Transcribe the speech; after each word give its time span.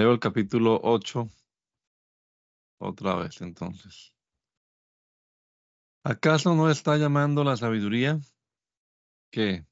Leo 0.00 0.12
el 0.12 0.18
capítulo 0.18 0.80
8 0.82 1.28
otra 2.78 3.16
vez 3.16 3.42
entonces. 3.42 4.14
¿Acaso 6.04 6.54
no 6.54 6.70
está 6.70 6.96
llamando 6.96 7.44
la 7.44 7.58
sabiduría 7.58 8.18
que 9.30 9.66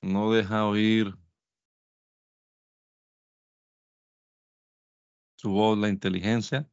no 0.00 0.32
deja 0.32 0.66
oír 0.66 1.16
su 5.34 5.50
voz 5.50 5.76
la 5.76 5.88
inteligencia? 5.88 6.70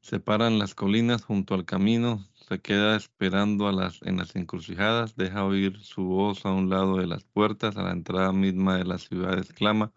Se 0.00 0.18
paran 0.18 0.58
las 0.58 0.74
colinas 0.74 1.26
junto 1.26 1.52
al 1.52 1.66
camino, 1.66 2.26
se 2.48 2.58
queda 2.62 2.96
esperando 2.96 3.68
a 3.68 3.72
las, 3.72 4.00
en 4.00 4.16
las 4.16 4.34
encrucijadas, 4.34 5.14
deja 5.14 5.44
oír 5.44 5.78
su 5.80 6.04
voz 6.04 6.46
a 6.46 6.52
un 6.52 6.70
lado 6.70 6.96
de 6.96 7.06
las 7.06 7.24
puertas, 7.24 7.76
a 7.76 7.82
la 7.82 7.92
entrada 7.92 8.32
misma 8.32 8.78
de 8.78 8.84
las 8.86 9.02
ciudades 9.02 9.52
clama. 9.52 9.92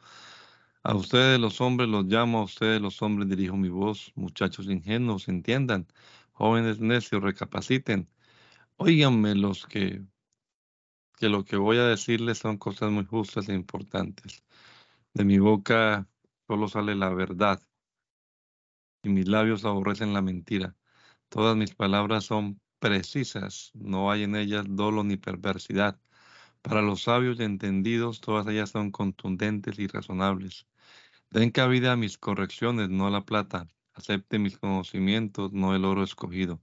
A 0.88 0.96
ustedes 0.96 1.38
los 1.38 1.60
hombres 1.60 1.90
los 1.90 2.06
llamo, 2.06 2.40
a 2.40 2.44
ustedes 2.44 2.80
los 2.80 3.02
hombres 3.02 3.28
dirijo 3.28 3.58
mi 3.58 3.68
voz. 3.68 4.14
Muchachos 4.16 4.68
ingenuos, 4.68 5.28
entiendan. 5.28 5.86
Jóvenes 6.32 6.80
necios, 6.80 7.22
recapaciten. 7.22 8.08
Óiganme 8.78 9.36
los 9.36 9.66
que, 9.66 10.02
que 11.18 11.28
lo 11.28 11.44
que 11.44 11.58
voy 11.58 11.76
a 11.78 11.84
decirles 11.84 12.38
son 12.38 12.58
cosas 12.58 12.90
muy 12.90 13.06
justas 13.06 13.50
e 13.50 13.54
importantes. 13.54 14.46
De 15.14 15.26
mi 15.26 15.40
boca 15.40 16.08
solo 16.48 16.70
sale 16.70 16.96
la 16.96 17.10
verdad 17.10 17.62
y 19.04 19.10
mis 19.10 19.28
labios 19.28 19.66
aborrecen 19.66 20.14
la 20.14 20.22
mentira. 20.22 20.74
Todas 21.28 21.58
mis 21.58 21.76
palabras 21.76 22.24
son 22.24 22.62
precisas, 22.80 23.72
no 23.74 24.10
hay 24.10 24.24
en 24.24 24.38
ellas 24.38 24.66
dolo 24.70 25.04
ni 25.04 25.18
perversidad. 25.18 26.00
Para 26.62 26.82
los 26.82 27.04
sabios 27.04 27.40
y 27.40 27.44
entendidos, 27.44 28.22
todas 28.22 28.48
ellas 28.48 28.70
son 28.72 28.92
contundentes 28.92 29.80
y 29.80 29.88
razonables. 29.88 30.66
Den 31.32 31.52
cabida 31.52 31.94
a 31.94 31.96
mis 31.96 32.18
correcciones, 32.18 32.90
no 32.90 33.08
a 33.08 33.12
la 33.12 33.26
plata. 33.26 33.68
Acepte 33.94 34.40
mis 34.40 34.58
conocimientos, 34.58 35.54
no 35.54 35.76
el 35.76 35.86
oro 35.86 36.04
escogido. 36.04 36.62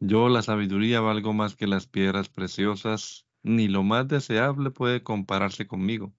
Yo, 0.00 0.28
la 0.28 0.42
sabiduría, 0.42 1.00
valgo 1.00 1.32
más 1.34 1.56
que 1.56 1.66
las 1.66 1.86
piedras 1.86 2.28
preciosas, 2.28 3.26
ni 3.42 3.68
lo 3.68 3.82
más 3.82 4.08
deseable 4.08 4.70
puede 4.70 5.02
compararse 5.02 5.66
conmigo. 5.66 6.14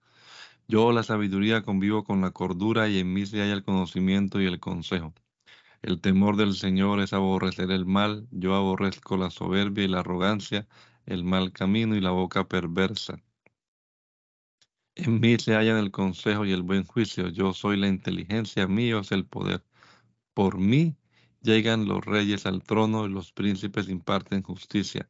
Yo, 0.68 0.92
la 0.92 1.04
sabiduría, 1.04 1.64
convivo 1.64 2.04
con 2.04 2.22
la 2.22 2.32
cordura 2.32 2.90
y 2.90 3.00
en 3.00 3.14
mí 3.14 3.26
se 3.26 3.40
halla 3.42 3.54
el 3.54 3.64
conocimiento 3.64 4.42
y 4.42 4.46
el 4.48 4.59
consejo. 4.59 5.14
El 5.82 6.02
temor 6.02 6.38
del 6.38 6.56
Señor 6.56 7.02
es 7.02 7.14
aborrecer 7.14 7.72
el 7.72 7.86
mal. 7.86 8.28
Yo 8.32 8.56
aborrezco 8.56 9.18
la 9.18 9.32
soberbia 9.32 9.86
y 9.86 9.88
la 9.90 10.02
arrogancia, 10.02 10.68
el 11.06 11.24
mal 11.24 11.52
camino 11.54 11.96
y 11.96 12.02
la 12.02 12.12
boca 12.12 12.48
perversa. 12.48 13.22
En 14.95 15.20
mí 15.22 15.38
se 15.39 15.56
hallan 15.56 15.78
el 15.78 15.92
consejo 15.92 16.45
y 16.45 16.52
el 16.52 16.64
buen 16.64 16.84
juicio. 16.86 17.30
Yo 17.30 17.53
soy 17.53 17.78
la 17.78 17.88
inteligencia, 17.88 18.67
mío 18.67 19.00
es 19.00 19.11
el 19.11 19.25
poder. 19.25 19.64
Por 20.34 20.58
mí 20.58 20.97
llegan 21.42 21.86
los 21.88 22.03
reyes 22.06 22.45
al 22.45 22.64
trono 22.64 23.06
y 23.06 23.09
los 23.09 23.31
príncipes 23.31 23.89
imparten 23.89 24.44
justicia. 24.44 25.09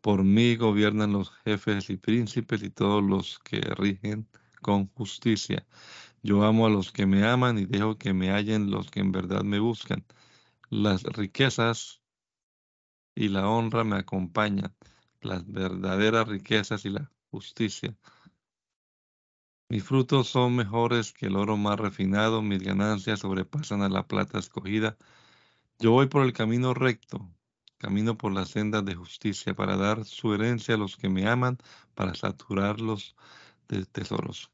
Por 0.00 0.24
mí 0.24 0.56
gobiernan 0.56 1.12
los 1.12 1.30
jefes 1.44 1.90
y 1.90 1.96
príncipes 1.96 2.62
y 2.62 2.70
todos 2.70 3.02
los 3.04 3.38
que 3.40 3.60
rigen 3.60 4.28
con 4.62 4.88
justicia. 4.94 5.66
Yo 6.22 6.44
amo 6.44 6.66
a 6.66 6.70
los 6.70 6.92
que 6.92 7.06
me 7.06 7.24
aman 7.26 7.58
y 7.58 7.66
dejo 7.66 7.98
que 7.98 8.12
me 8.12 8.30
hallen 8.30 8.70
los 8.70 8.90
que 8.90 9.00
en 9.00 9.12
verdad 9.12 9.42
me 9.44 9.60
buscan. 9.60 10.04
Las 10.70 11.04
riquezas 11.04 12.02
y 13.14 13.28
la 13.28 13.48
honra 13.48 13.84
me 13.84 13.96
acompañan, 13.96 14.74
las 15.20 15.46
verdaderas 15.46 16.28
riquezas 16.28 16.84
y 16.84 16.90
la 16.90 17.10
justicia 17.30 17.96
mis 19.70 19.84
frutos 19.84 20.28
son 20.28 20.56
mejores 20.56 21.12
que 21.12 21.26
el 21.26 21.36
oro 21.36 21.56
más 21.56 21.78
refinado, 21.78 22.42
mis 22.42 22.60
ganancias 22.60 23.20
sobrepasan 23.20 23.82
a 23.82 23.88
la 23.88 24.06
plata 24.06 24.38
escogida. 24.38 24.98
Yo 25.78 25.92
voy 25.92 26.08
por 26.08 26.24
el 26.24 26.32
camino 26.32 26.74
recto, 26.74 27.32
camino 27.78 28.18
por 28.18 28.32
las 28.32 28.50
sendas 28.50 28.84
de 28.84 28.96
justicia, 28.96 29.54
para 29.54 29.76
dar 29.76 30.04
su 30.04 30.34
herencia 30.34 30.74
a 30.74 30.78
los 30.78 30.96
que 30.96 31.08
me 31.08 31.28
aman, 31.28 31.58
para 31.94 32.14
saturarlos 32.14 33.16
de 33.68 33.86
tesoros. 33.86 34.50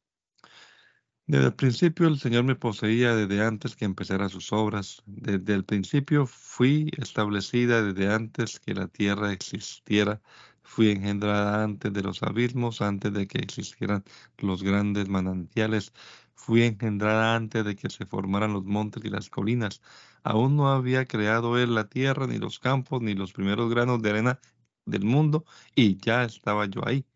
Desde 1.27 1.47
el 1.47 1.55
principio 1.55 2.09
el 2.09 2.21
Señor 2.21 2.45
me 2.45 2.55
poseía 2.55 3.17
desde 3.17 3.43
antes 3.43 3.75
que 3.75 3.85
empezara 3.85 4.29
sus 4.29 4.53
obras. 4.53 5.03
Desde 5.07 5.55
el 5.55 5.65
principio 5.65 6.27
fui 6.27 6.93
establecida 6.99 7.83
desde 7.83 8.13
antes 8.13 8.61
que 8.61 8.75
la 8.75 8.87
tierra 8.87 9.33
existiera. 9.33 10.21
Fui 10.69 10.91
engendrada 10.91 11.63
antes 11.65 11.93
de 11.93 12.03
los 12.03 12.23
abismos, 12.23 12.83
antes 12.83 13.13
de 13.13 13.27
que 13.29 13.39
existieran 13.39 14.05
los 14.39 14.63
grandes 14.63 15.09
manantiales. 15.09 15.93
Fui 16.35 16.65
engendrada 16.65 17.37
antes 17.37 17.65
de 17.65 17.77
que 17.77 17.89
se 17.89 18.05
formaran 18.05 18.53
los 18.53 18.65
montes 18.65 19.05
y 19.05 19.09
las 19.09 19.31
colinas. 19.31 19.81
Aún 20.25 20.57
no 20.57 20.69
había 20.69 21.07
creado 21.07 21.57
él 21.57 21.75
la 21.75 21.89
tierra, 21.89 22.27
ni 22.27 22.39
los 22.39 22.59
campos, 22.59 23.01
ni 23.01 23.15
los 23.15 23.33
primeros 23.33 23.71
granos 23.71 24.03
de 24.03 24.11
arena 24.11 24.41
del 24.87 25.05
mundo, 25.05 25.45
y 25.75 25.99
ya 25.99 26.25
estaba 26.25 26.67
yo 26.67 26.87
ahí. 26.87 27.07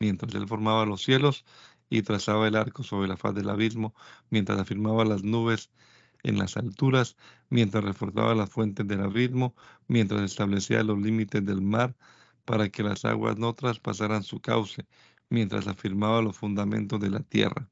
Mientras 0.00 0.34
él 0.34 0.48
formaba 0.48 0.86
los 0.86 1.02
cielos 1.02 1.44
y 1.90 2.02
trazaba 2.02 2.48
el 2.48 2.56
arco 2.56 2.82
sobre 2.82 3.08
la 3.08 3.16
faz 3.18 3.34
del 3.34 3.50
abismo, 3.50 3.94
mientras 4.30 4.58
afirmaba 4.58 5.04
las 5.04 5.22
nubes 5.22 5.70
en 6.22 6.38
las 6.38 6.56
alturas, 6.56 7.16
mientras 7.50 7.84
reforzaba 7.84 8.34
las 8.34 8.50
fuentes 8.50 8.88
del 8.88 9.02
abismo, 9.02 9.54
mientras 9.86 10.22
establecía 10.22 10.82
los 10.82 10.98
límites 10.98 11.44
del 11.44 11.60
mar, 11.60 11.94
para 12.44 12.68
que 12.68 12.82
las 12.82 13.04
aguas 13.04 13.38
no 13.38 13.54
traspasaran 13.54 14.22
su 14.22 14.40
cauce, 14.40 14.86
mientras 15.28 15.66
afirmaba 15.66 16.22
los 16.22 16.36
fundamentos 16.36 17.00
de 17.00 17.10
la 17.10 17.20
tierra. 17.20 17.70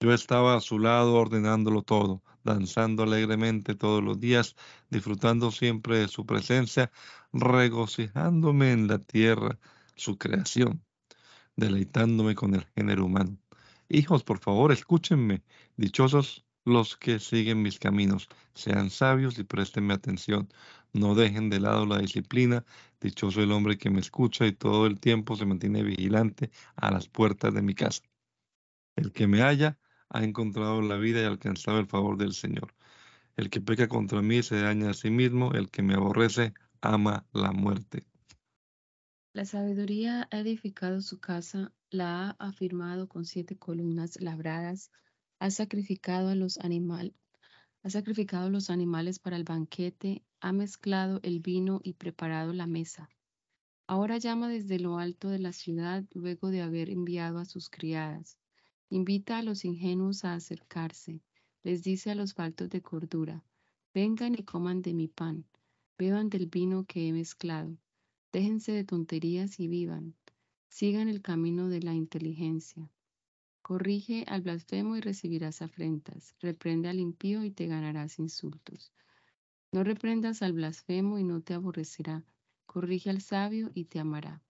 Yo 0.00 0.14
estaba 0.14 0.56
a 0.56 0.60
su 0.60 0.78
lado 0.78 1.14
ordenándolo 1.14 1.82
todo, 1.82 2.22
danzando 2.42 3.02
alegremente 3.02 3.74
todos 3.74 4.02
los 4.02 4.18
días, 4.18 4.56
disfrutando 4.88 5.50
siempre 5.50 5.98
de 5.98 6.08
su 6.08 6.24
presencia, 6.24 6.90
regocijándome 7.32 8.72
en 8.72 8.88
la 8.88 8.98
tierra, 8.98 9.58
su 9.96 10.16
creación, 10.16 10.82
deleitándome 11.56 12.34
con 12.34 12.54
el 12.54 12.64
género 12.74 13.04
humano. 13.04 13.36
Hijos, 13.88 14.24
por 14.24 14.38
favor, 14.38 14.72
escúchenme, 14.72 15.42
dichosos 15.76 16.46
los 16.64 16.96
que 16.96 17.18
siguen 17.18 17.62
mis 17.62 17.78
caminos, 17.78 18.28
sean 18.54 18.90
sabios 18.90 19.38
y 19.38 19.44
préstenme 19.44 19.94
atención. 19.94 20.48
No 20.92 21.14
dejen 21.14 21.50
de 21.50 21.60
lado 21.60 21.86
la 21.86 21.98
disciplina. 21.98 22.64
Dichoso 23.00 23.42
el 23.42 23.52
hombre 23.52 23.78
que 23.78 23.88
me 23.88 24.00
escucha 24.00 24.46
y 24.46 24.52
todo 24.52 24.86
el 24.86 25.00
tiempo 25.00 25.34
se 25.36 25.46
mantiene 25.46 25.82
vigilante 25.82 26.50
a 26.76 26.90
las 26.90 27.08
puertas 27.08 27.54
de 27.54 27.62
mi 27.62 27.74
casa. 27.74 28.02
El 28.94 29.12
que 29.12 29.26
me 29.26 29.40
halla 29.40 29.78
ha 30.10 30.22
encontrado 30.22 30.82
la 30.82 30.96
vida 30.96 31.22
y 31.22 31.24
alcanzado 31.24 31.78
el 31.78 31.86
favor 31.86 32.18
del 32.18 32.34
Señor. 32.34 32.74
El 33.36 33.48
que 33.48 33.60
peca 33.60 33.88
contra 33.88 34.20
mí 34.20 34.42
se 34.42 34.60
daña 34.60 34.90
a 34.90 34.94
sí 34.94 35.10
mismo. 35.10 35.52
El 35.52 35.70
que 35.70 35.82
me 35.82 35.94
aborrece 35.94 36.52
ama 36.82 37.26
la 37.32 37.52
muerte. 37.52 38.04
La 39.32 39.44
sabiduría 39.44 40.28
ha 40.30 40.38
edificado 40.40 41.00
su 41.00 41.20
casa, 41.20 41.72
la 41.90 42.30
ha 42.30 42.48
afirmado 42.48 43.08
con 43.08 43.24
siete 43.24 43.56
columnas 43.56 44.20
labradas, 44.20 44.90
ha 45.38 45.50
sacrificado 45.50 46.28
a 46.28 46.34
los 46.34 46.58
animales, 46.58 47.14
ha 47.82 47.90
sacrificado 47.90 48.50
los 48.50 48.70
animales 48.70 49.18
para 49.18 49.36
el 49.36 49.44
banquete, 49.44 50.22
ha 50.40 50.52
mezclado 50.52 51.20
el 51.22 51.40
vino 51.40 51.80
y 51.82 51.94
preparado 51.94 52.52
la 52.52 52.66
mesa. 52.66 53.08
Ahora 53.86 54.18
llama 54.18 54.48
desde 54.48 54.78
lo 54.78 54.98
alto 54.98 55.30
de 55.30 55.38
la 55.38 55.52
ciudad 55.52 56.04
luego 56.12 56.50
de 56.50 56.62
haber 56.62 56.90
enviado 56.90 57.38
a 57.38 57.44
sus 57.44 57.70
criadas. 57.70 58.38
Invita 58.88 59.38
a 59.38 59.42
los 59.42 59.64
ingenuos 59.64 60.24
a 60.24 60.34
acercarse. 60.34 61.20
Les 61.62 61.82
dice 61.82 62.10
a 62.10 62.14
los 62.14 62.34
faltos 62.34 62.70
de 62.70 62.82
cordura, 62.82 63.44
vengan 63.92 64.34
y 64.34 64.44
coman 64.44 64.80
de 64.82 64.94
mi 64.94 65.08
pan, 65.08 65.44
beban 65.98 66.30
del 66.30 66.46
vino 66.46 66.84
que 66.84 67.08
he 67.08 67.12
mezclado. 67.12 67.76
Déjense 68.32 68.72
de 68.72 68.84
tonterías 68.84 69.58
y 69.58 69.68
vivan. 69.68 70.14
Sigan 70.68 71.08
el 71.08 71.20
camino 71.20 71.68
de 71.68 71.80
la 71.80 71.94
inteligencia. 71.94 72.90
Corrige 73.70 74.24
al 74.26 74.40
blasfemo 74.40 74.96
y 74.96 75.00
recibirás 75.00 75.62
afrentas. 75.62 76.34
Reprende 76.40 76.88
al 76.88 76.98
impío 76.98 77.44
y 77.44 77.52
te 77.52 77.68
ganarás 77.68 78.18
insultos. 78.18 78.92
No 79.70 79.84
reprendas 79.84 80.42
al 80.42 80.54
blasfemo 80.54 81.20
y 81.20 81.22
no 81.22 81.40
te 81.40 81.54
aborrecerá. 81.54 82.24
Corrige 82.66 83.10
al 83.10 83.20
sabio 83.20 83.70
y 83.72 83.84
te 83.84 84.00
amará. 84.00 84.42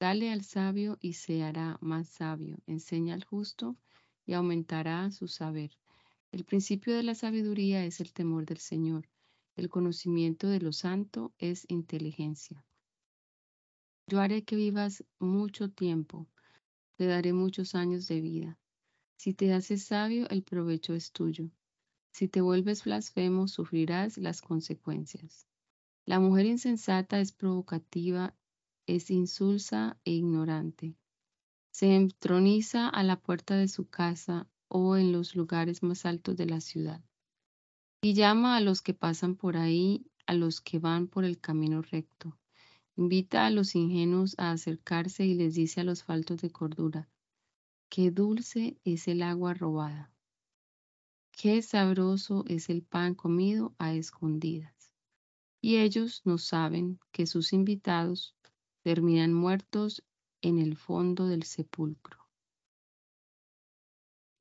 Dale 0.00 0.32
al 0.32 0.42
sabio 0.42 0.98
y 1.00 1.12
se 1.12 1.44
hará 1.44 1.78
más 1.80 2.08
sabio. 2.08 2.56
Enseña 2.66 3.14
al 3.14 3.22
justo 3.22 3.76
y 4.26 4.32
aumentará 4.32 5.08
su 5.12 5.28
saber. 5.28 5.70
El 6.32 6.44
principio 6.44 6.96
de 6.96 7.04
la 7.04 7.14
sabiduría 7.14 7.84
es 7.84 8.00
el 8.00 8.12
temor 8.12 8.44
del 8.44 8.58
Señor. 8.58 9.08
El 9.54 9.68
conocimiento 9.68 10.48
de 10.48 10.58
lo 10.58 10.72
santo 10.72 11.32
es 11.38 11.64
inteligencia. 11.68 12.64
Yo 14.08 14.20
haré 14.20 14.42
que 14.42 14.56
vivas 14.56 15.04
mucho 15.20 15.70
tiempo. 15.70 16.26
Te 16.96 17.06
daré 17.06 17.32
muchos 17.32 17.76
años 17.76 18.08
de 18.08 18.20
vida. 18.20 18.58
Si 19.16 19.34
te 19.34 19.52
haces 19.52 19.84
sabio, 19.84 20.28
el 20.30 20.44
provecho 20.44 20.94
es 20.94 21.10
tuyo. 21.10 21.50
Si 22.12 22.28
te 22.28 22.40
vuelves 22.40 22.84
blasfemo, 22.84 23.48
sufrirás 23.48 24.18
las 24.18 24.40
consecuencias. 24.40 25.48
La 26.06 26.20
mujer 26.20 26.46
insensata 26.46 27.20
es 27.20 27.32
provocativa, 27.32 28.36
es 28.86 29.10
insulsa 29.10 29.98
e 30.04 30.12
ignorante. 30.12 30.96
Se 31.72 31.94
entroniza 31.96 32.88
a 32.88 33.02
la 33.04 33.20
puerta 33.20 33.56
de 33.56 33.68
su 33.68 33.88
casa 33.88 34.48
o 34.68 34.96
en 34.96 35.12
los 35.12 35.36
lugares 35.36 35.82
más 35.82 36.06
altos 36.06 36.36
de 36.36 36.46
la 36.46 36.60
ciudad. 36.60 37.02
y 38.02 38.14
llama 38.14 38.56
a 38.56 38.60
los 38.60 38.82
que 38.82 38.94
pasan 38.94 39.34
por 39.34 39.56
ahí, 39.56 40.06
a 40.26 40.34
los 40.34 40.60
que 40.60 40.78
van 40.78 41.08
por 41.08 41.24
el 41.24 41.40
camino 41.40 41.82
recto. 41.82 42.38
Invita 42.96 43.46
a 43.46 43.50
los 43.50 43.74
ingenuos 43.74 44.34
a 44.38 44.52
acercarse 44.52 45.26
y 45.26 45.34
les 45.34 45.54
dice 45.54 45.80
a 45.80 45.84
los 45.84 46.04
faltos 46.04 46.40
de 46.40 46.50
cordura, 46.50 47.08
qué 47.94 48.10
dulce 48.10 48.76
es 48.84 49.06
el 49.06 49.22
agua 49.22 49.54
robada, 49.54 50.12
qué 51.30 51.62
sabroso 51.62 52.42
es 52.48 52.68
el 52.68 52.82
pan 52.82 53.14
comido 53.14 53.72
a 53.78 53.94
escondidas. 53.94 54.92
Y 55.60 55.76
ellos 55.76 56.22
no 56.24 56.38
saben 56.38 56.98
que 57.12 57.28
sus 57.28 57.52
invitados 57.52 58.34
terminan 58.82 59.32
muertos 59.32 60.02
en 60.42 60.58
el 60.58 60.76
fondo 60.76 61.28
del 61.28 61.44
sepulcro. 61.44 62.18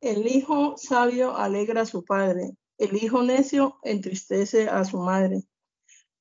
El 0.02 0.26
hijo 0.26 0.74
sabio 0.76 1.38
alegra 1.38 1.82
a 1.82 1.86
su 1.86 2.04
padre, 2.04 2.58
el 2.80 2.96
hijo 2.96 3.22
necio 3.22 3.78
entristece 3.84 4.68
a 4.68 4.84
su 4.84 4.98
madre. 4.98 5.44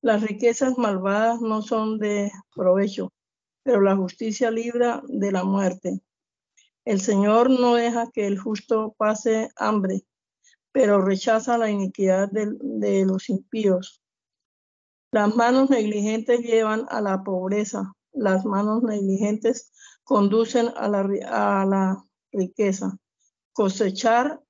Las 0.03 0.21
riquezas 0.21 0.77
malvadas 0.77 1.41
no 1.41 1.63
son 1.63 1.97
de 1.97 2.31
provecho, 2.53 3.11
pero 3.63 3.81
la 3.81 3.95
justicia 3.95 4.51
libra 4.51 5.01
de 5.07 5.31
la 5.31 5.43
muerte. 5.43 6.03
El 6.85 6.99
Señor 6.99 7.49
no 7.49 7.75
deja 7.75 8.11
que 8.11 8.27
el 8.27 8.37
justo 8.37 8.93
pase 8.97 9.49
hambre, 9.55 10.05
pero 10.73 10.99
rechaza 10.99 11.57
la 11.57 11.69
iniquidad 11.69 12.29
de, 12.29 13.05
los 13.05 13.29
impíos. 13.29 14.01
Las 15.11 15.33
manos 15.35 15.69
negligentes 15.69 16.41
llevan 16.41 16.85
a 16.89 16.99
la 16.99 17.23
pobreza, 17.23 17.93
las 18.11 18.43
manos 18.43 18.83
negligentes 18.83 19.71
conducen 20.03 20.69
a 20.75 20.89
la, 20.89 22.03
riqueza. 22.33 22.97
Cosechar 23.53 24.41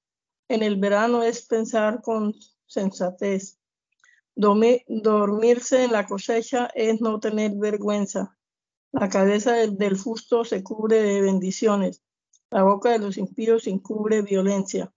en 0.47 0.63
el 0.63 0.77
verano 0.79 1.21
es 1.21 1.45
pensar 1.45 2.01
con 2.01 2.33
sensatez. 2.65 3.59
Dormirse 4.35 5.83
en 5.83 5.91
la 5.91 6.07
cosecha 6.07 6.69
es 6.73 6.99
no 7.01 7.19
tener 7.19 7.51
vergüenza. 7.55 8.37
La 8.91 9.09
cabeza 9.09 9.53
del, 9.53 9.97
justo 9.97 10.45
se 10.45 10.63
cubre 10.63 11.01
de 11.03 11.21
bendiciones. 11.21 12.01
La 12.53 12.61
boca 12.61 12.91
de 12.91 12.99
los 12.99 13.17
impíos 13.17 13.65
encubre 13.65 14.21
violencia. 14.21 14.93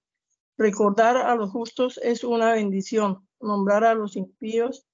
Recordar 0.59 1.17
a 1.17 1.35
los 1.37 1.53
justos 1.53 1.99
es 2.03 2.23
una 2.23 2.53
bendición. 2.53 3.27
Nombrar 3.41 3.83
a 3.85 3.95
los 3.95 4.15
impíos 4.15 4.87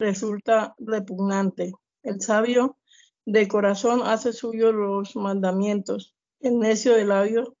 resulta 0.00 0.74
repugnante. 0.78 1.74
El 2.02 2.20
sabio 2.20 2.76
de 3.24 3.46
corazón 3.46 4.02
hace 4.02 4.32
suyo 4.32 4.72
los 4.72 5.14
mandamientos. 5.14 6.16
El 6.40 6.58
necio 6.58 6.94
de 6.94 7.04
labios 7.04 7.52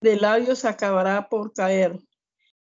de 0.00 0.16
labios 0.16 0.64
acabará 0.64 1.28
por 1.28 1.52
caer. 1.52 2.00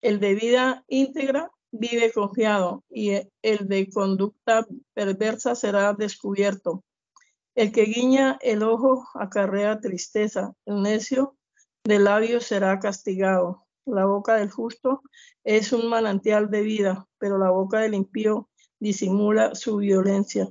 El 0.01 0.19
de 0.19 0.33
vida 0.33 0.83
íntegra 0.87 1.51
vive 1.69 2.11
confiado 2.11 2.83
y 2.89 3.11
el 3.43 3.67
de 3.67 3.91
conducta 3.91 4.65
perversa 4.95 5.53
será 5.53 5.93
descubierto. 5.93 6.83
El 7.55 7.71
que 7.71 7.83
guiña 7.83 8.37
el 8.41 8.63
ojo 8.63 9.07
acarrea 9.13 9.79
tristeza, 9.79 10.53
el 10.65 10.81
necio 10.81 11.37
de 11.83 11.99
labios 11.99 12.45
será 12.45 12.79
castigado. 12.79 13.65
La 13.85 14.05
boca 14.05 14.35
del 14.35 14.49
justo 14.49 15.01
es 15.43 15.73
un 15.73 15.89
manantial 15.89 16.49
de 16.49 16.61
vida, 16.61 17.07
pero 17.19 17.37
la 17.37 17.51
boca 17.51 17.79
del 17.79 17.93
impío 17.93 18.49
disimula 18.79 19.55
su 19.55 19.77
violencia. 19.77 20.49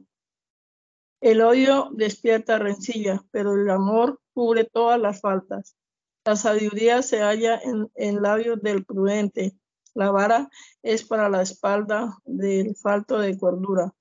El 1.21 1.41
odio 1.41 1.89
despierta 1.93 2.59
rencilla, 2.59 3.25
pero 3.31 3.55
el 3.55 3.69
amor 3.71 4.21
cubre 4.35 4.65
todas 4.65 5.01
las 5.01 5.21
faltas. 5.21 5.77
La 6.25 6.37
sabiduría 6.37 7.03
se 7.03 7.21
halla 7.21 7.59
en, 7.59 7.91
en 7.95 8.23
labios 8.23 8.61
del 8.61 8.85
prudente, 8.85 9.57
la 9.95 10.11
vara 10.11 10.49
es 10.83 11.05
para 11.05 11.29
la 11.29 11.43
espalda 11.43 12.17
del 12.25 12.77
falto 12.77 13.19
de 13.19 13.37
cordura. 13.39 13.93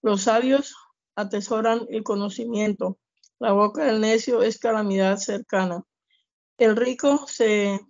Los 0.00 0.22
sabios 0.22 0.74
atesoran 1.16 1.86
el 1.90 2.02
conocimiento. 2.02 2.98
La 3.38 3.52
boca 3.52 3.84
del 3.84 4.00
necio 4.00 4.42
es 4.42 4.58
calamidad 4.58 5.16
cercana. 5.16 5.82
El 6.58 6.76
rico 6.76 7.26
se 7.26 7.80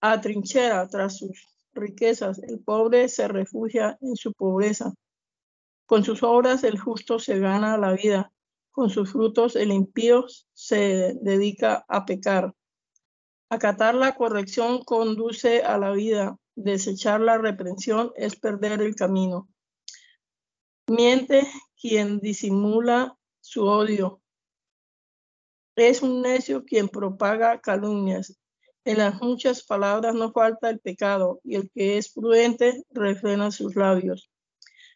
atrinchera 0.00 0.86
tras 0.88 1.18
sus 1.18 1.48
riquezas. 1.72 2.38
El 2.42 2.60
pobre 2.60 3.08
se 3.08 3.28
refugia 3.28 3.98
en 4.00 4.16
su 4.16 4.32
pobreza. 4.32 4.94
Con 5.86 6.04
sus 6.04 6.22
obras 6.22 6.64
el 6.64 6.78
justo 6.78 7.18
se 7.18 7.38
gana 7.38 7.78
la 7.78 7.92
vida. 7.92 8.32
Con 8.70 8.90
sus 8.90 9.10
frutos 9.10 9.56
el 9.56 9.72
impío 9.72 10.26
se 10.52 11.16
dedica 11.20 11.84
a 11.88 12.04
pecar. 12.04 12.54
Acatar 13.50 13.94
la 13.94 14.14
corrección 14.14 14.84
conduce 14.84 15.62
a 15.62 15.78
la 15.78 15.90
vida. 15.92 16.36
Desechar 16.54 17.20
la 17.20 17.38
reprensión 17.38 18.12
es 18.16 18.36
perder 18.36 18.82
el 18.82 18.94
camino. 18.94 19.48
Miente 20.88 21.46
quien 21.78 22.18
disimula 22.18 23.14
su 23.40 23.66
odio. 23.66 24.22
Es 25.76 26.00
un 26.00 26.22
necio 26.22 26.64
quien 26.64 26.88
propaga 26.88 27.60
calumnias. 27.60 28.38
En 28.86 28.96
las 28.96 29.20
muchas 29.20 29.62
palabras 29.62 30.14
no 30.14 30.32
falta 30.32 30.70
el 30.70 30.80
pecado, 30.80 31.40
y 31.44 31.56
el 31.56 31.70
que 31.72 31.98
es 31.98 32.10
prudente 32.10 32.84
refrena 32.88 33.50
sus 33.50 33.76
labios. 33.76 34.30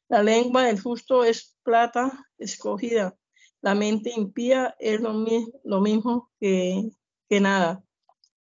La 0.09 0.23
lengua 0.23 0.65
del 0.65 0.81
justo 0.81 1.25
es 1.25 1.59
plata 1.63 2.27
escogida. 2.39 3.15
La 3.61 3.75
mente 3.75 4.13
impía 4.17 4.75
es 4.79 4.99
lo, 4.99 5.13
mismo 5.13 6.31
que, 6.41 6.91
nada. 7.29 7.85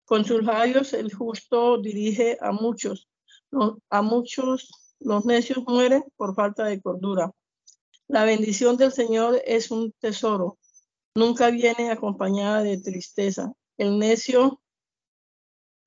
Con 0.04 0.24
sus 0.24 0.42
labios 0.42 0.92
el 0.92 1.14
justo 1.14 1.78
dirige 1.78 2.36
a 2.40 2.50
muchos. 2.50 3.08
a 3.90 4.02
muchos 4.02 4.87
los 5.00 5.24
necios 5.24 5.64
mueren 5.66 6.04
por 6.16 6.34
falta 6.34 6.64
de 6.64 6.80
cordura. 6.80 7.32
La 8.08 8.24
bendición 8.24 8.76
del 8.76 8.92
Señor 8.92 9.40
es 9.44 9.70
un 9.70 9.92
tesoro. 9.92 10.58
Nunca 11.14 11.50
viene 11.50 11.90
acompañada 11.90 12.62
de 12.62 12.80
tristeza. 12.80 13.52
El 13.76 13.98
necio 13.98 14.60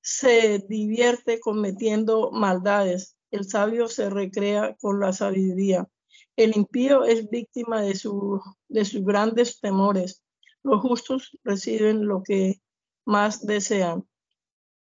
se 0.02 0.60
divierte 0.60 1.40
cometiendo 1.40 2.32
maldades. 2.32 3.18
El 3.32 3.46
sabio 3.46 3.88
se 3.88 4.10
recrea 4.10 4.76
con 4.80 5.00
la 5.00 5.14
sabiduría. 5.14 5.88
El 6.36 6.56
impío 6.56 7.04
es 7.04 7.30
víctima 7.30 7.82
de, 7.82 7.96
su, 7.96 8.42
sus 8.70 9.04
grandes 9.04 9.60
temores. 9.60 10.24
Los 10.64 10.82
justos 10.82 11.38
reciben 11.44 12.06
lo 12.06 12.24
que 12.24 12.62
más 13.06 13.46
desean. 13.46 14.08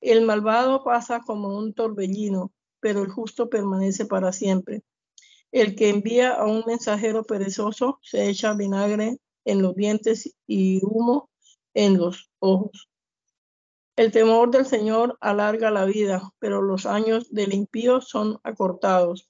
El 0.01 0.25
malvado 0.25 0.85
pasa 0.85 1.21
como 1.21 1.57
un 1.59 1.75
torbellino, 1.75 2.53
pero 2.81 3.03
el 3.03 3.11
justo 3.11 3.49
permanece 3.49 4.07
para 4.07 4.33
siempre. 4.33 4.83
El 5.51 5.75
que 5.75 5.89
envía 5.89 6.35
a 6.35 6.45
un 6.45 6.65
mensajero 6.67 7.25
perezoso 7.25 7.99
se 8.03 8.29
echa 8.29 8.55
vinagre 8.55 9.19
en 9.45 9.63
los 9.63 9.75
dientes 9.75 10.35
y 10.47 10.81
humo 10.85 11.31
en 11.75 11.97
los 11.97 12.31
ojos. 12.39 12.89
El 13.97 14.13
temor 14.13 14.51
del 14.51 14.67
Señor 14.67 15.17
alarga 15.21 15.71
la 15.71 15.85
vida, 15.85 16.33
pero 16.39 16.63
los 16.63 16.87
años 16.87 17.33
del 17.33 17.53
impío 17.53 18.01
son 18.01 18.39
acortados. 18.45 19.29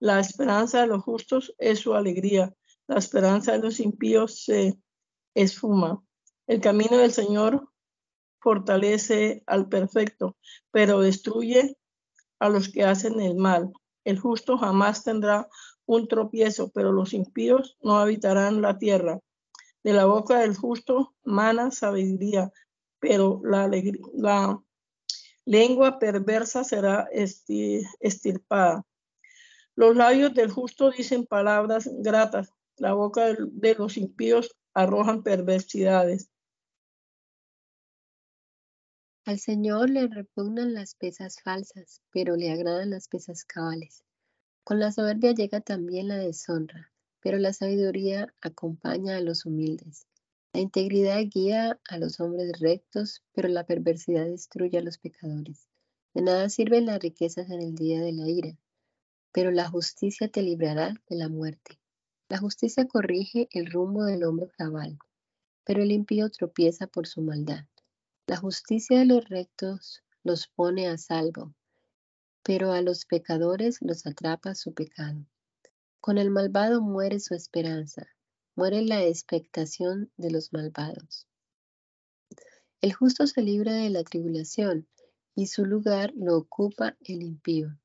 La 0.00 0.20
esperanza 0.20 0.82
de 0.82 0.88
los 0.88 1.02
justos 1.02 1.54
es 1.58 1.78
su 1.78 1.94
alegría, 1.94 2.54
la 2.88 2.98
esperanza 2.98 3.52
de 3.52 3.60
los 3.60 3.80
impíos 3.80 4.42
se 4.44 4.76
esfuma. 5.34 6.02
El 6.46 6.60
camino 6.60 6.98
del 6.98 7.12
Señor 7.12 7.68
fortalece 8.40 9.42
al 9.46 9.68
perfecto, 9.68 10.36
pero 10.70 11.00
destruye 11.00 11.78
a 12.42 12.48
los 12.48 12.68
que 12.68 12.82
hacen 12.82 13.20
el 13.20 13.36
mal. 13.36 13.72
El 14.04 14.18
justo 14.18 14.58
jamás 14.58 15.04
tendrá 15.04 15.48
un 15.86 16.08
tropiezo, 16.08 16.70
pero 16.70 16.90
los 16.90 17.14
impíos 17.14 17.78
no 17.82 17.98
habitarán 17.98 18.60
la 18.60 18.78
tierra. 18.78 19.20
De 19.84 19.92
la 19.92 20.06
boca 20.06 20.40
del 20.40 20.56
justo 20.56 21.14
mana 21.22 21.70
sabiduría, 21.70 22.50
pero 22.98 23.40
la, 23.44 23.70
lengua 25.44 26.00
perversa 26.00 26.64
será 26.64 27.08
estirpada. 28.00 28.82
Los 29.76 29.94
labios 29.94 30.34
del 30.34 30.50
justo 30.50 30.90
dicen 30.90 31.26
palabras 31.26 31.88
gratas, 32.00 32.52
la 32.76 32.92
boca 32.92 33.36
de 33.38 33.74
los 33.76 33.96
impíos 33.96 34.56
arrojan 34.74 35.22
perversidades. 35.22 36.28
Al 39.24 39.38
Señor 39.38 39.88
le 39.88 40.08
repugnan 40.08 40.74
las 40.74 40.96
pesas 40.96 41.40
falsas, 41.40 42.02
pero 42.10 42.34
le 42.34 42.50
agradan 42.50 42.90
las 42.90 43.06
pesas 43.06 43.44
cabales. 43.44 44.02
Con 44.64 44.80
la 44.80 44.90
soberbia 44.90 45.32
llega 45.32 45.60
también 45.60 46.08
la 46.08 46.16
deshonra, 46.16 46.90
pero 47.20 47.38
la 47.38 47.52
sabiduría 47.52 48.34
acompaña 48.40 49.16
a 49.16 49.20
los 49.20 49.46
humildes. 49.46 50.08
La 50.52 50.60
integridad 50.60 51.20
guía 51.30 51.80
a 51.88 51.98
los 51.98 52.18
hombres 52.18 52.58
rectos, 52.58 53.22
pero 53.32 53.48
la 53.48 53.64
perversidad 53.64 54.26
destruye 54.26 54.78
a 54.78 54.82
los 54.82 54.98
pecadores. 54.98 55.68
De 56.14 56.22
nada 56.22 56.48
sirven 56.48 56.86
las 56.86 56.98
riquezas 56.98 57.48
en 57.48 57.62
el 57.62 57.76
día 57.76 58.00
de 58.00 58.12
la 58.12 58.28
ira, 58.28 58.58
pero 59.30 59.52
la 59.52 59.68
justicia 59.68 60.28
te 60.28 60.42
librará 60.42 60.94
de 61.08 61.16
la 61.16 61.28
muerte. 61.28 61.78
La 62.28 62.38
justicia 62.38 62.88
corrige 62.88 63.48
el 63.52 63.70
rumbo 63.70 64.04
del 64.04 64.24
hombre 64.24 64.48
cabal, 64.58 64.98
pero 65.62 65.80
el 65.80 65.92
impío 65.92 66.28
tropieza 66.28 66.88
por 66.88 67.06
su 67.06 67.22
maldad. 67.22 67.66
La 68.28 68.36
justicia 68.36 69.00
de 69.00 69.04
los 69.04 69.28
rectos 69.28 70.00
los 70.22 70.46
pone 70.46 70.86
a 70.86 70.96
salvo, 70.96 71.54
pero 72.44 72.70
a 72.70 72.80
los 72.80 73.04
pecadores 73.04 73.78
los 73.80 74.06
atrapa 74.06 74.54
su 74.54 74.72
pecado. 74.74 75.26
Con 76.00 76.18
el 76.18 76.30
malvado 76.30 76.80
muere 76.80 77.18
su 77.18 77.34
esperanza, 77.34 78.06
muere 78.54 78.82
la 78.82 79.02
expectación 79.02 80.12
de 80.16 80.30
los 80.30 80.52
malvados. 80.52 81.26
El 82.80 82.92
justo 82.92 83.26
se 83.26 83.42
libra 83.42 83.74
de 83.74 83.90
la 83.90 84.04
tribulación 84.04 84.86
y 85.34 85.48
su 85.48 85.64
lugar 85.64 86.12
lo 86.14 86.36
ocupa 86.36 86.96
el 87.00 87.24
impío. 87.24 87.76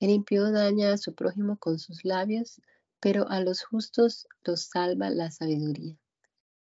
El 0.00 0.10
impío 0.10 0.52
daña 0.52 0.92
a 0.92 0.98
su 0.98 1.14
prójimo 1.14 1.56
con 1.56 1.78
sus 1.78 2.04
labios, 2.04 2.60
pero 3.00 3.26
a 3.30 3.40
los 3.40 3.62
justos 3.62 4.28
los 4.44 4.64
salva 4.64 5.08
la 5.08 5.30
sabiduría. 5.30 5.96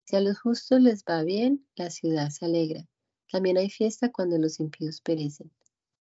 Si 0.03 0.17
a 0.17 0.19
los 0.19 0.39
justos 0.39 0.81
les 0.81 1.05
va 1.05 1.23
bien, 1.23 1.65
la 1.75 1.89
ciudad 1.89 2.29
se 2.29 2.45
alegra. 2.45 2.85
También 3.33 3.57
hay 3.57 3.71
fiesta 3.71 4.11
cuando 4.11 4.37
los 4.37 4.59
impíos 4.59 5.01
perecen. 5.01 5.49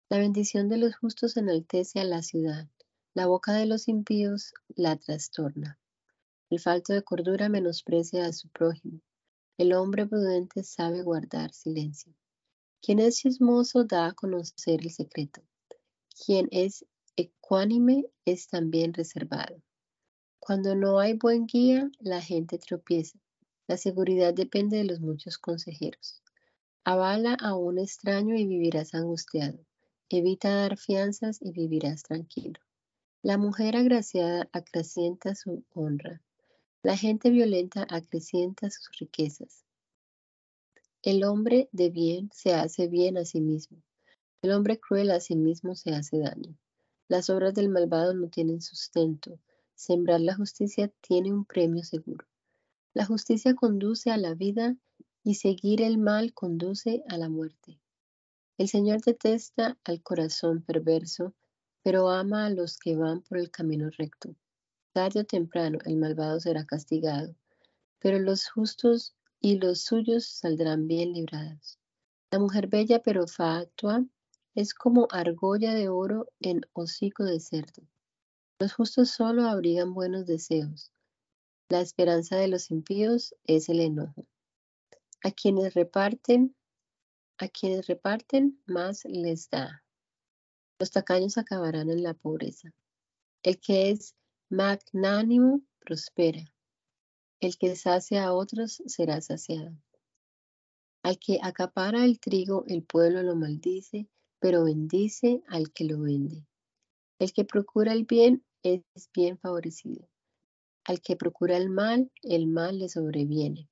La 0.08 0.18
bendición 0.18 0.68
de 0.68 0.78
los 0.78 0.96
justos 0.96 1.36
enaltece 1.36 2.00
a 2.00 2.04
la 2.04 2.24
ciudad, 2.24 2.66
la 3.14 3.28
boca 3.28 3.52
de 3.52 3.66
los 3.66 3.86
impíos 3.86 4.52
la 4.74 4.96
trastorna. 4.96 5.78
El 6.50 6.58
falto 6.58 6.92
de 6.92 7.04
cordura 7.04 7.48
menosprecia 7.48 8.26
a 8.26 8.32
su 8.32 8.48
prójimo. 8.48 9.00
El 9.58 9.74
hombre 9.74 10.08
prudente 10.08 10.64
sabe 10.64 11.02
guardar 11.02 11.52
silencio. 11.52 12.12
Quien 12.82 12.98
es 12.98 13.18
chismoso 13.18 13.84
da 13.84 14.06
a 14.06 14.12
conocer 14.12 14.80
el 14.80 14.90
secreto. 14.90 15.40
Quien 16.26 16.48
es 16.50 16.84
ecuánime 17.14 18.06
es 18.24 18.48
también 18.48 18.92
reservado. 18.92 19.62
Cuando 20.40 20.74
no 20.74 20.98
hay 20.98 21.12
buen 21.12 21.46
guía, 21.46 21.88
la 22.00 22.20
gente 22.20 22.58
tropieza. 22.58 23.20
La 23.68 23.76
seguridad 23.76 24.34
depende 24.34 24.78
de 24.78 24.84
los 24.84 24.98
muchos 24.98 25.38
consejeros. 25.38 26.23
Avala 26.86 27.32
a 27.40 27.54
un 27.54 27.78
extraño 27.78 28.36
y 28.36 28.44
vivirás 28.46 28.94
angustiado. 28.94 29.58
Evita 30.10 30.54
dar 30.54 30.76
fianzas 30.76 31.38
y 31.40 31.50
vivirás 31.50 32.02
tranquilo. 32.02 32.60
La 33.22 33.38
mujer 33.38 33.74
agraciada 33.74 34.50
acrecienta 34.52 35.34
su 35.34 35.64
honra. 35.72 36.20
La 36.82 36.98
gente 36.98 37.30
violenta 37.30 37.86
acrecienta 37.88 38.68
sus 38.68 38.90
riquezas. 39.00 39.64
El 41.02 41.24
hombre 41.24 41.70
de 41.72 41.88
bien 41.88 42.28
se 42.34 42.52
hace 42.52 42.86
bien 42.86 43.16
a 43.16 43.24
sí 43.24 43.40
mismo. 43.40 43.82
El 44.42 44.52
hombre 44.52 44.78
cruel 44.78 45.10
a 45.10 45.20
sí 45.20 45.36
mismo 45.36 45.74
se 45.76 45.94
hace 45.94 46.18
daño. 46.18 46.54
Las 47.08 47.30
obras 47.30 47.54
del 47.54 47.70
malvado 47.70 48.12
no 48.12 48.28
tienen 48.28 48.60
sustento. 48.60 49.40
Sembrar 49.74 50.20
la 50.20 50.34
justicia 50.34 50.92
tiene 51.00 51.32
un 51.32 51.46
premio 51.46 51.82
seguro. 51.82 52.26
La 52.92 53.06
justicia 53.06 53.54
conduce 53.54 54.10
a 54.10 54.18
la 54.18 54.34
vida 54.34 54.76
y 55.24 55.34
seguir 55.36 55.80
el 55.80 55.96
mal 55.96 56.34
conduce 56.34 57.02
a 57.08 57.16
la 57.16 57.30
muerte. 57.30 57.80
El 58.58 58.68
Señor 58.68 59.00
detesta 59.00 59.78
al 59.82 60.02
corazón 60.02 60.62
perverso, 60.62 61.34
pero 61.82 62.10
ama 62.10 62.46
a 62.46 62.50
los 62.50 62.76
que 62.78 62.94
van 62.94 63.22
por 63.22 63.38
el 63.38 63.50
camino 63.50 63.90
recto. 63.90 64.36
Tarde 64.92 65.20
o 65.20 65.24
temprano 65.24 65.78
el 65.86 65.96
malvado 65.96 66.38
será 66.38 66.64
castigado, 66.64 67.34
pero 67.98 68.18
los 68.18 68.48
justos 68.48 69.14
y 69.40 69.58
los 69.58 69.80
suyos 69.80 70.26
saldrán 70.26 70.86
bien 70.86 71.14
librados. 71.14 71.78
La 72.30 72.38
mujer 72.38 72.68
bella 72.68 73.02
pero 73.02 73.26
fatua 73.26 74.04
es 74.54 74.74
como 74.74 75.08
argolla 75.10 75.74
de 75.74 75.88
oro 75.88 76.28
en 76.40 76.60
hocico 76.74 77.24
de 77.24 77.40
cerdo. 77.40 77.82
Los 78.58 78.74
justos 78.74 79.10
solo 79.10 79.48
abrigan 79.48 79.94
buenos 79.94 80.26
deseos. 80.26 80.92
La 81.68 81.80
esperanza 81.80 82.36
de 82.36 82.48
los 82.48 82.70
impíos 82.70 83.34
es 83.46 83.68
el 83.68 83.80
enojo. 83.80 84.26
A 85.24 85.30
quienes 85.30 85.72
reparten, 85.72 86.54
a 87.38 87.48
quienes 87.48 87.86
reparten 87.86 88.62
más 88.66 89.06
les 89.06 89.48
da. 89.48 89.82
Los 90.78 90.90
tacaños 90.90 91.38
acabarán 91.38 91.88
en 91.88 92.02
la 92.02 92.12
pobreza. 92.12 92.74
El 93.42 93.58
que 93.58 93.88
es 93.88 94.14
magnánimo 94.50 95.62
prospera. 95.78 96.52
El 97.40 97.56
que 97.56 97.74
sacia 97.74 98.24
a 98.24 98.34
otros 98.34 98.82
será 98.84 99.18
saciado. 99.22 99.74
Al 101.02 101.18
que 101.18 101.38
acapara 101.42 102.04
el 102.04 102.20
trigo, 102.20 102.66
el 102.66 102.82
pueblo 102.82 103.22
lo 103.22 103.34
maldice, 103.34 104.06
pero 104.40 104.64
bendice 104.64 105.42
al 105.48 105.72
que 105.72 105.84
lo 105.84 106.00
vende. 106.00 106.46
El 107.18 107.32
que 107.32 107.46
procura 107.46 107.94
el 107.94 108.04
bien 108.04 108.44
es 108.62 108.82
bien 109.14 109.38
favorecido. 109.38 110.06
Al 110.84 111.00
que 111.00 111.16
procura 111.16 111.56
el 111.56 111.70
mal, 111.70 112.12
el 112.20 112.46
mal 112.46 112.78
le 112.78 112.90
sobreviene. 112.90 113.70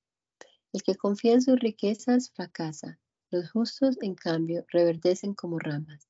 El 0.73 0.81
que 0.81 0.95
confía 0.95 1.33
en 1.33 1.41
sus 1.43 1.59
riquezas 1.59 2.31
fracasa. 2.31 2.99
Los 3.29 3.51
justos, 3.51 3.95
en 4.01 4.15
cambio, 4.15 4.65
reverdecen 4.69 5.35
como 5.35 5.59
ramas. 5.59 6.09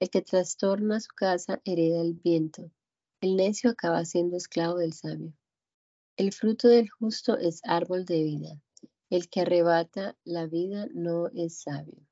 El 0.00 0.10
que 0.10 0.20
trastorna 0.20 0.98
su 0.98 1.14
casa 1.14 1.60
hereda 1.64 2.00
el 2.00 2.14
viento. 2.14 2.72
El 3.20 3.36
necio 3.36 3.70
acaba 3.70 4.04
siendo 4.04 4.36
esclavo 4.36 4.78
del 4.78 4.94
sabio. 4.94 5.32
El 6.16 6.32
fruto 6.32 6.66
del 6.66 6.90
justo 6.90 7.38
es 7.38 7.60
árbol 7.62 8.04
de 8.04 8.24
vida. 8.24 8.60
El 9.10 9.28
que 9.28 9.42
arrebata 9.42 10.16
la 10.24 10.46
vida 10.46 10.88
no 10.92 11.28
es 11.28 11.60
sabio. 11.60 12.06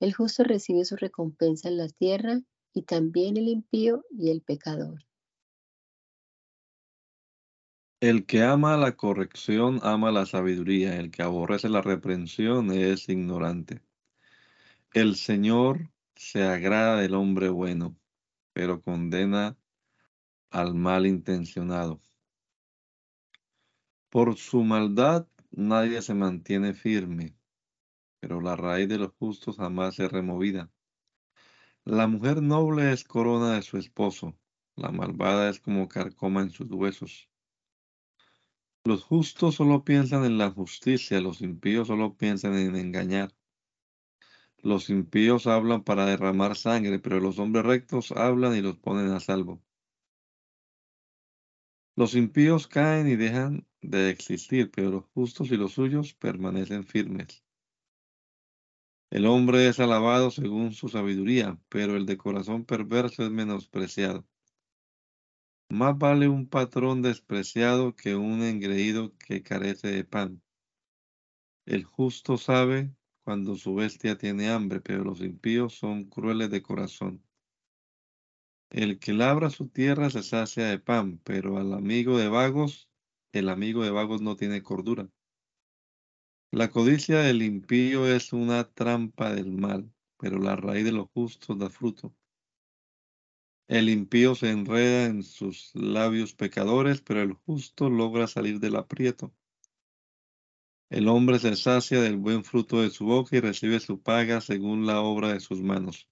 El 0.00 0.14
justo 0.14 0.44
recibe 0.44 0.86
su 0.86 0.96
recompensa 0.96 1.68
en 1.68 1.76
la 1.76 1.88
tierra 1.88 2.40
y 2.72 2.82
también 2.82 3.36
el 3.36 3.48
impío 3.48 4.04
y 4.10 4.30
el 4.30 4.40
pecador. 4.40 5.04
El 8.02 8.26
que 8.26 8.42
ama 8.42 8.76
la 8.76 8.96
corrección 8.96 9.78
ama 9.84 10.10
la 10.10 10.26
sabiduría, 10.26 10.98
el 10.98 11.12
que 11.12 11.22
aborrece 11.22 11.68
la 11.68 11.82
reprensión 11.82 12.72
es 12.72 13.08
ignorante. 13.08 13.80
El 14.92 15.14
Señor 15.14 15.88
se 16.16 16.42
agrada 16.42 16.96
del 16.96 17.14
hombre 17.14 17.48
bueno, 17.48 17.96
pero 18.52 18.82
condena 18.82 19.56
al 20.50 20.74
mal 20.74 21.06
intencionado. 21.06 22.00
Por 24.10 24.36
su 24.36 24.64
maldad 24.64 25.28
nadie 25.52 26.02
se 26.02 26.14
mantiene 26.14 26.74
firme, 26.74 27.36
pero 28.18 28.40
la 28.40 28.56
raíz 28.56 28.88
de 28.88 28.98
los 28.98 29.12
justos 29.12 29.58
jamás 29.58 30.00
es 30.00 30.10
removida. 30.10 30.72
La 31.84 32.08
mujer 32.08 32.42
noble 32.42 32.90
es 32.90 33.04
corona 33.04 33.54
de 33.54 33.62
su 33.62 33.78
esposo, 33.78 34.36
la 34.74 34.90
malvada 34.90 35.48
es 35.48 35.60
como 35.60 35.86
carcoma 35.86 36.42
en 36.42 36.50
sus 36.50 36.68
huesos. 36.68 37.31
Los 38.84 39.02
justos 39.04 39.56
solo 39.56 39.84
piensan 39.84 40.24
en 40.24 40.38
la 40.38 40.50
justicia, 40.50 41.20
los 41.20 41.40
impíos 41.40 41.88
solo 41.88 42.16
piensan 42.16 42.54
en 42.56 42.76
engañar. 42.76 43.32
Los 44.58 44.90
impíos 44.90 45.46
hablan 45.46 45.84
para 45.84 46.06
derramar 46.06 46.56
sangre, 46.56 46.98
pero 46.98 47.20
los 47.20 47.38
hombres 47.38 47.64
rectos 47.64 48.12
hablan 48.12 48.56
y 48.56 48.60
los 48.60 48.76
ponen 48.78 49.12
a 49.12 49.20
salvo. 49.20 49.62
Los 51.96 52.14
impíos 52.14 52.66
caen 52.66 53.08
y 53.08 53.16
dejan 53.16 53.66
de 53.80 54.10
existir, 54.10 54.70
pero 54.70 54.90
los 54.90 55.04
justos 55.14 55.50
y 55.52 55.56
los 55.56 55.72
suyos 55.72 56.14
permanecen 56.14 56.84
firmes. 56.84 57.44
El 59.10 59.26
hombre 59.26 59.68
es 59.68 59.78
alabado 59.78 60.32
según 60.32 60.72
su 60.72 60.88
sabiduría, 60.88 61.56
pero 61.68 61.96
el 61.96 62.04
de 62.04 62.16
corazón 62.16 62.64
perverso 62.64 63.22
es 63.22 63.30
menospreciado. 63.30 64.26
Más 65.72 65.96
vale 65.96 66.28
un 66.28 66.46
patrón 66.46 67.00
despreciado 67.00 67.96
que 67.96 68.14
un 68.14 68.42
engreído 68.42 69.16
que 69.16 69.42
carece 69.42 69.88
de 69.88 70.04
pan. 70.04 70.42
El 71.64 71.84
justo 71.84 72.36
sabe 72.36 72.94
cuando 73.24 73.56
su 73.56 73.74
bestia 73.74 74.18
tiene 74.18 74.50
hambre, 74.50 74.82
pero 74.82 75.02
los 75.02 75.22
impíos 75.22 75.72
son 75.72 76.04
crueles 76.04 76.50
de 76.50 76.60
corazón. 76.60 77.24
El 78.68 78.98
que 78.98 79.14
labra 79.14 79.48
su 79.48 79.66
tierra 79.66 80.10
se 80.10 80.22
sacia 80.22 80.66
de 80.66 80.78
pan, 80.78 81.18
pero 81.24 81.56
al 81.56 81.72
amigo 81.72 82.18
de 82.18 82.28
vagos, 82.28 82.90
el 83.32 83.48
amigo 83.48 83.82
de 83.82 83.92
vagos 83.92 84.20
no 84.20 84.36
tiene 84.36 84.62
cordura. 84.62 85.08
La 86.50 86.68
codicia 86.68 87.20
del 87.20 87.40
impío 87.40 88.06
es 88.06 88.34
una 88.34 88.64
trampa 88.64 89.32
del 89.32 89.50
mal, 89.50 89.90
pero 90.18 90.38
la 90.38 90.54
raíz 90.54 90.84
de 90.84 90.92
los 90.92 91.08
justos 91.14 91.58
da 91.58 91.70
fruto. 91.70 92.14
El 93.72 93.88
impío 93.88 94.34
se 94.34 94.50
enreda 94.50 95.06
en 95.06 95.22
sus 95.22 95.74
labios 95.74 96.34
pecadores, 96.34 97.00
pero 97.00 97.22
el 97.22 97.32
justo 97.32 97.88
logra 97.88 98.26
salir 98.26 98.60
del 98.60 98.76
aprieto. 98.76 99.32
El 100.90 101.08
hombre 101.08 101.38
se 101.38 101.56
sacia 101.56 102.02
del 102.02 102.18
buen 102.18 102.44
fruto 102.44 102.82
de 102.82 102.90
su 102.90 103.06
boca 103.06 103.34
y 103.34 103.40
recibe 103.40 103.80
su 103.80 104.02
paga 104.02 104.42
según 104.42 104.84
la 104.84 105.00
obra 105.00 105.32
de 105.32 105.40
sus 105.40 105.62
manos. 105.62 106.06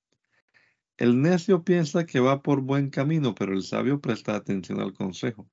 El 0.97 1.21
necio 1.21 1.62
piensa 1.62 2.07
que 2.07 2.19
va 2.19 2.40
por 2.40 2.62
buen 2.62 2.88
camino, 2.88 3.35
pero 3.35 3.52
el 3.52 3.62
sabio 3.62 4.00
presta 4.00 4.37
atención 4.37 4.81
al 4.81 4.95
consejo. 4.95 5.47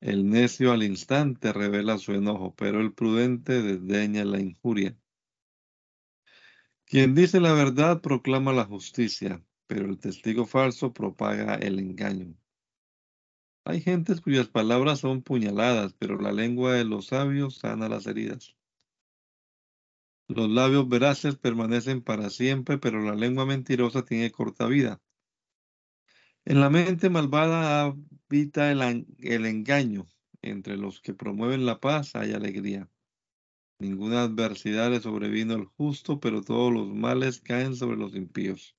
El 0.00 0.28
necio 0.28 0.72
al 0.72 0.82
instante 0.82 1.52
revela 1.52 1.98
su 1.98 2.14
enojo, 2.14 2.52
pero 2.56 2.80
el 2.80 2.92
prudente 2.92 3.62
desdeña 3.62 4.24
la 4.24 4.40
injuria. 4.40 4.98
Quien 6.84 7.14
dice 7.14 7.38
la 7.38 7.52
verdad 7.52 8.00
proclama 8.00 8.52
la 8.52 8.64
justicia, 8.64 9.40
pero 9.66 9.86
el 9.86 9.98
testigo 9.98 10.46
falso 10.46 10.92
propaga 10.92 11.54
el 11.54 11.78
engaño. 11.78 12.34
Hay 13.66 13.80
gentes 13.80 14.20
cuyas 14.20 14.48
palabras 14.48 15.00
son 15.00 15.22
puñaladas, 15.22 15.94
pero 15.94 16.20
la 16.20 16.32
lengua 16.32 16.74
de 16.74 16.84
los 16.84 17.06
sabios 17.06 17.58
sana 17.58 17.88
las 17.88 18.06
heridas. 18.06 18.56
Los 20.28 20.48
labios 20.48 20.88
veraces 20.88 21.36
permanecen 21.36 22.02
para 22.02 22.30
siempre, 22.30 22.78
pero 22.78 23.00
la 23.00 23.14
lengua 23.14 23.46
mentirosa 23.46 24.04
tiene 24.04 24.30
corta 24.30 24.66
vida. 24.66 25.00
En 26.46 26.60
la 26.60 26.68
mente 26.68 27.08
malvada 27.08 27.94
habita 28.28 28.70
el, 28.70 29.46
engaño. 29.46 30.06
Entre 30.42 30.76
los 30.76 31.00
que 31.00 31.14
promueven 31.14 31.64
la 31.64 31.80
paz 31.80 32.14
hay 32.16 32.32
alegría. 32.32 32.90
Ninguna 33.78 34.22
adversidad 34.22 34.90
le 34.90 35.00
sobrevino 35.00 35.54
al 35.54 35.64
justo, 35.64 36.20
pero 36.20 36.42
todos 36.42 36.72
los 36.72 36.86
males 36.88 37.40
caen 37.40 37.74
sobre 37.76 37.96
los 37.96 38.14
impíos. 38.14 38.73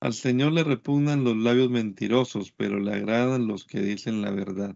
Al 0.00 0.14
Señor 0.14 0.52
le 0.52 0.64
repugnan 0.64 1.24
los 1.24 1.36
labios 1.36 1.70
mentirosos, 1.70 2.52
pero 2.52 2.78
le 2.80 2.94
agradan 2.94 3.46
los 3.46 3.66
que 3.66 3.80
dicen 3.80 4.22
la 4.22 4.30
verdad. 4.30 4.74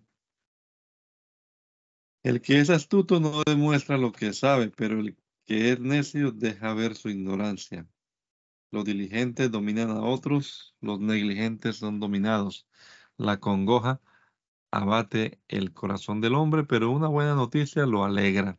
El 2.23 2.43
que 2.43 2.61
es 2.61 2.69
astuto 2.69 3.21
no 3.21 3.43
demuestra 3.45 3.97
lo 3.97 4.13
que 4.13 4.35
sabe, 4.35 4.71
pero 4.71 5.01
el 5.01 5.17
que 5.47 5.73
es 5.73 5.81
necio 5.81 6.31
deja 6.31 6.75
ver 6.75 6.95
su 6.95 7.09
ignorancia. 7.09 7.89
Los 8.71 8.85
diligentes 8.85 9.51
dominan 9.51 9.91
a 9.91 10.03
otros, 10.03 10.75
los 10.81 11.01
negligentes 11.01 11.77
son 11.77 12.01
dominados. 12.01 12.67
La 13.17 13.41
congoja 13.41 14.01
abate 14.71 15.41
el 15.49 15.73
corazón 15.73 16.21
del 16.21 16.35
hombre, 16.35 16.65
pero 16.65 16.91
una 16.91 17.09
buena 17.09 17.35
noticia 17.35 17.87
lo 17.87 18.05
alegra. 18.05 18.59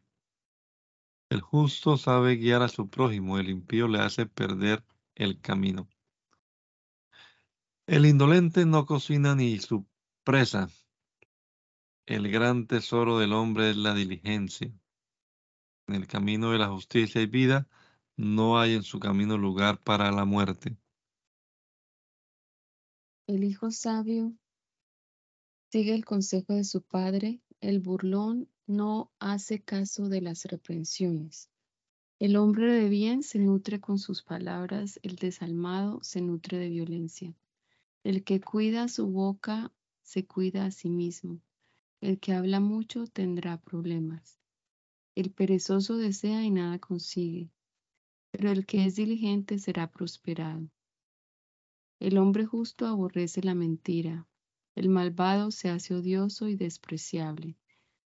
El 1.29 1.41
justo 1.41 1.97
sabe 1.97 2.37
guiar 2.37 2.63
a 2.63 2.69
su 2.69 2.89
prójimo, 2.89 3.37
el 3.37 3.49
impío 3.49 3.87
le 3.87 3.99
hace 3.99 4.25
perder 4.25 4.83
el 5.15 5.39
camino. 5.41 5.87
El 7.87 8.07
indolente 8.07 8.65
no 8.65 8.87
cocina 8.87 9.35
ni 9.35 9.59
su 9.59 9.85
presa. 10.23 10.71
El 12.07 12.31
gran 12.31 12.65
tesoro 12.65 13.19
del 13.19 13.31
hombre 13.31 13.69
es 13.69 13.77
la 13.77 13.93
diligencia. 13.93 14.73
En 15.87 15.93
el 15.93 16.07
camino 16.07 16.49
de 16.49 16.57
la 16.57 16.69
justicia 16.69 17.21
y 17.21 17.27
vida 17.27 17.67
no 18.17 18.57
hay 18.57 18.73
en 18.73 18.81
su 18.81 18.99
camino 18.99 19.37
lugar 19.37 19.83
para 19.83 20.11
la 20.11 20.25
muerte. 20.25 20.75
El 23.27 23.43
hijo 23.43 23.69
sabio 23.69 24.33
sigue 25.71 25.93
el 25.93 26.05
consejo 26.05 26.53
de 26.53 26.63
su 26.63 26.81
padre, 26.81 27.39
el 27.61 27.81
burlón 27.81 28.49
no 28.65 29.11
hace 29.19 29.61
caso 29.61 30.09
de 30.09 30.21
las 30.21 30.45
reprensiones. 30.45 31.51
El 32.17 32.35
hombre 32.35 32.73
de 32.73 32.89
bien 32.89 33.21
se 33.21 33.37
nutre 33.37 33.79
con 33.79 33.99
sus 33.99 34.23
palabras, 34.23 34.99
el 35.03 35.17
desalmado 35.17 35.99
se 36.01 36.21
nutre 36.21 36.57
de 36.57 36.69
violencia. 36.69 37.35
El 38.05 38.23
que 38.23 38.39
cuida 38.39 38.87
su 38.87 39.07
boca 39.07 39.73
se 40.03 40.27
cuida 40.27 40.65
a 40.65 40.69
sí 40.69 40.91
mismo. 40.91 41.41
El 42.01 42.19
que 42.19 42.33
habla 42.33 42.59
mucho 42.59 43.07
tendrá 43.07 43.59
problemas. 43.59 44.39
El 45.15 45.31
perezoso 45.31 45.97
desea 45.97 46.43
y 46.43 46.51
nada 46.51 46.77
consigue, 46.77 47.49
pero 48.29 48.51
el 48.51 48.67
que 48.67 48.85
es 48.85 48.95
diligente 48.95 49.57
será 49.57 49.89
prosperado. 49.89 50.69
El 51.99 52.19
hombre 52.19 52.45
justo 52.45 52.85
aborrece 52.85 53.41
la 53.41 53.55
mentira, 53.55 54.27
el 54.75 54.89
malvado 54.89 55.49
se 55.49 55.69
hace 55.69 55.95
odioso 55.95 56.47
y 56.47 56.55
despreciable. 56.55 57.57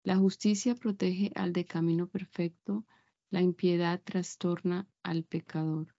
La 0.04 0.16
justicia 0.16 0.76
protege 0.76 1.32
al 1.34 1.52
de 1.52 1.64
camino 1.64 2.06
perfecto, 2.06 2.86
la 3.28 3.42
impiedad 3.42 4.00
trastorna 4.00 4.88
al 5.02 5.24
pecador. 5.24 5.96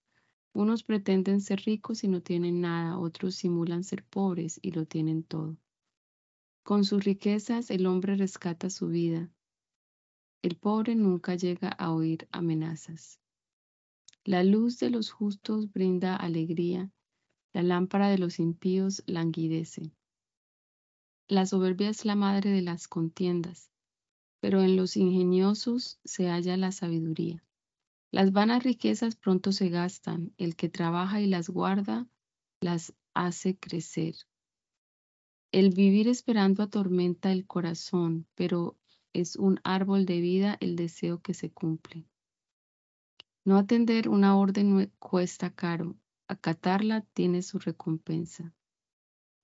Unos 0.54 0.84
pretenden 0.84 1.40
ser 1.42 1.62
ricos 1.62 2.04
y 2.04 2.08
no 2.08 2.22
tienen 2.22 2.62
nada, 2.62 3.00
otros 3.00 3.36
simulan 3.36 3.84
ser 3.84 4.04
pobres 4.04 4.60
y 4.62 4.72
lo 4.72 4.86
tienen 4.86 5.24
todo. 5.24 5.58
Con 6.64 6.84
sus 6.84 7.04
riquezas 7.04 7.72
el 7.72 7.86
hombre 7.86 8.16
rescata 8.16 8.70
su 8.70 8.88
vida. 8.88 9.32
El 10.42 10.58
pobre 10.58 10.96
nunca 10.96 11.36
llega 11.36 11.70
a 11.70 11.92
oír 11.92 12.28
amenazas. 12.32 13.20
La 14.24 14.44
luz 14.44 14.78
de 14.78 14.90
los 14.90 15.10
justos 15.10 15.72
brinda 15.72 16.16
alegría, 16.16 16.92
la 17.54 17.64
lámpara 17.64 18.10
de 18.10 18.18
los 18.18 18.40
impíos 18.40 19.04
languidece. 19.08 19.92
La 21.28 21.46
soberbia 21.46 21.90
es 21.90 22.06
la 22.06 22.16
madre 22.16 22.52
de 22.52 22.62
las 22.62 22.88
contiendas, 22.88 23.72
pero 24.42 24.62
en 24.62 24.76
los 24.76 24.98
ingeniosos 24.98 26.00
se 26.04 26.28
halla 26.28 26.58
la 26.58 26.72
sabiduría. 26.72 27.44
Las 28.12 28.34
vanas 28.34 28.64
riquezas 28.64 29.16
pronto 29.16 29.54
se 29.54 29.70
gastan, 29.70 30.34
el 30.38 30.58
que 30.58 30.68
trabaja 30.68 31.22
y 31.22 31.28
las 31.28 31.50
guarda 31.50 32.08
las 32.60 32.94
hace 33.14 33.58
crecer. 33.58 34.16
El 35.54 35.70
vivir 35.70 36.10
esperando 36.10 36.62
atormenta 36.62 37.32
el 37.32 37.48
corazón, 37.48 38.28
pero 38.36 38.78
es 39.14 39.38
un 39.38 39.62
árbol 39.64 40.06
de 40.06 40.20
vida 40.20 40.58
el 40.60 40.76
deseo 40.76 41.22
que 41.22 41.34
se 41.34 41.52
cumple. 41.52 42.06
No 43.46 43.58
atender 43.58 44.10
una 44.10 44.38
orden 44.38 44.92
cuesta 45.00 45.50
caro, 45.50 45.98
acatarla 46.28 47.02
tiene 47.14 47.42
su 47.42 47.60
recompensa. 47.60 48.54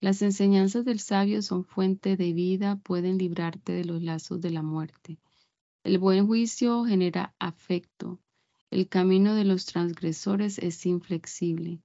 Las 0.02 0.22
enseñanzas 0.22 0.86
del 0.86 1.00
sabio 1.00 1.42
son 1.42 1.66
fuente 1.66 2.18
de 2.18 2.34
vida, 2.34 2.76
pueden 2.76 3.18
librarte 3.18 3.72
de 3.72 3.86
los 3.86 4.02
lazos 4.04 4.42
de 4.42 4.52
la 4.52 4.62
muerte. 4.62 5.20
El 5.84 6.00
buen 6.00 6.28
juicio 6.28 6.84
genera 6.84 7.34
afecto, 7.40 8.20
el 8.70 8.90
camino 8.90 9.36
de 9.36 9.46
los 9.46 9.66
transgresores 9.66 10.60
es 10.60 10.86
inflexible. 10.86 11.82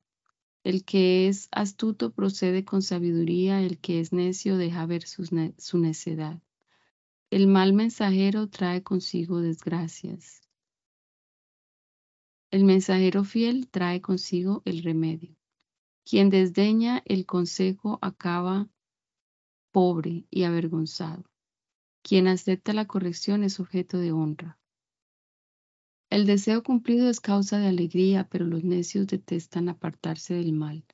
El 0.64 0.84
que 0.84 1.28
es 1.28 1.48
astuto 1.50 2.12
procede 2.12 2.64
con 2.64 2.82
sabiduría, 2.82 3.62
el 3.62 3.78
que 3.78 4.00
es 4.00 4.12
necio 4.12 4.56
deja 4.56 4.86
ver 4.86 5.04
su 5.06 5.78
necedad. 5.78 6.40
El 7.30 7.46
mal 7.46 7.72
mensajero 7.72 8.48
trae 8.48 8.82
consigo 8.82 9.40
desgracias. 9.40 10.42
El 12.50 12.64
mensajero 12.64 13.24
fiel 13.24 13.68
trae 13.68 14.02
consigo 14.02 14.60
el 14.66 14.82
remedio. 14.82 15.34
Quien 16.04 16.30
desdeña 16.30 17.02
el 17.06 17.24
consejo 17.24 17.98
acaba 18.02 18.68
pobre 19.70 20.26
y 20.30 20.42
avergonzado. 20.42 21.24
Quien 22.02 22.28
acepta 22.28 22.72
la 22.72 22.86
corrección 22.86 23.44
es 23.44 23.58
objeto 23.60 23.98
de 23.98 24.12
honra. 24.12 24.58
El 26.12 26.26
deseo 26.26 26.62
cumplido 26.62 27.08
es 27.08 27.20
causa 27.20 27.58
de 27.58 27.68
alegría, 27.68 28.28
pero 28.28 28.44
los 28.44 28.64
necios 28.64 29.06
detestan 29.06 29.70
apartarse 29.70 30.34
del 30.34 30.52
mal. 30.52 30.84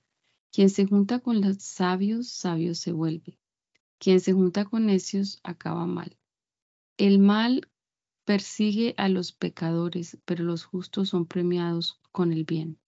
Quien 0.52 0.70
se 0.70 0.86
junta 0.86 1.18
con 1.18 1.40
los 1.40 1.60
sabios, 1.60 2.28
sabio 2.28 2.76
se 2.76 2.92
vuelve. 2.92 3.36
Quien 3.98 4.20
se 4.20 4.32
junta 4.32 4.64
con 4.64 4.86
necios 4.86 5.40
acaba 5.42 5.86
mal. 5.86 6.16
El 6.98 7.18
mal 7.18 7.68
persigue 8.24 8.94
a 8.96 9.08
los 9.08 9.32
pecadores, 9.32 10.18
pero 10.24 10.44
los 10.44 10.62
justos 10.62 11.08
son 11.08 11.26
premiados 11.26 11.98
con 12.12 12.32
el 12.32 12.44
bien. 12.44 12.78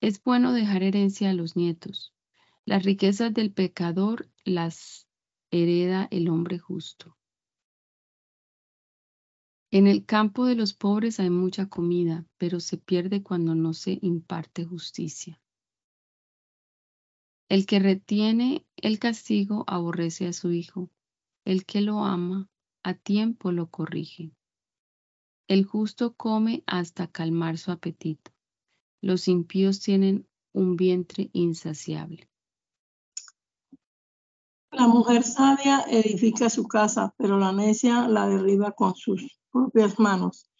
Es 0.00 0.22
bueno 0.22 0.52
dejar 0.52 0.84
herencia 0.84 1.30
a 1.30 1.34
los 1.34 1.56
nietos. 1.56 2.14
Las 2.64 2.84
riquezas 2.84 3.34
del 3.34 3.52
pecador 3.52 4.30
las 4.44 5.08
hereda 5.50 6.06
el 6.12 6.28
hombre 6.28 6.60
justo. 6.60 7.16
En 9.74 9.86
el 9.86 10.04
campo 10.04 10.44
de 10.44 10.54
los 10.54 10.74
pobres 10.74 11.18
hay 11.18 11.30
mucha 11.30 11.66
comida, 11.70 12.26
pero 12.36 12.60
se 12.60 12.76
pierde 12.76 13.22
cuando 13.22 13.54
no 13.54 13.72
se 13.72 13.98
imparte 14.02 14.66
justicia. 14.66 15.40
El 17.48 17.64
que 17.64 17.78
retiene 17.78 18.66
el 18.76 18.98
castigo 18.98 19.64
aborrece 19.66 20.26
a 20.26 20.34
su 20.34 20.52
hijo. 20.52 20.90
El 21.46 21.64
que 21.64 21.80
lo 21.80 22.04
ama 22.04 22.50
a 22.82 22.92
tiempo 22.92 23.50
lo 23.50 23.70
corrige. 23.70 24.32
El 25.48 25.64
justo 25.64 26.12
come 26.16 26.62
hasta 26.66 27.06
calmar 27.06 27.56
su 27.56 27.70
apetito. 27.70 28.30
Los 29.00 29.26
impíos 29.26 29.80
tienen 29.80 30.28
un 30.52 30.76
vientre 30.76 31.30
insaciable. 31.32 32.28
La 34.70 34.86
mujer 34.86 35.22
sabia 35.22 35.86
edifica 35.88 36.50
su 36.50 36.68
casa, 36.68 37.14
pero 37.16 37.38
la 37.38 37.52
necia 37.52 38.06
la 38.06 38.28
derriba 38.28 38.72
con 38.72 38.94
sus 38.94 39.41
propias 39.52 39.98
manos. 39.98 40.50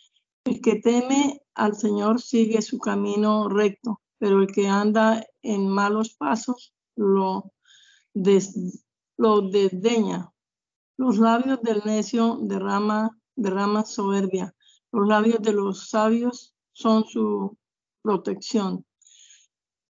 El 0.44 0.60
que 0.60 0.76
teme 0.76 1.40
al 1.54 1.76
Señor 1.76 2.20
sigue 2.20 2.62
su 2.62 2.78
camino 2.78 3.48
recto, 3.48 4.00
pero 4.18 4.40
el 4.40 4.48
que 4.48 4.68
anda 4.68 5.24
en 5.42 5.68
malos 5.68 6.14
pasos 6.14 6.74
lo, 6.96 7.52
lo 8.14 9.40
desdeña. 9.50 10.32
Los 10.96 11.18
labios 11.18 11.60
del 11.62 11.82
necio 11.84 12.38
derrama, 12.42 13.18
derrama 13.34 13.84
soberbia. 13.84 14.54
Los 14.92 15.08
labios 15.08 15.40
de 15.40 15.52
los 15.52 15.88
sabios 15.88 16.54
son 16.72 17.04
su 17.04 17.56
protección. 18.02 18.84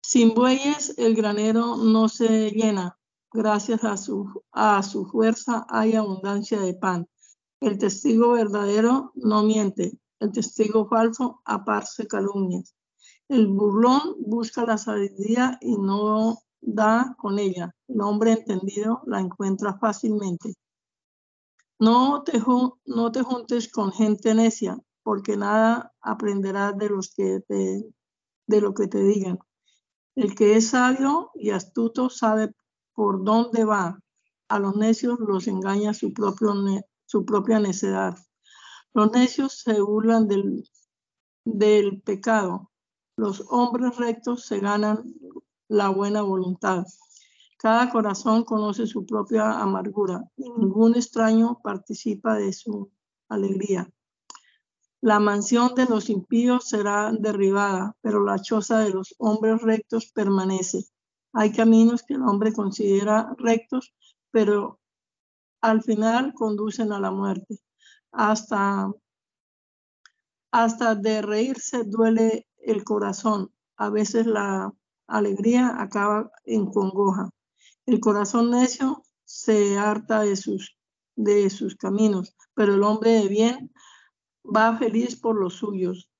Sin 0.02 0.34
bueyes 0.34 0.94
el 0.98 1.14
granero 1.14 1.76
no 1.76 2.08
se 2.08 2.50
llena. 2.50 2.98
Gracias 3.32 3.82
a 3.84 3.96
su, 3.96 4.44
a 4.52 4.82
su 4.82 5.06
fuerza 5.06 5.66
hay 5.68 5.94
abundancia 5.94 6.60
de 6.60 6.74
pan. 6.74 7.08
El 7.62 7.78
testigo 7.78 8.32
verdadero 8.32 9.12
no 9.14 9.44
miente, 9.44 9.96
el 10.18 10.32
testigo 10.32 10.88
falso 10.88 11.42
aparce 11.44 12.08
calumnias. 12.08 12.74
El 13.28 13.46
burlón 13.46 14.16
busca 14.18 14.66
la 14.66 14.76
sabiduría 14.76 15.58
y 15.60 15.76
no 15.76 16.38
da 16.60 17.14
con 17.18 17.38
ella. 17.38 17.72
El 17.86 18.00
hombre 18.00 18.32
entendido 18.32 19.02
la 19.06 19.20
encuentra 19.20 19.78
fácilmente. 19.78 20.54
No 21.78 22.24
te, 22.24 22.42
no 22.84 23.12
te 23.12 23.22
juntes 23.22 23.70
con 23.70 23.92
gente 23.92 24.34
necia, 24.34 24.76
porque 25.04 25.36
nada 25.36 25.92
aprenderás 26.00 26.76
de 26.76 26.88
de 27.46 28.60
lo 28.60 28.74
que 28.74 28.88
te 28.88 29.04
digan. 29.04 29.38
El 30.16 30.34
que 30.34 30.56
es 30.56 30.70
sabio 30.70 31.30
y 31.36 31.50
astuto 31.50 32.10
sabe 32.10 32.52
por 32.92 33.22
dónde 33.22 33.64
va. 33.64 34.00
A 34.48 34.58
los 34.58 34.74
necios 34.74 35.20
los 35.20 35.46
engaña 35.46 35.94
su, 35.94 36.12
propio 36.12 36.54
su 37.12 37.26
propia 37.26 37.58
necedad. 37.58 38.16
Los 38.94 39.12
necios 39.12 39.60
se 39.60 39.82
burlan 39.82 40.28
del, 40.28 40.66
del 41.44 42.00
pecado. 42.00 42.70
Los 43.18 43.44
hombres 43.50 43.98
rectos 43.98 44.46
se 44.46 44.60
ganan 44.60 45.04
la 45.68 45.90
buena 45.90 46.22
voluntad. 46.22 46.86
Cada 47.58 47.90
corazón 47.90 48.44
conoce 48.44 48.86
su 48.86 49.04
propia 49.04 49.60
amargura 49.60 50.22
y 50.38 50.48
ningún 50.52 50.96
extraño 50.96 51.60
participa 51.62 52.36
de 52.36 52.54
su 52.54 52.90
alegría. 53.28 53.90
La 55.02 55.20
mansión 55.20 55.74
de 55.74 55.84
los 55.84 56.08
impíos 56.08 56.66
será 56.66 57.12
derribada, 57.12 57.94
pero 58.00 58.24
la 58.24 58.38
choza 58.38 58.78
de 58.78 58.88
los 58.88 59.14
hombres 59.18 59.60
rectos 59.60 60.10
permanece. 60.12 60.86
Hay 61.34 61.52
caminos 61.52 62.04
que 62.04 62.14
el 62.14 62.22
hombre 62.22 62.54
considera 62.54 63.34
rectos, 63.36 63.94
pero 64.30 64.80
al 65.62 65.82
final 65.82 66.34
conducen 66.34 66.92
a 66.92 67.00
la 67.00 67.10
muerte. 67.10 67.58
Hasta, 68.10 68.92
hasta 70.50 70.94
de 70.94 71.22
reírse 71.22 71.84
duele 71.84 72.46
el 72.58 72.84
corazón. 72.84 73.52
A 73.76 73.88
veces 73.88 74.26
la 74.26 74.72
alegría 75.06 75.80
acaba 75.80 76.30
en 76.44 76.66
congoja. 76.66 77.30
El 77.86 78.00
corazón 78.00 78.50
necio 78.50 79.02
se 79.24 79.78
harta 79.78 80.20
de 80.22 80.36
sus, 80.36 80.76
de 81.16 81.48
sus 81.48 81.76
caminos, 81.76 82.36
pero 82.54 82.74
el 82.74 82.82
hombre 82.82 83.12
de 83.12 83.28
bien 83.28 83.72
va 84.44 84.76
feliz 84.76 85.18
por 85.18 85.40
los 85.40 85.54
suyos. 85.54 86.10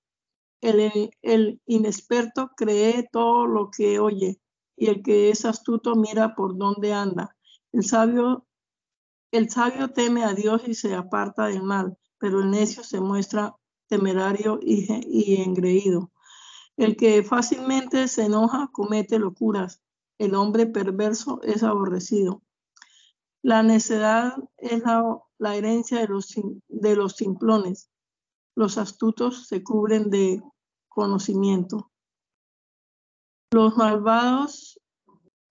El, 0.61 1.11
el, 1.23 1.61
inexperto 1.67 2.53
cree 2.57 3.09
todo 3.11 3.47
lo 3.47 3.71
que 3.71 3.99
oye 3.99 4.41
y 4.77 4.87
el 4.87 5.03
que 5.03 5.31
es 5.31 5.45
astuto 5.45 5.97
mira 5.97 6.37
por 6.37 6.57
dónde 6.57 6.93
anda. 6.93 7.37
El 7.73 7.85
sabio, 7.85 8.47
el 9.33 9.51
sabio 9.51 9.91
teme 9.91 10.25
a 10.25 10.35
Dios 10.35 10.63
y 10.67 10.75
se 10.75 10.95
aparta 10.95 11.47
del 11.47 11.63
mal, 11.63 11.99
pero 12.19 12.41
el 12.41 12.51
necio 12.51 12.85
se 12.85 13.01
muestra 13.01 13.57
temerario 13.89 14.61
y, 14.63 15.43
engreído. 15.43 16.13
El 16.77 16.97
que 16.97 17.23
fácilmente 17.25 18.09
se 18.09 18.27
enoja 18.27 18.71
comete 18.73 19.19
locuras. 19.19 19.83
El 20.19 20.35
hombre 20.35 20.67
perverso 20.67 21.41
es 21.43 21.63
aborrecido. 21.63 22.43
La 23.43 23.63
necedad 23.63 24.37
es 24.57 24.83
la, 24.85 25.57
herencia 25.57 26.07
de 26.69 26.95
los 26.97 27.17
simplones 27.17 27.91
los 28.55 28.79
astutos 28.79 29.47
se 29.47 29.63
cubren 29.63 30.11
de 30.11 30.43
conocimiento. 30.89 31.91
Los 33.53 33.77
malvados 33.77 34.81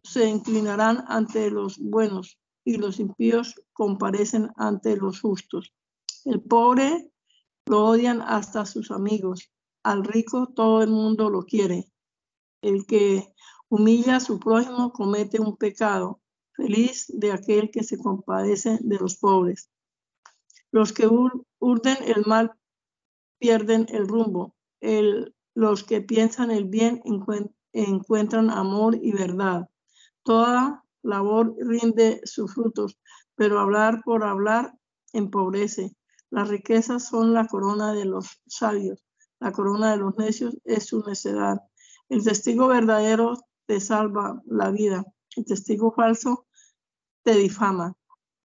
se 0.03 0.27
inclinarán 0.27 1.03
ante 1.07 1.49
los 1.51 1.79
buenos 1.79 2.39
y 2.63 2.77
los 2.77 2.99
impíos 2.99 3.55
comparecen 3.73 4.49
ante 4.55 4.95
los 4.95 5.21
justos. 5.21 5.73
El 6.25 6.41
pobre 6.41 7.11
lo 7.65 7.85
odian 7.85 8.21
hasta 8.21 8.65
sus 8.65 8.91
amigos. 8.91 9.51
Al 9.83 10.03
rico 10.03 10.47
todo 10.47 10.83
el 10.83 10.89
mundo 10.89 11.29
lo 11.29 11.43
quiere. 11.43 11.91
El 12.61 12.85
que 12.85 13.33
humilla 13.69 14.17
a 14.17 14.19
su 14.19 14.39
prójimo 14.39 14.91
comete 14.91 15.39
un 15.39 15.57
pecado. 15.57 16.21
Feliz 16.53 17.05
de 17.07 17.31
aquel 17.31 17.71
que 17.71 17.83
se 17.83 17.97
compadece 17.97 18.77
de 18.81 18.97
los 18.99 19.15
pobres. 19.17 19.71
Los 20.71 20.93
que 20.93 21.07
urden 21.07 21.97
el 22.05 22.23
mal 22.25 22.51
pierden 23.39 23.87
el 23.89 24.07
rumbo. 24.07 24.55
los 25.53 25.83
que 25.83 26.01
piensan 26.01 26.49
el 26.49 26.65
bien 26.65 27.01
encuentran 27.73 28.49
amor 28.49 28.97
y 29.01 29.11
verdad. 29.11 29.69
Toda 30.23 30.80
labor 31.03 31.55
rinde 31.59 32.21
sus 32.23 32.53
frutos, 32.53 32.99
pero 33.35 33.59
hablar 33.59 34.01
por 34.03 34.23
hablar 34.23 34.73
empobrece. 35.13 35.95
Las 36.29 36.49
riquezas 36.49 37.07
son 37.07 37.33
la 37.33 37.47
corona 37.47 37.93
de 37.93 38.05
los 38.05 38.41
sabios, 38.47 39.03
la 39.39 39.51
corona 39.51 39.91
de 39.91 39.97
los 39.97 40.17
necios 40.17 40.57
es 40.63 40.85
su 40.85 41.03
necedad. 41.03 41.61
El 42.09 42.23
testigo 42.23 42.67
verdadero 42.67 43.37
te 43.65 43.79
salva 43.79 44.41
la 44.45 44.69
vida, 44.71 45.03
el 45.35 45.45
testigo 45.45 45.91
falso 45.91 46.47
te 47.23 47.35
difama. 47.35 47.95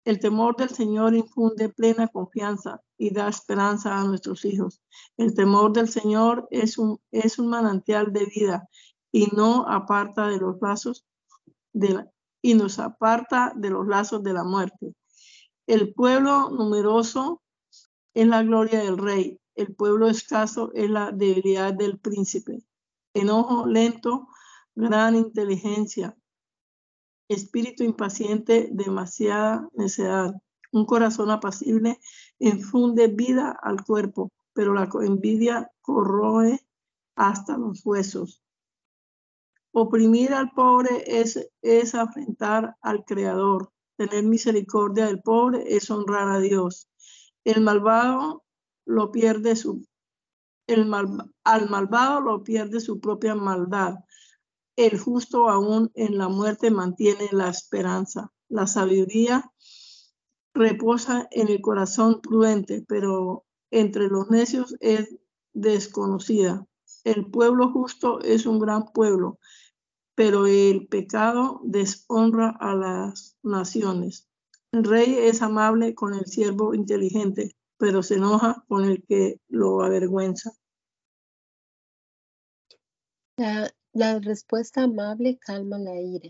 El 0.04 0.20
temor 0.20 0.56
del 0.56 0.70
Señor 0.70 1.14
infunde 1.14 1.70
plena 1.70 2.08
confianza 2.08 2.82
y 2.98 3.14
da 3.14 3.30
esperanza 3.30 3.98
a 3.98 4.04
nuestros 4.04 4.46
hijos. 4.46 4.82
El 5.16 5.36
temor 5.36 5.74
del 5.74 5.90
Señor 5.90 6.48
es 6.50 6.80
un, 6.80 7.00
es 7.12 7.38
un 7.38 7.50
manantial 7.50 8.12
de 8.12 8.26
vida 8.26 8.68
y 9.12 9.28
no 9.36 9.68
aparta 9.68 10.28
de 10.28 10.38
los 10.38 10.60
lazos 10.60 11.06
de 11.74 11.90
la, 11.90 12.12
y 12.42 12.54
nos 12.54 12.80
aparta 12.80 13.54
de 13.56 13.70
los 13.70 13.88
lazos 13.88 14.24
de 14.24 14.34
la 14.34 14.44
muerte. 14.44 14.94
El 15.68 15.94
pueblo 15.94 16.50
numeroso 16.50 17.42
es 18.14 18.28
la 18.28 18.44
gloria 18.44 18.80
del 18.80 18.98
rey, 18.98 19.40
el 19.56 19.76
pueblo 19.76 20.08
escaso 20.08 20.72
es 20.74 20.90
la 20.90 21.12
debilidad 21.12 21.74
del 21.74 22.00
príncipe. 22.00 22.64
Enojo 23.14 23.66
lento, 23.66 24.28
gran 24.76 25.16
inteligencia, 25.16 26.18
espíritu 27.28 27.84
impaciente, 27.84 28.70
demasiada 28.72 29.70
necedad. 29.74 30.34
Un 30.72 30.86
corazón 30.86 31.30
apacible 31.32 32.00
infunde 32.40 33.08
vida 33.08 33.58
al 33.62 33.84
cuerpo, 33.84 34.32
pero 34.54 34.74
la 34.74 34.90
envidia 35.02 35.72
corroe 35.82 36.60
hasta 37.16 37.58
los 37.58 37.86
huesos. 37.86 38.41
Oprimir 39.74 40.34
al 40.34 40.52
pobre 40.52 41.04
es, 41.06 41.50
es 41.62 41.96
afrentar 41.96 42.76
al 42.82 43.06
Creador. 43.06 43.72
Tener 43.98 44.24
misericordia 44.24 45.06
del 45.06 45.22
pobre 45.22 45.76
es 45.76 45.90
honrar 45.90 46.30
a 46.30 46.40
Dios. 46.40 46.90
El 47.44 47.62
malvado 47.62 48.44
lo 48.86 49.12
pierde 49.12 49.56
su 49.56 49.86
el 50.68 50.90
al 51.44 51.70
malvado 51.70 52.22
lo 52.22 52.44
pierde 52.44 52.80
su 52.80 53.02
propia 53.02 53.36
maldad 53.36 53.96
el 54.76 54.98
justo 54.98 55.50
aún 55.50 55.92
en 55.96 56.18
la 56.18 56.30
muerte 56.30 56.72
mantiene 56.72 57.30
la 57.32 57.50
esperanza. 57.50 58.32
La 58.50 58.68
sabiduría 58.68 59.52
reposa 60.54 61.28
en 61.32 61.50
el 61.50 61.62
corazón 61.62 62.22
prudente, 62.22 62.84
pero 62.88 63.46
entre 63.70 64.08
los 64.08 64.30
necios 64.30 64.76
es 64.80 65.16
desconocida. 65.54 66.66
El 67.04 67.30
pueblo 67.30 67.72
justo 67.72 68.22
es 68.22 68.46
un 68.46 68.60
gran 68.60 68.86
pueblo, 68.94 69.40
pero 70.22 70.46
el 70.46 70.88
pecado 70.88 71.62
deshonra 71.64 72.56
a 72.60 72.76
las 72.76 73.40
naciones. 73.42 74.30
El 74.72 74.84
rey 74.84 75.16
es 75.16 75.42
amable 75.42 75.96
con 75.96 76.14
el 76.14 76.28
siervo 76.28 76.76
inteligente, 76.76 77.56
pero 77.80 78.04
se 78.04 78.18
enoja 78.18 78.64
con 78.68 78.86
el 78.86 79.04
que 79.04 79.42
lo 79.48 79.82
avergüenza. 79.82 80.52
La 83.36 84.20
respuesta 84.20 84.84
amable 84.84 85.40
calma 85.40 85.80
la 85.80 86.00
ira. 86.00 86.30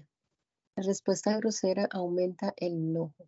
La 0.77 0.83
respuesta 0.83 1.35
grosera 1.35 1.89
aumenta 1.91 2.53
el 2.55 2.75
enojo. 2.75 3.27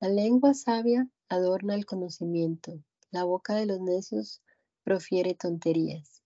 La 0.00 0.08
lengua 0.08 0.54
sabia 0.54 1.08
adorna 1.28 1.76
el 1.76 1.86
conocimiento. 1.86 2.82
La 3.12 3.22
boca 3.22 3.54
de 3.54 3.66
los 3.66 3.80
necios 3.80 4.42
profiere 4.82 5.34
tonterías. 5.34 6.24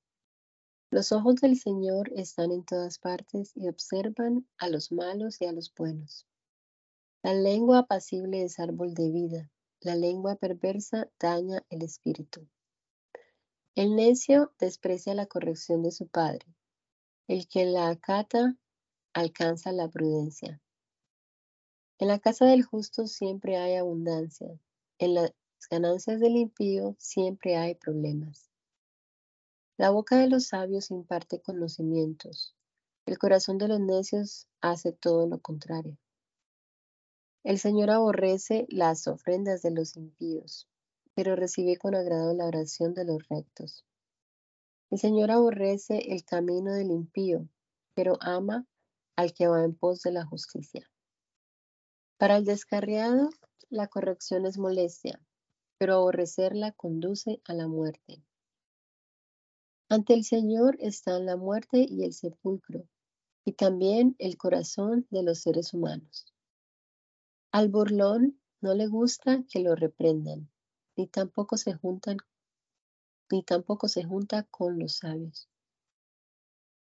Los 0.93 1.11
ojos 1.11 1.37
del 1.37 1.59
Señor 1.59 2.13
están 2.15 2.53
en 2.53 2.65
todas 2.65 3.01
partes 3.01 3.51
y 3.57 3.67
observan 3.67 4.47
a 4.59 4.69
los 4.69 4.93
malos 4.93 5.41
y 5.41 5.47
a 5.47 5.53
los 5.53 5.75
buenos. 5.75 6.29
La 7.25 7.33
lengua 7.33 7.79
apacible 7.79 8.45
es 8.45 8.61
árbol 8.61 8.93
de 8.93 9.11
vida. 9.11 9.51
La 9.81 9.97
lengua 9.97 10.37
perversa 10.37 11.11
daña 11.19 11.65
el 11.71 11.83
espíritu. 11.83 12.47
El 13.75 13.97
necio 13.97 14.53
desprecia 14.61 15.15
la 15.15 15.25
corrección 15.25 15.83
de 15.83 15.93
su 15.93 16.07
padre 16.09 16.47
el 17.27 17.49
que 17.49 17.65
la 17.65 17.89
acata 17.89 18.59
alcanza 19.15 19.73
la 19.73 19.89
prudencia. 19.89 20.61
En 21.99 22.09
la 22.09 22.19
casa 22.19 22.45
del 22.45 22.65
justo 22.65 23.07
siempre 23.07 23.57
hay 23.57 23.77
abundancia. 23.77 24.61
En 24.99 25.15
las 25.15 25.33
ganancias 25.71 26.21
del 26.21 26.37
impío 26.37 26.97
siempre 26.99 27.57
hay 27.57 27.77
problemas. 27.77 28.52
La 29.79 29.91
boca 29.91 30.19
de 30.19 30.29
los 30.29 30.49
sabios 30.49 30.91
imparte 30.91 31.41
conocimientos. 31.41 32.55
El 33.07 33.19
corazón 33.19 33.57
de 33.57 33.69
los 33.69 33.81
necios 33.81 34.47
hace 34.61 34.93
todo 34.93 35.27
lo 35.27 35.41
contrario. 35.41 35.97
El 37.43 37.59
Señor 37.59 37.91
aborrece 37.91 38.67
las 38.69 39.09
ofrendas 39.09 39.63
de 39.63 39.71
los 39.71 39.97
impíos, 39.97 40.69
pero 41.15 41.37
recibe 41.37 41.77
con 41.79 41.95
agrado 41.95 42.35
la 42.35 42.45
oración 42.45 42.95
de 42.95 43.05
los 43.05 43.27
rectos. 43.29 43.85
El 44.91 44.99
Señor 44.99 45.31
aborrece 45.31 46.13
el 46.13 46.23
camino 46.25 46.75
del 46.75 46.91
impío, 46.91 47.49
pero 47.95 48.19
ama 48.21 48.67
al 49.17 49.33
que 49.33 49.49
va 49.49 49.65
en 49.65 49.75
pos 49.75 50.03
de 50.03 50.13
la 50.13 50.27
justicia. 50.27 50.89
Para 52.19 52.37
el 52.37 52.45
descarriado, 52.45 53.31
la 53.71 53.89
corrección 53.89 54.45
es 54.45 54.59
molestia, 54.59 55.19
pero 55.79 55.95
aborrecerla 55.95 56.73
conduce 56.73 57.41
a 57.47 57.55
la 57.55 57.67
muerte. 57.67 58.23
Ante 59.93 60.15
el 60.15 60.25
Señor 60.25 60.79
están 60.81 61.27
la 61.27 61.37
muerte 61.37 61.85
y 61.87 62.05
el 62.05 62.15
sepulcro, 62.15 62.89
y 63.45 63.53
también 63.53 64.17
el 64.19 64.39
corazón 64.39 65.07
de 65.11 65.23
los 65.23 65.41
seres 65.41 65.75
humanos. 65.75 66.33
Al 67.51 67.69
burlón 67.69 68.41
no 68.63 68.73
le 68.73 68.87
gusta 68.87 69.45
que 69.51 69.61
lo 69.61 69.75
reprendan, 69.75 70.49
ni 70.97 71.09
tampoco 71.09 71.59
se 71.59 71.75
juntan, 71.75 72.17
ni 73.31 73.43
tampoco 73.43 73.87
se 73.87 74.03
junta 74.03 74.45
con 74.45 74.79
los 74.79 74.97
sabios. 74.97 75.51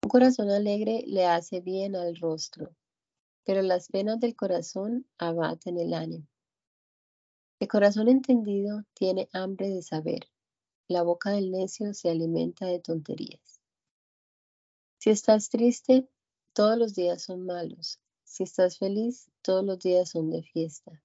Un 0.03 0.09
corazón 0.09 0.49
alegre 0.49 1.05
le 1.07 1.27
hace 1.27 1.61
bien 1.61 1.95
al 1.95 2.17
rostro, 2.17 2.75
pero 3.45 3.61
las 3.61 3.87
penas 3.87 4.19
del 4.19 4.35
corazón 4.35 5.07
abaten 5.17 5.77
el 5.77 5.93
ánimo. 5.93 6.27
El 7.61 7.69
corazón 7.69 8.09
entendido 8.09 8.83
tiene 8.93 9.29
hambre 9.31 9.69
de 9.69 9.81
saber, 9.81 10.27
la 10.87 11.03
boca 11.03 11.31
del 11.31 11.51
necio 11.51 11.93
se 11.93 12.09
alimenta 12.09 12.65
de 12.65 12.79
tonterías. 12.79 13.61
Si 14.99 15.09
estás 15.09 15.49
triste, 15.49 16.09
todos 16.53 16.77
los 16.77 16.95
días 16.95 17.21
son 17.23 17.45
malos. 17.45 17.99
Si 18.23 18.43
estás 18.43 18.77
feliz, 18.77 19.29
todos 19.41 19.65
los 19.65 19.79
días 19.79 20.09
son 20.09 20.29
de 20.29 20.43
fiesta. 20.43 21.03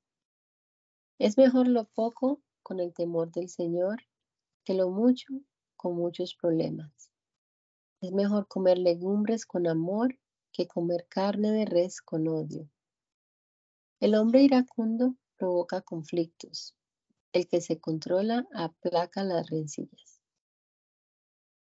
Es 1.18 1.36
mejor 1.36 1.68
lo 1.68 1.84
poco 1.84 2.40
con 2.62 2.80
el 2.80 2.94
temor 2.94 3.32
del 3.32 3.48
Señor 3.48 4.02
que 4.64 4.74
lo 4.74 4.88
mucho 4.90 5.28
con 5.76 5.96
muchos 5.96 6.34
problemas. 6.34 7.10
Es 8.00 8.12
mejor 8.12 8.46
comer 8.46 8.78
legumbres 8.78 9.46
con 9.46 9.66
amor 9.66 10.16
que 10.52 10.68
comer 10.68 11.06
carne 11.08 11.50
de 11.50 11.64
res 11.64 12.00
con 12.00 12.28
odio. 12.28 12.68
El 14.00 14.14
hombre 14.14 14.42
iracundo 14.42 15.16
provoca 15.36 15.80
conflictos, 15.80 16.76
el 17.32 17.48
que 17.48 17.62
se 17.62 17.80
controla 17.80 18.46
aplaca 18.52 19.24
las 19.24 19.48
rencillas. 19.48 20.20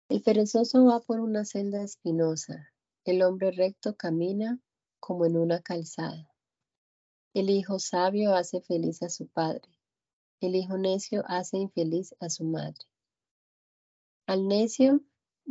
El 0.10 0.24
perezoso 0.24 0.86
va 0.86 1.00
por 1.02 1.19
una 1.19 1.45
senda 1.45 1.84
espinosa. 1.84 2.74
El 3.06 3.21
hombre 3.21 3.52
recto 3.52 3.95
camina 3.95 4.60
como 5.00 5.26
en 5.26 5.38
una 5.38 5.62
calzada. 5.62 6.30
El 7.34 7.50
hijo 7.50 7.80
sabio 7.80 8.36
hace 8.36 8.62
feliz 8.62 9.04
a 9.04 9.10
su 9.10 9.28
padre. 9.28 9.69
El 10.41 10.56
hijo 10.56 10.78
necio 10.78 11.24
hace 11.28 11.58
infeliz 11.58 12.15
a 12.19 12.30
su 12.30 12.43
madre. 12.43 12.86
Al 14.26 14.47
necio, 14.47 15.02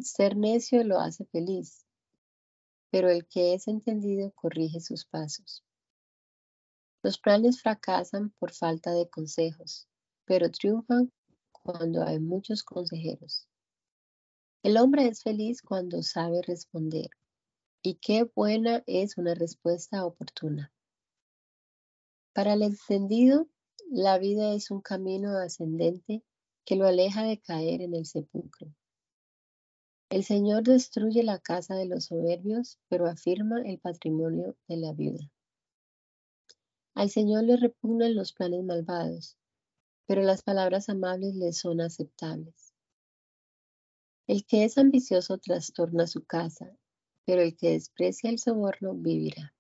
ser 0.01 0.37
necio 0.37 0.83
lo 0.85 0.99
hace 0.99 1.25
feliz, 1.27 1.87
pero 2.91 3.09
el 3.09 3.27
que 3.27 3.55
es 3.55 3.69
entendido 3.69 4.33
corrige 4.33 4.81
sus 4.81 5.05
pasos. 5.05 5.65
Los 7.03 7.19
planes 7.19 7.63
fracasan 7.63 8.31
por 8.39 8.53
falta 8.53 8.93
de 8.93 9.09
consejos 9.09 9.90
pero 10.31 10.49
triunfan 10.49 11.13
cuando 11.51 12.05
hay 12.05 12.21
muchos 12.21 12.63
consejeros. 12.63 13.49
El 14.63 14.77
hombre 14.77 15.09
es 15.09 15.25
feliz 15.25 15.61
cuando 15.61 16.05
sabe 16.05 16.41
responder, 16.43 17.11
y 17.83 17.97
qué 17.97 18.31
buena 18.33 18.85
es 18.87 19.19
una 19.19 19.35
respuesta 19.35 20.07
oportuna. 20.07 20.73
Para 22.33 22.53
el 22.53 22.63
entendido, 22.63 23.49
la 23.91 24.19
vida 24.19 24.55
es 24.55 24.71
un 24.71 24.81
camino 24.81 25.37
ascendente 25.37 26.23
que 26.65 26.77
lo 26.77 26.87
aleja 26.87 27.25
de 27.25 27.41
caer 27.41 27.83
en 27.83 27.97
el 27.97 28.07
sepulcro. 28.07 28.73
El 30.11 30.23
Señor 30.23 30.63
destruye 30.63 31.25
la 31.25 31.41
casa 31.41 31.75
de 31.75 31.87
los 31.87 32.05
soberbios, 32.05 32.79
pero 32.89 33.09
afirma 33.09 33.63
el 33.63 33.81
patrimonio 33.81 34.57
de 34.69 34.77
la 34.77 34.93
viuda. 34.93 35.29
Al 36.95 37.11
Señor 37.11 37.43
le 37.43 37.57
repugnan 37.57 38.15
los 38.15 38.33
planes 38.33 38.63
malvados, 38.63 39.40
pero 40.11 40.23
las 40.23 40.43
palabras 40.43 40.89
amables 40.89 41.37
le 41.37 41.53
son 41.53 41.81
aceptables. 41.81 42.75
El 44.27 44.45
que 44.45 44.65
es 44.65 44.77
ambicioso 44.77 45.39
trastorna 45.39 46.09
su 46.09 46.25
casa, 46.25 46.77
pero 47.25 47.43
el 47.43 47.57
que 47.57 47.71
desprecia 47.71 48.29
el 48.29 48.41
soborno 48.41 48.93
vivirá. 48.93 49.55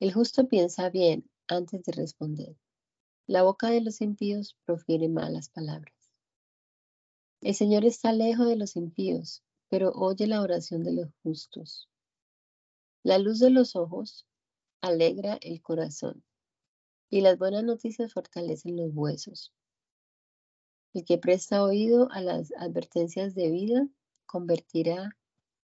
El 0.00 0.12
justo 0.12 0.48
piensa 0.48 0.90
bien 0.90 1.30
antes 1.46 1.84
de 1.84 1.92
responder. 1.92 2.56
La 3.28 3.44
boca 3.44 3.70
de 3.70 3.82
los 3.82 4.00
impíos 4.00 4.56
profiere 4.64 5.08
malas 5.08 5.48
palabras. 5.48 5.94
El 7.40 7.54
Señor 7.54 7.84
está 7.84 8.12
lejos 8.12 8.48
de 8.48 8.56
los 8.56 8.74
impíos, 8.74 9.44
pero 9.68 9.92
oye 9.92 10.26
la 10.26 10.42
oración 10.42 10.82
de 10.82 10.92
los 10.92 11.14
justos. 11.22 11.88
La 13.04 13.18
luz 13.18 13.38
de 13.38 13.50
los 13.50 13.76
ojos 13.76 14.26
alegra 14.80 15.38
el 15.40 15.62
corazón 15.62 16.24
y 17.14 17.20
las 17.20 17.38
buenas 17.38 17.62
noticias 17.62 18.12
fortalecen 18.12 18.76
los 18.76 18.90
huesos. 18.92 19.52
El 20.94 21.04
que 21.04 21.16
presta 21.16 21.62
oído 21.62 22.08
a 22.10 22.20
las 22.20 22.52
advertencias 22.58 23.36
de 23.36 23.52
vida 23.52 23.88
convertirá, 24.26 25.16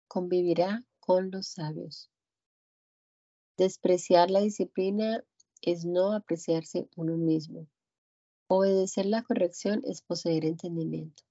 convivirá 0.06 0.84
con 0.98 1.30
los 1.30 1.46
sabios. 1.46 2.10
Despreciar 3.56 4.30
la 4.30 4.40
disciplina 4.40 5.24
es 5.62 5.86
no 5.86 6.12
apreciarse 6.12 6.90
uno 6.94 7.16
mismo. 7.16 7.66
Obedecer 8.46 9.06
la 9.06 9.22
corrección 9.22 9.80
es 9.86 10.02
poseer 10.02 10.44
entendimiento. 10.44 11.22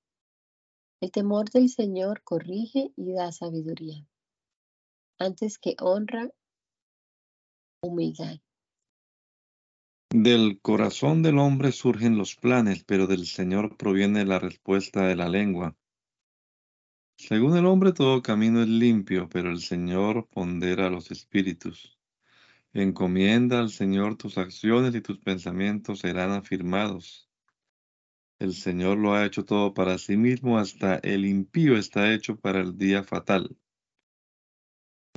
El 1.01 1.11
temor 1.11 1.51
del 1.51 1.69
Señor 1.69 2.23
corrige 2.23 2.91
y 2.95 3.13
da 3.13 3.31
sabiduría. 3.31 4.03
Antes 5.19 5.59
que 5.59 5.75
honra, 5.79 6.31
humildad. 7.83 8.39
Del 10.11 10.59
corazón 10.59 11.21
del 11.21 11.37
hombre 11.37 11.71
surgen 11.71 12.17
los 12.17 12.35
planes, 12.35 12.83
pero 12.83 13.05
del 13.05 13.27
Señor 13.27 13.77
proviene 13.77 14.25
la 14.25 14.39
respuesta 14.39 15.05
de 15.05 15.15
la 15.15 15.29
lengua. 15.29 15.75
Según 17.15 17.55
el 17.55 17.67
hombre 17.67 17.93
todo 17.93 18.23
camino 18.23 18.63
es 18.63 18.69
limpio, 18.69 19.29
pero 19.29 19.51
el 19.51 19.59
Señor 19.59 20.27
pondera 20.27 20.89
los 20.89 21.11
espíritus. 21.11 21.99
Encomienda 22.73 23.59
al 23.59 23.69
Señor 23.69 24.15
tus 24.15 24.39
acciones 24.39 24.95
y 24.95 25.01
tus 25.01 25.19
pensamientos 25.19 25.99
serán 25.99 26.31
afirmados. 26.31 27.29
El 28.39 28.55
Señor 28.55 28.97
lo 28.97 29.13
ha 29.13 29.27
hecho 29.27 29.45
todo 29.45 29.75
para 29.75 29.99
sí 29.99 30.17
mismo, 30.17 30.57
hasta 30.57 30.95
el 30.95 31.23
impío 31.23 31.77
está 31.77 32.11
hecho 32.11 32.35
para 32.35 32.61
el 32.61 32.79
día 32.79 33.03
fatal. 33.03 33.55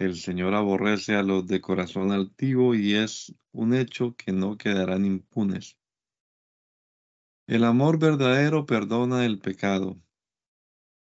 El 0.03 0.17
Señor 0.17 0.53
aborrece 0.55 1.15
a 1.15 1.23
los 1.23 1.47
de 1.47 1.61
corazón 1.61 2.11
altivo 2.11 2.75
y 2.75 2.95
es 2.95 3.33
un 3.53 3.73
hecho 3.73 4.17
que 4.17 4.33
no 4.33 4.59
quedarán 4.59 5.07
impunes. 5.07 5.79
El 7.47 7.63
amor 7.63 8.01
verdadero 8.01 8.67
perdona 8.67 9.25
el 9.25 9.39
pecado. 9.39 10.03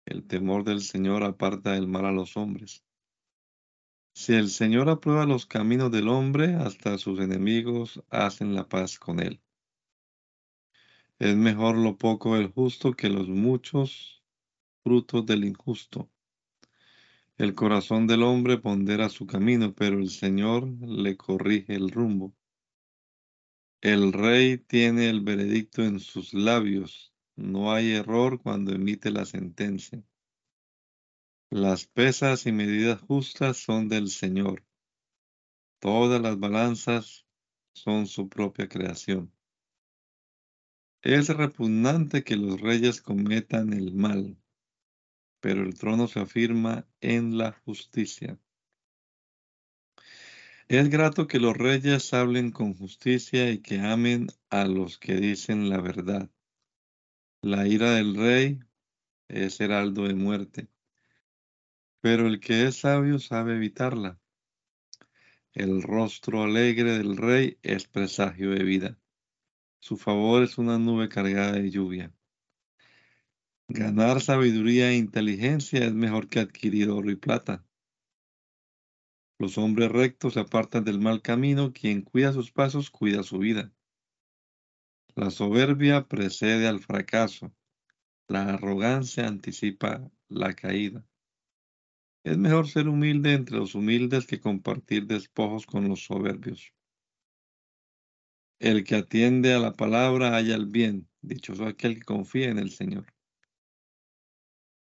El 0.05 0.25
temor 0.29 0.63
del 0.63 0.83
Señor 0.83 1.25
aparta 1.25 1.77
el 1.77 1.89
mal 1.89 2.07
a 2.07 2.13
los 2.13 2.37
hombres. 2.37 2.85
Si 4.15 4.35
el 4.35 4.51
Señor 4.51 4.89
aprueba 4.89 5.27
los 5.27 5.47
caminos 5.47 5.91
del 5.91 6.07
hombre, 6.07 6.55
hasta 6.55 6.97
sus 6.97 7.19
enemigos 7.19 8.01
hacen 8.09 8.55
la 8.55 8.69
paz 8.69 9.01
con 9.01 9.19
él. 9.19 9.43
Es 11.19 11.35
mejor 11.35 11.77
lo 11.77 11.99
poco 11.99 12.37
del 12.37 12.53
justo 12.53 12.93
que 12.93 13.09
los 13.09 13.27
muchos 13.27 14.23
frutos 14.85 15.27
del 15.27 15.45
injusto. 15.45 16.09
El 17.39 17.55
corazón 17.55 18.07
del 18.07 18.23
hombre 18.23 18.57
pondera 18.57 19.11
su 19.11 19.27
camino, 19.27 19.75
pero 19.75 19.99
el 19.99 20.09
Señor 20.09 20.67
le 20.81 21.19
corrige 21.19 21.75
el 21.75 21.91
rumbo. 21.91 22.35
El 23.83 24.15
rey 24.15 24.57
tiene 24.57 25.11
el 25.11 25.21
veredicto 25.21 25.83
en 25.83 26.01
sus 26.01 26.33
labios. 26.33 27.13
No 27.37 27.75
hay 27.75 27.93
error 27.93 28.41
cuando 28.41 28.73
emite 28.73 29.11
la 29.11 29.27
sentencia. 29.27 30.03
Las 31.51 31.87
pesas 31.87 32.47
y 32.47 32.53
medidas 32.53 33.03
justas 33.03 33.59
son 33.59 33.91
del 33.91 34.09
Señor. 34.09 34.65
Todas 35.79 36.23
las 36.23 36.39
balanzas 36.39 37.27
son 37.75 38.07
su 38.07 38.31
propia 38.31 38.67
creación. 38.67 39.31
Es 41.03 41.29
repugnante 41.29 42.25
que 42.25 42.37
los 42.37 42.59
reyes 42.63 43.03
cometan 43.03 43.75
el 43.75 43.93
mal 43.93 44.39
pero 45.47 45.63
el 45.63 45.75
trono 45.75 46.09
se 46.09 46.19
afirma 46.19 46.89
en 47.01 47.39
la 47.39 47.53
justicia. 47.53 48.37
Es 50.67 50.91
grato 50.91 51.29
que 51.29 51.39
los 51.39 51.57
reyes 51.57 52.13
hablen 52.13 52.51
con 52.51 52.75
justicia 52.75 53.49
y 53.53 53.59
que 53.59 53.79
amen 53.79 54.27
a 54.51 54.65
los 54.65 54.99
que 54.99 55.15
dicen 55.15 55.71
la 55.71 55.81
verdad. 55.81 56.29
La 57.43 57.69
ira 57.69 57.93
del 57.93 58.17
rey 58.17 58.59
es 59.29 59.61
heraldo 59.61 60.09
de 60.09 60.15
muerte, 60.15 60.69
pero 62.01 62.27
el 62.27 62.41
que 62.41 62.67
es 62.67 62.79
sabio 62.79 63.21
sabe 63.21 63.55
evitarla. 63.55 64.19
El 65.53 65.81
rostro 65.81 66.43
alegre 66.43 66.99
del 66.99 67.17
rey 67.17 67.57
es 67.63 67.87
presagio 67.87 68.51
de 68.51 68.65
vida. 68.65 68.99
Su 69.79 69.97
favor 69.97 70.43
es 70.43 70.59
una 70.59 70.77
nube 70.77 71.09
cargada 71.09 71.53
de 71.53 71.71
lluvia. 71.71 72.16
Ganar 73.69 74.21
sabiduría 74.21 74.91
e 74.91 74.97
inteligencia 74.97 75.85
es 75.85 75.93
mejor 75.93 76.29
que 76.29 76.39
adquirir 76.39 76.89
oro 76.89 77.11
y 77.11 77.17
plata. 77.17 77.67
Los 79.39 79.59
hombres 79.59 79.91
rectos 79.91 80.35
se 80.35 80.41
apartan 80.41 80.85
del 80.85 81.01
mal 81.01 81.21
camino, 81.21 81.73
quien 81.73 82.03
cuida 82.03 82.33
sus 82.33 82.53
pasos 82.53 82.91
cuida 82.91 83.25
su 83.25 83.39
vida. 83.39 83.73
La 85.17 85.31
soberbia 85.31 86.07
precede 86.07 86.69
al 86.69 86.79
fracaso. 86.79 87.53
La 88.29 88.55
arrogancia 88.55 89.27
anticipa 89.27 90.11
la 90.29 90.55
caída. 90.55 91.05
Es 92.25 92.39
mejor 92.39 92.69
ser 92.69 92.89
humilde 92.89 93.33
entre 93.33 93.57
los 93.57 93.75
humildes 93.75 94.27
que 94.27 94.41
compartir 94.41 95.07
despojos 95.07 95.67
con 95.67 95.89
los 95.89 96.05
soberbios. 96.05 96.73
El 98.61 98.85
que 98.85 98.95
atiende 98.95 99.55
a 99.55 99.59
la 99.59 99.73
palabra 99.73 100.31
halla 100.37 100.55
el 100.55 100.67
bien, 100.67 101.09
dichoso 101.21 101.67
aquel 101.67 101.97
que 101.97 102.05
confía 102.05 102.49
en 102.49 102.59
el 102.59 102.71
Señor. 102.71 103.16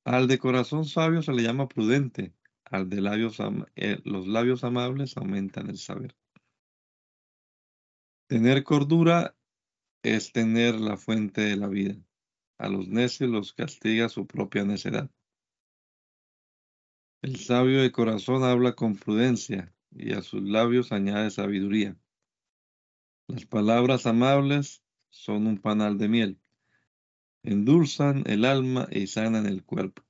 Al 0.07 0.29
de 0.29 0.39
corazón 0.39 0.85
sabio 0.85 1.21
se 1.21 1.33
le 1.33 1.43
llama 1.43 1.67
prudente, 1.67 2.33
al 2.63 2.87
de 2.87 3.01
labios 3.01 3.39
eh, 3.75 3.99
los 4.05 4.25
labios 4.25 4.63
amables 4.63 5.17
aumentan 5.17 5.69
el 5.69 5.77
saber. 5.77 6.15
Tener 8.29 8.63
cordura 8.63 9.35
es 10.03 10.31
tener 10.31 10.75
la 10.75 10.95
fuente 10.95 11.41
de 11.41 11.57
la 11.57 11.67
vida. 11.67 11.97
A 12.57 12.69
los 12.69 12.87
necios 12.87 13.29
los 13.29 13.51
castiga 13.51 14.07
su 14.07 14.25
propia 14.25 14.63
necedad. 14.63 15.11
El 17.21 17.35
sabio 17.35 17.81
de 17.81 17.91
corazón 17.91 18.45
habla 18.45 18.75
con 18.75 18.95
prudencia 18.95 19.75
y 19.91 20.13
a 20.13 20.21
sus 20.21 20.41
labios 20.41 20.93
añade 20.93 21.31
sabiduría. 21.31 21.97
Las 23.27 23.45
palabras 23.45 24.05
amables 24.05 24.81
son 25.09 25.47
un 25.47 25.57
panal 25.57 25.97
de 25.97 26.07
miel, 26.07 26.41
endulzan 27.43 28.23
el 28.25 28.45
alma 28.45 28.87
y 28.91 29.07
sanan 29.07 29.45
el 29.45 29.63
cuerpo. 29.63 30.03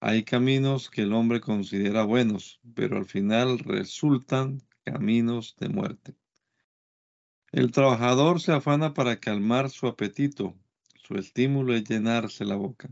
Hay 0.00 0.24
caminos 0.24 0.90
que 0.90 1.02
el 1.02 1.12
hombre 1.12 1.40
considera 1.40 2.02
buenos, 2.04 2.60
pero 2.74 2.96
al 2.96 3.06
final 3.06 3.60
resultan 3.60 4.60
caminos 4.84 5.54
de 5.60 5.68
muerte. 5.68 6.16
El 7.52 7.70
trabajador 7.70 8.40
se 8.40 8.52
afana 8.52 8.94
para 8.94 9.20
calmar 9.20 9.70
su 9.70 9.86
apetito, 9.86 10.56
su 10.94 11.14
estímulo 11.14 11.74
es 11.74 11.84
llenarse 11.84 12.44
la 12.44 12.56
boca. 12.56 12.90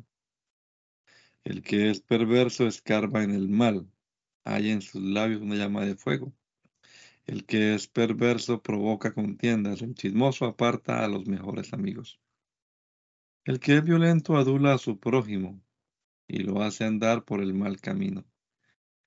El 1.42 1.62
que 1.62 1.90
es 1.90 2.00
perverso 2.00 2.66
escarba 2.66 3.22
en 3.22 3.30
el 3.30 3.48
mal, 3.48 3.90
hay 4.44 4.70
en 4.70 4.82
sus 4.82 5.02
labios 5.02 5.40
una 5.40 5.56
llama 5.56 5.84
de 5.84 5.96
fuego. 5.96 6.32
El 7.26 7.46
que 7.46 7.74
es 7.74 7.88
perverso 7.88 8.62
provoca 8.62 9.14
contiendas, 9.14 9.82
el 9.82 9.94
chismoso 9.94 10.44
aparta 10.44 11.04
a 11.04 11.08
los 11.08 11.26
mejores 11.26 11.72
amigos. 11.72 12.20
El 13.50 13.58
que 13.58 13.78
es 13.78 13.84
violento 13.84 14.36
adula 14.36 14.74
a 14.74 14.78
su 14.78 15.00
prójimo 15.00 15.60
y 16.28 16.38
lo 16.44 16.62
hace 16.62 16.84
andar 16.84 17.24
por 17.24 17.40
el 17.40 17.52
mal 17.52 17.80
camino. 17.80 18.24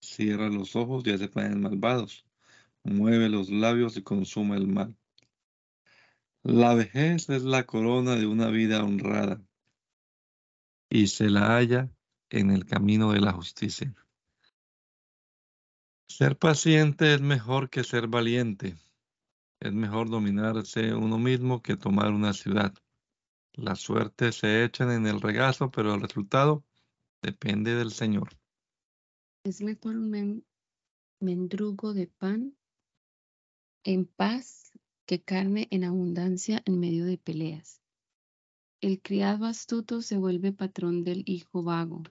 Cierra 0.02 0.50
los 0.50 0.76
ojos 0.76 1.08
y 1.08 1.12
hace 1.12 1.30
planes 1.30 1.56
malvados, 1.56 2.26
mueve 2.84 3.30
los 3.30 3.50
labios 3.50 3.96
y 3.96 4.04
consuma 4.04 4.58
el 4.58 4.68
mal. 4.68 4.98
La 6.42 6.74
vejez 6.74 7.30
es 7.30 7.44
la 7.44 7.64
corona 7.66 8.18
de 8.18 8.26
una 8.26 8.50
vida 8.50 8.84
honrada 8.84 9.42
y 10.90 11.08
se 11.08 11.30
la 11.30 11.56
halla 11.56 11.90
en 12.30 12.52
el 12.52 12.66
camino 12.66 13.14
de 13.14 13.22
la 13.22 13.32
justicia. 13.32 13.96
Ser 16.10 16.38
paciente 16.38 17.14
es 17.14 17.22
mejor 17.22 17.70
que 17.70 17.86
ser 17.86 18.10
valiente. 18.10 18.76
Es 19.62 19.72
mejor 19.72 20.10
dominarse 20.10 20.94
uno 20.94 21.18
mismo 21.18 21.62
que 21.62 21.78
tomar 21.78 22.12
una 22.12 22.34
ciudad. 22.34 22.74
Las 23.56 23.82
suertes 23.82 24.36
se 24.38 24.64
echan 24.64 24.92
en 24.92 25.06
el 25.06 25.22
regazo, 25.22 25.70
pero 25.70 25.94
el 25.94 26.02
resultado 26.02 26.64
depende 27.22 27.76
del 27.76 27.92
Señor. 27.92 28.30
Es 29.44 29.62
mejor 29.62 29.96
un 29.98 30.44
mendrugo 31.20 31.94
de 31.94 32.08
pan 32.08 32.56
en 33.84 34.06
paz 34.06 34.72
que 35.06 35.22
carne 35.22 35.68
en 35.70 35.84
abundancia 35.84 36.64
en 36.66 36.80
medio 36.80 37.06
de 37.06 37.18
peleas. 37.18 37.82
El 38.82 39.02
criado 39.02 39.46
astuto 39.46 40.02
se 40.02 40.18
vuelve 40.18 40.52
patrón 40.52 41.04
del 41.04 41.24
hijo 41.26 41.62
vago 41.64 42.04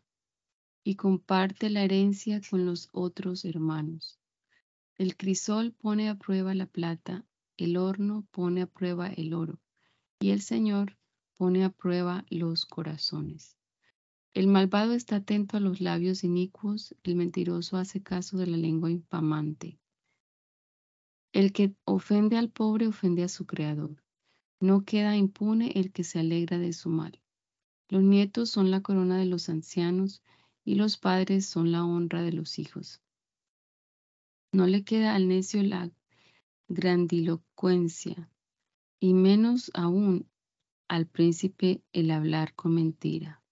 y 0.85 0.94
comparte 0.94 1.70
la 1.70 1.83
herencia 1.83 2.40
con 2.48 2.66
los 2.66 2.88
otros 2.92 3.44
hermanos. 3.44 4.18
El 4.96 5.16
crisol 5.16 5.72
pone 5.72 6.09
a 6.09 6.14
prueba 6.14 6.55
la 6.55 6.66
plata, 6.66 7.24
el 7.57 7.76
horno 7.76 8.26
pone 8.31 8.62
a 8.62 8.66
prueba 8.66 9.09
el 9.09 9.35
oro, 9.35 9.59
y 10.20 10.31
el 10.31 10.40
Señor 10.40 10.96
pone 11.42 11.64
a 11.64 11.70
prueba 11.70 12.24
los 12.31 12.66
corazones. 12.66 13.57
El 14.33 14.46
malvado 14.46 14.92
está 14.92 15.16
atento 15.16 15.57
a 15.57 15.61
los 15.61 15.81
labios 15.81 16.22
inicuos, 16.22 16.94
el 17.02 17.16
mentiroso 17.16 17.78
hace 17.78 18.00
caso 18.00 18.38
de 18.38 18.46
la 18.46 18.57
lengua 18.57 18.92
infamante. 18.92 19.76
El 21.33 21.52
que 21.52 21.74
ofende 21.85 22.37
al 22.37 22.48
pobre 22.48 22.87
ofende 22.87 23.24
a 23.24 23.28
su 23.28 23.44
creador. 23.44 24.05
No 24.61 24.85
queda 24.85 25.16
impune 25.16 25.72
el 25.74 25.90
que 25.90 26.05
se 26.05 26.20
alegra 26.20 26.59
de 26.59 26.72
su 26.72 26.90
mal. 26.90 27.20
Los 27.88 28.05
nietos 28.05 28.48
son 28.48 28.70
la 28.70 28.81
corona 28.81 29.18
de 29.18 29.26
los 29.26 29.48
ancianos 29.48 30.22
y 30.64 30.76
los 30.76 30.96
padres 30.96 31.44
son 31.46 31.72
la 31.72 31.85
honra 31.85 32.22
de 32.22 32.35
los 32.35 32.61
hijos. 32.61 33.02
No 34.52 34.68
le 34.68 34.85
queda 34.85 35.16
al 35.16 35.26
necio 35.26 35.61
la 35.64 35.90
grandilocuencia, 36.68 38.31
y 39.00 39.12
menos 39.12 39.72
aún 39.74 40.28
al 40.92 41.07
príncipe 41.07 41.83
el 41.94 42.11
hablar 42.11 42.55
con 42.55 42.74
mentira. 42.74 43.42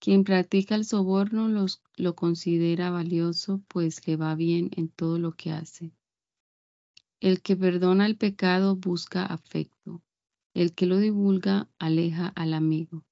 Quien 0.00 0.24
practica 0.24 0.74
el 0.74 0.86
soborno 0.86 1.48
los, 1.48 1.82
lo 1.96 2.14
considera 2.14 2.90
valioso, 2.90 3.62
pues 3.68 4.06
le 4.06 4.16
va 4.16 4.34
bien 4.34 4.70
en 4.74 4.88
todo 4.88 5.18
lo 5.18 5.32
que 5.32 5.52
hace. 5.52 5.92
El 7.20 7.42
que 7.42 7.58
perdona 7.58 8.06
el 8.06 8.16
pecado 8.16 8.74
busca 8.74 9.26
afecto. 9.26 10.02
El 10.54 10.74
que 10.74 10.86
lo 10.86 10.96
divulga 10.96 11.68
aleja 11.78 12.28
al 12.28 12.54
amigo. 12.54 13.04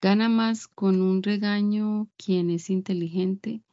Gana 0.00 0.28
más 0.28 0.68
con 0.68 1.02
un 1.02 1.24
regaño 1.24 2.08
quien 2.16 2.50
es 2.50 2.70
inteligente 2.70 3.64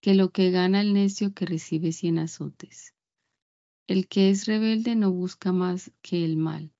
que 0.00 0.16
lo 0.16 0.30
que 0.30 0.50
gana 0.50 0.80
el 0.80 0.94
necio 0.94 1.32
que 1.32 1.46
recibe 1.46 1.92
cien 1.92 2.18
azotes. 2.18 2.92
El 3.86 4.08
que 4.08 4.30
es 4.30 4.46
rebelde 4.46 4.96
no 4.96 5.12
busca 5.12 5.52
más 5.52 5.92
que 6.02 6.24
el 6.24 6.36
mal, 6.36 6.73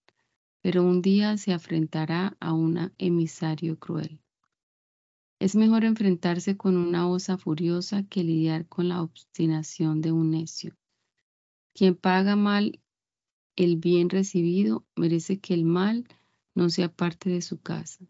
pero 0.64 0.82
un 0.82 1.02
día 1.02 1.36
se 1.36 1.52
afrentará 1.52 2.38
a 2.40 2.54
un 2.54 2.90
emisario 2.96 3.78
cruel. 3.78 4.18
Es 5.38 5.56
mejor 5.56 5.84
enfrentarse 5.84 6.56
con 6.56 6.78
una 6.78 7.06
osa 7.06 7.36
furiosa 7.36 8.04
que 8.04 8.24
lidiar 8.24 8.66
con 8.66 8.88
la 8.88 9.02
obstinación 9.02 10.00
de 10.00 10.12
un 10.12 10.30
necio. 10.30 10.74
Quien 11.74 11.94
paga 11.94 12.34
mal 12.34 12.80
el 13.56 13.76
bien 13.76 14.08
recibido 14.08 14.86
merece 14.96 15.38
que 15.38 15.52
el 15.52 15.66
mal 15.66 16.08
no 16.54 16.70
sea 16.70 16.90
parte 16.90 17.28
de 17.28 17.42
su 17.42 17.60
casa. 17.60 18.02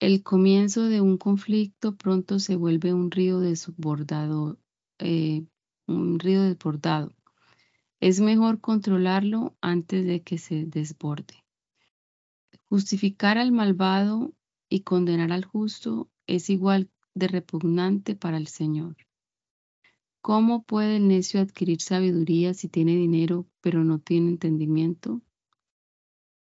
El 0.00 0.22
comienzo 0.22 0.82
de 0.82 1.00
un 1.00 1.16
conflicto 1.16 1.96
pronto 1.96 2.40
se 2.40 2.56
vuelve 2.56 2.92
un 2.92 3.10
río 3.10 3.40
desbordado, 3.40 4.58
eh, 4.98 5.46
un 5.86 6.18
río 6.18 6.42
desbordado. 6.42 7.14
Es 8.00 8.20
mejor 8.20 8.60
controlarlo 8.60 9.56
antes 9.62 10.04
de 10.04 10.22
que 10.22 10.36
se 10.36 10.66
desborde. 10.66 11.43
Justificar 12.68 13.38
al 13.38 13.52
malvado 13.52 14.32
y 14.68 14.80
condenar 14.80 15.32
al 15.32 15.44
justo 15.44 16.10
es 16.26 16.50
igual 16.50 16.90
de 17.14 17.28
repugnante 17.28 18.16
para 18.16 18.36
el 18.36 18.48
Señor. 18.48 18.96
¿Cómo 20.22 20.62
puede 20.62 20.96
el 20.96 21.06
necio 21.06 21.40
adquirir 21.40 21.82
sabiduría 21.82 22.54
si 22.54 22.68
tiene 22.68 22.96
dinero 22.96 23.46
pero 23.60 23.84
no 23.84 23.98
tiene 23.98 24.30
entendimiento? 24.30 25.20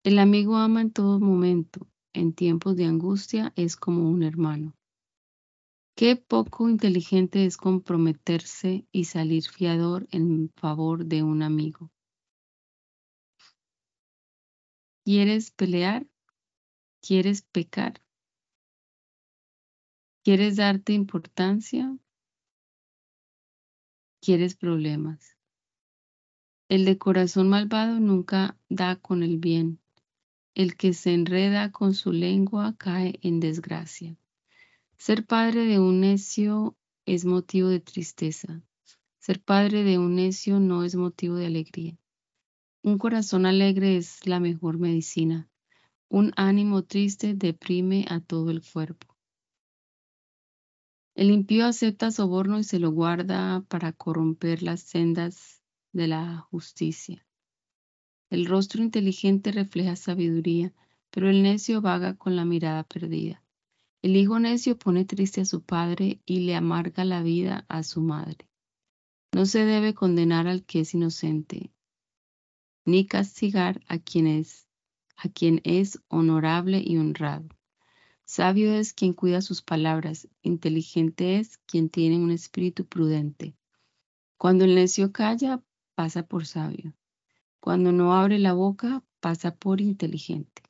El 0.04 0.20
amigo 0.20 0.56
ama 0.58 0.82
en 0.82 0.92
todo 0.92 1.20
momento, 1.20 1.88
en 2.14 2.34
tiempos 2.34 2.76
de 2.76 2.86
angustia 2.86 3.54
es 3.56 3.76
como 3.76 4.08
un 4.08 4.22
hermano. 4.22 4.76
Qué 5.96 6.16
poco 6.16 6.70
inteligente 6.70 7.46
es 7.46 7.58
comprometerse 7.58 8.86
y 8.92 9.06
salir 9.06 9.44
fiador 9.44 10.08
en 10.12 10.52
favor 10.58 11.06
de 11.06 11.24
un 11.24 11.42
amigo. 11.42 11.90
¿Quieres 15.06 15.52
pelear? 15.52 16.08
¿Quieres 17.00 17.44
pecar? 17.44 18.02
¿Quieres 20.24 20.56
darte 20.56 20.94
importancia? 20.94 21.96
¿Quieres 24.20 24.56
problemas? 24.56 25.38
El 26.70 26.86
de 26.86 26.98
corazón 26.98 27.50
malvado 27.50 28.00
nunca 28.00 28.58
da 28.68 28.96
con 28.96 29.22
el 29.22 29.38
bien, 29.38 29.80
el 30.56 30.76
que 30.76 30.94
se 30.94 31.14
enreda 31.14 31.72
con 31.72 31.94
su 31.94 32.12
lengua 32.12 32.76
cae 32.76 33.20
en 33.22 33.40
desgracia. 33.40 34.18
Ser 34.98 35.24
padre 35.24 35.66
de 35.66 35.78
un 35.78 36.00
necio 36.00 36.76
es 37.06 37.26
motivo 37.26 37.68
de 37.68 37.80
tristeza. 37.80 38.64
Ser 39.20 39.40
padre 39.40 39.84
de 39.84 40.00
un 40.00 40.16
necio 40.16 40.60
no 40.60 40.84
es 40.84 40.96
motivo 40.96 41.36
de 41.36 41.46
alegría. 41.46 41.96
Un 42.86 43.00
corazón 43.00 43.48
alegre 43.48 43.98
es 43.98 44.28
la 44.28 44.40
mejor 44.40 44.78
medicina. 44.78 45.50
Un 46.08 46.34
ánimo 46.36 46.84
triste 46.84 47.34
deprime 47.34 48.06
a 48.08 48.20
todo 48.20 48.52
el 48.52 48.62
cuerpo. 48.62 49.18
El 51.16 51.32
impío 51.32 51.66
acepta 51.66 52.12
soborno 52.12 52.60
y 52.60 52.64
se 52.64 52.78
lo 52.78 52.92
guarda 52.92 53.66
para 53.70 53.92
corromper 53.92 54.62
las 54.62 54.82
sendas 54.82 55.64
de 55.94 56.06
la 56.06 56.38
justicia. 56.52 57.26
El 58.30 58.46
rostro 58.46 58.84
inteligente 58.84 59.52
refleja 59.52 59.96
sabiduría, 59.96 60.72
pero 61.10 61.28
el 61.28 61.42
necio 61.42 61.82
vaga 61.82 62.14
con 62.14 62.36
la 62.36 62.46
mirada 62.46 62.84
perdida. 62.84 63.42
El 64.04 64.16
hijo 64.16 64.38
necio 64.38 64.78
pone 64.78 65.06
triste 65.06 65.42
a 65.42 65.46
su 65.46 65.64
padre 65.64 66.22
y 66.24 66.42
le 66.42 66.54
amarga 66.54 67.04
la 67.04 67.24
vida 67.24 67.66
a 67.68 67.82
su 67.82 68.02
madre. 68.02 68.48
No 69.34 69.48
se 69.48 69.66
debe 69.66 69.96
condenar 69.96 70.46
al 70.46 70.64
que 70.66 70.82
es 70.82 70.94
inocente, 70.94 71.72
ni 72.86 73.08
castigar 73.08 73.82
a 73.88 73.98
quien 74.00 74.28
es, 74.28 74.68
a 75.18 75.30
quien 75.30 75.62
es 75.64 76.00
honorable 76.08 76.82
y 76.86 76.98
honrado. 76.98 77.50
Sabio 78.24 78.74
es 78.74 78.94
quien 78.94 79.14
cuida 79.14 79.42
sus 79.42 79.62
palabras, 79.62 80.28
inteligente 80.42 81.38
es 81.38 81.58
quien 81.66 81.90
tiene 81.90 82.18
un 82.18 82.32
espíritu 82.32 82.86
prudente. 82.86 83.56
Cuando 84.38 84.66
el 84.66 84.76
necio 84.76 85.12
calla, 85.12 85.62
pasa 85.96 86.24
por 86.24 86.46
sabio. 86.46 86.94
Cuando 87.60 87.92
no 87.92 88.14
abre 88.14 88.40
la 88.40 88.54
boca, 88.54 89.04
pasa 89.20 89.56
por 89.56 89.82
inteligente. 89.82 90.62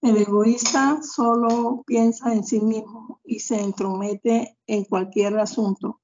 El 0.00 0.18
egoísta 0.18 1.00
solo 1.02 1.82
piensa 1.86 2.34
en 2.34 2.44
sí 2.44 2.60
mismo 2.60 3.20
y 3.24 3.38
se 3.38 3.58
entromete 3.58 4.58
en 4.66 4.84
cualquier 4.84 5.38
asunto. 5.38 6.02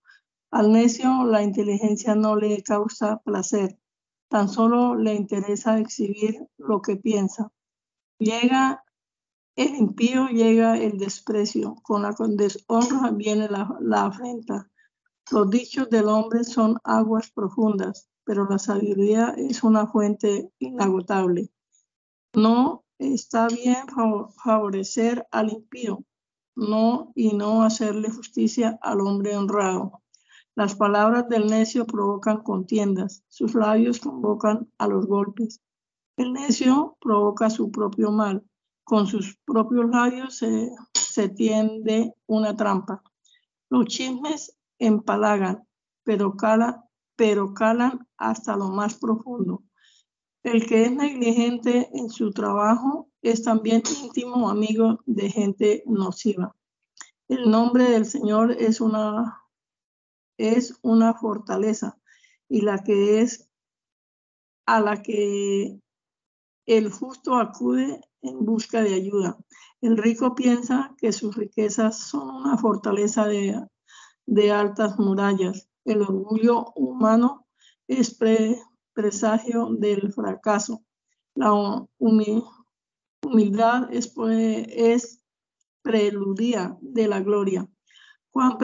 Al 0.51 0.72
necio 0.72 1.24
la 1.24 1.42
inteligencia 1.42 2.14
no 2.14 2.34
le 2.34 2.62
causa 2.62 3.18
placer, 3.24 3.78
tan 4.28 4.48
solo 4.48 4.96
le 4.96 5.14
interesa 5.14 5.78
exhibir 5.78 6.46
lo 6.59 6.82
que 6.82 6.96
piensa. 6.96 7.53
Llega 8.18 8.84
el 9.57 9.76
impío, 9.76 10.26
llega 10.26 10.76
el 10.76 10.98
desprecio, 10.98 11.76
con 11.82 12.03
la 12.03 12.14
deshonra 12.18 13.11
viene 13.12 13.48
la, 13.48 13.76
la 13.80 14.07
afrenta. 14.07 14.68
Los 15.30 15.51
dichos 15.51 15.88
del 15.88 16.09
hombre 16.09 16.42
son 16.42 16.78
aguas 16.82 17.30
profundas, 17.30 18.09
pero 18.24 18.48
la 18.48 18.59
sabiduría 18.59 19.34
es 19.36 19.62
una 19.62 19.86
fuente 19.86 20.53
inagotable. 20.59 21.53
No 22.34 22.84
está 22.98 23.48
bien 23.48 23.86
favorecer 24.42 25.26
al 25.30 25.53
impío, 25.53 26.05
no 26.57 27.12
y 27.14 27.34
no 27.34 27.62
hacerle 27.62 28.11
justicia 28.11 28.78
al 28.82 29.01
hombre 29.01 29.36
honrado. 29.36 29.99
Las 30.61 30.75
palabras 30.75 31.27
del 31.27 31.47
necio 31.47 31.87
provocan 31.87 32.43
contiendas, 32.43 33.25
sus 33.29 33.55
labios 33.55 33.99
convocan 33.99 34.71
a 34.77 34.89
los 34.89 35.07
golpes. 35.07 35.63
El 36.19 36.35
necio 36.35 36.99
provoca 37.01 37.49
su 37.49 37.71
propio 37.71 38.13
mal, 38.13 38.45
con 38.85 39.07
sus 39.07 39.39
propios 39.47 39.89
labios 39.89 40.37
se, 40.37 41.29
tiende 41.31 42.13
una 42.27 42.55
trampa. 42.55 43.03
Los 43.71 43.87
chismes 43.87 44.55
empalagan, 44.79 45.67
pero, 46.05 46.37
pero 47.17 47.55
calan 47.55 48.07
hasta 48.19 48.55
lo 48.55 48.69
más 48.69 48.99
profundo. 48.99 49.63
El 50.43 50.67
que 50.67 50.83
es 50.83 50.93
negligente 50.93 51.89
en 51.95 52.11
su 52.11 52.33
trabajo 52.33 53.09
es 53.23 53.43
también 53.43 53.83
íntimo 54.03 54.51
amigo 54.51 54.99
de 55.07 55.31
gente 55.31 55.83
nociva. 55.87 56.55
El 57.29 57.51
nombre 57.51 57.85
del 57.85 58.05
Señor 58.05 58.53
es 58.53 58.83
una, 58.83 59.41
es 60.41 60.78
una 60.82 61.14
fortaleza 61.14 61.99
y 62.49 62.62
la 62.62 62.82
que 62.82 63.20
es 63.20 63.49
a 64.66 64.80
la 64.80 65.03
que 65.03 65.80
el 66.66 66.91
justo 66.91 67.36
acude 67.36 68.01
en 68.22 68.45
busca 68.45 68.82
de 68.82 68.95
ayuda. 68.95 69.38
El 69.80 69.97
rico 69.97 70.34
piensa 70.34 70.95
que 70.99 71.12
sus 71.12 71.36
riquezas 71.36 71.99
son 71.99 72.28
una 72.36 72.57
fortaleza 72.57 73.26
de, 73.26 73.61
de 74.26 74.53
altas 74.53 74.99
murallas. 74.99 75.68
El 75.84 76.03
orgullo 76.03 76.72
humano 76.74 77.47
es 77.88 78.16
presagio 78.93 79.68
del 79.78 80.12
fracaso. 80.12 80.84
La 81.34 81.53
humildad 81.99 83.88
es, 83.93 84.12
es 84.68 85.22
preludia 85.82 86.76
de 86.80 87.09
la 87.09 87.20
gloria. 87.20 87.68
Cuán, 88.30 88.59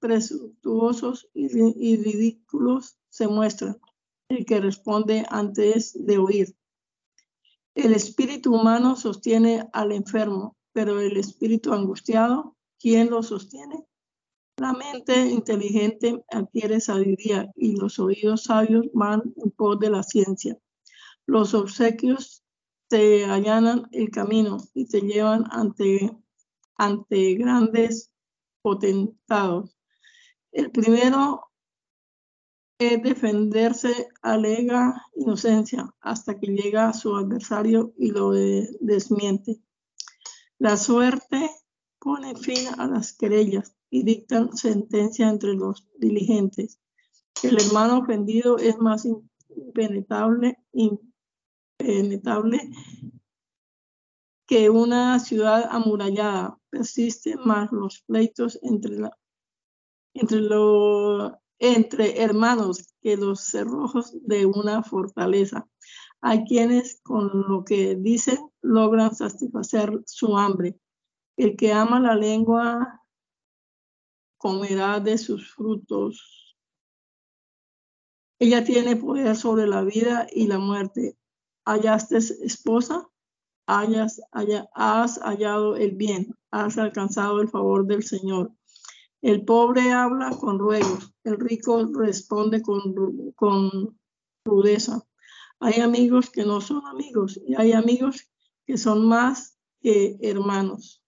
presuntuosos 0.00 1.28
y, 1.34 1.46
y 1.46 1.96
ridículos 1.96 2.98
se 3.08 3.28
muestran 3.28 3.78
el 4.28 4.44
que 4.46 4.60
responde 4.60 5.24
antes 5.28 5.92
de 5.94 6.18
oír. 6.18 6.56
El 7.74 7.94
espíritu 7.94 8.54
humano 8.54 8.96
sostiene 8.96 9.68
al 9.72 9.92
enfermo, 9.92 10.56
pero 10.72 11.00
el 11.00 11.16
espíritu 11.16 11.72
angustiado, 11.72 12.56
¿quién 12.78 13.10
lo 13.10 13.22
sostiene? 13.22 13.86
La 14.58 14.74
mente 14.74 15.16
inteligente 15.28 16.22
adquiere 16.30 16.80
sabiduría 16.80 17.50
y 17.56 17.76
los 17.76 17.98
oídos 17.98 18.44
sabios 18.44 18.86
van 18.92 19.34
en 19.36 19.50
pos 19.50 19.78
de 19.80 19.90
la 19.90 20.02
ciencia. 20.02 20.58
Los 21.26 21.54
obsequios 21.54 22.44
te 22.88 23.24
allanan 23.24 23.88
el 23.92 24.10
camino 24.10 24.58
y 24.74 24.86
te 24.86 25.00
llevan 25.00 25.44
ante, 25.50 26.14
ante 26.76 27.34
grandes 27.34 28.11
potentados. 28.62 29.76
El 30.52 30.70
primero 30.70 31.50
es 32.78 33.02
defenderse 33.02 34.08
alega 34.22 35.04
inocencia 35.14 35.94
hasta 36.00 36.38
que 36.38 36.48
llega 36.48 36.92
su 36.92 37.14
adversario 37.14 37.92
y 37.96 38.10
lo 38.10 38.32
desmiente. 38.32 39.60
La 40.58 40.76
suerte 40.76 41.50
pone 41.98 42.34
fin 42.34 42.68
a 42.78 42.86
las 42.86 43.12
querellas 43.12 43.74
y 43.90 44.04
dictan 44.04 44.56
sentencia 44.56 45.28
entre 45.28 45.54
los 45.54 45.86
diligentes. 45.98 46.80
El 47.42 47.60
hermano 47.60 47.98
ofendido 47.98 48.58
es 48.58 48.78
más 48.78 49.04
impenetrable, 49.04 50.58
impenetrable 51.78 52.70
que 54.46 54.70
una 54.70 55.18
ciudad 55.18 55.68
amurallada. 55.70 56.58
Persisten 56.70 57.38
más 57.44 57.70
los 57.72 58.02
pleitos 58.02 58.58
entre, 58.62 58.98
la, 58.98 59.16
entre, 60.14 60.40
lo, 60.40 61.38
entre 61.58 62.22
hermanos 62.22 62.94
que 63.00 63.16
los 63.16 63.40
cerrojos 63.40 64.12
de 64.26 64.46
una 64.46 64.82
fortaleza. 64.82 65.68
Hay 66.20 66.44
quienes 66.44 67.00
con 67.02 67.44
lo 67.48 67.64
que 67.64 67.96
dicen 67.96 68.38
logran 68.62 69.14
satisfacer 69.14 70.02
su 70.06 70.36
hambre. 70.38 70.78
El 71.36 71.56
que 71.56 71.72
ama 71.72 72.00
la 72.00 72.14
lengua 72.14 73.02
comerá 74.38 75.00
de 75.00 75.18
sus 75.18 75.54
frutos. 75.54 76.56
Ella 78.40 78.64
tiene 78.64 78.96
poder 78.96 79.36
sobre 79.36 79.68
la 79.68 79.82
vida 79.82 80.26
y 80.32 80.48
la 80.48 80.58
muerte. 80.58 81.16
Hallaste 81.64 82.16
esposa, 82.16 83.08
hayas, 83.66 84.20
has 84.74 85.18
hallado 85.18 85.76
el 85.76 85.92
bien, 85.92 86.34
has 86.50 86.78
alcanzado 86.78 87.40
el 87.40 87.48
favor 87.48 87.86
del 87.86 88.02
Señor. 88.02 88.52
El 89.20 89.44
pobre 89.44 89.92
habla 89.92 90.30
con 90.30 90.58
ruegos, 90.58 91.14
el 91.24 91.38
rico 91.38 91.84
responde 91.94 92.60
con, 92.62 93.98
rudeza. 94.44 95.00
Hay 95.60 95.80
amigos 95.80 96.30
que 96.30 96.44
no 96.44 96.60
son 96.60 96.84
amigos 96.86 97.40
y 97.46 97.54
hay 97.54 97.72
amigos 97.72 98.28
que 98.66 98.76
son 98.76 99.06
más 99.06 99.56
que 99.80 100.16
hermanos. 100.20 101.00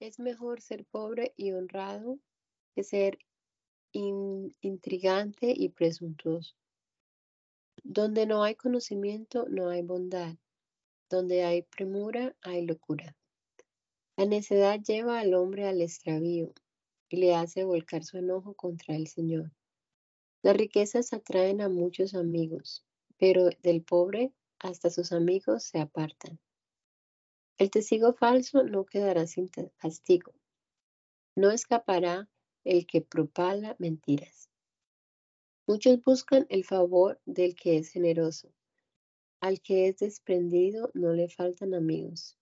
Es 0.00 0.18
mejor 0.18 0.60
ser 0.60 0.84
pobre 0.86 1.32
y 1.36 1.52
honrado 1.52 2.18
que 2.74 2.82
ser 2.82 3.18
intrigante 3.92 5.52
y 5.56 5.68
presuntuoso. 5.68 6.56
Donde 7.82 8.26
no 8.26 8.42
hay 8.42 8.54
conocimiento, 8.54 9.46
no 9.48 9.68
hay 9.70 9.82
bondad. 9.82 10.36
Donde 11.08 11.44
hay 11.44 11.62
premura, 11.62 12.36
hay 12.42 12.66
locura. 12.66 13.16
La 14.16 14.26
necedad 14.26 14.80
lleva 14.80 15.18
al 15.18 15.34
hombre 15.34 15.66
al 15.66 15.80
extravío 15.80 16.52
y 17.08 17.16
le 17.16 17.34
hace 17.34 17.64
volcar 17.64 18.04
su 18.04 18.18
enojo 18.18 18.54
contra 18.54 18.94
el 18.94 19.06
Señor. 19.06 19.50
Las 20.42 20.56
riquezas 20.56 21.12
atraen 21.12 21.60
a 21.60 21.68
muchos 21.68 22.14
amigos, 22.14 22.84
pero 23.18 23.48
del 23.62 23.82
pobre 23.82 24.32
hasta 24.58 24.90
sus 24.90 25.12
amigos 25.12 25.64
se 25.64 25.78
apartan. 25.78 26.38
El 27.56 27.70
testigo 27.70 28.12
falso 28.12 28.62
no 28.62 28.84
quedará 28.84 29.26
sin 29.26 29.48
castigo. 29.78 30.32
No 31.34 31.50
escapará 31.50 32.28
el 32.64 32.86
que 32.86 33.00
propala 33.00 33.76
mentiras. 33.78 34.49
Muchos 35.70 36.02
buscan 36.02 36.46
el 36.48 36.64
favor 36.64 37.20
del 37.26 37.54
que 37.54 37.76
es 37.76 37.90
generoso. 37.90 38.52
Al 39.40 39.60
que 39.60 39.86
es 39.86 39.98
desprendido 39.98 40.90
no 40.94 41.12
le 41.12 41.28
faltan 41.28 41.74
amigos. 41.74 42.36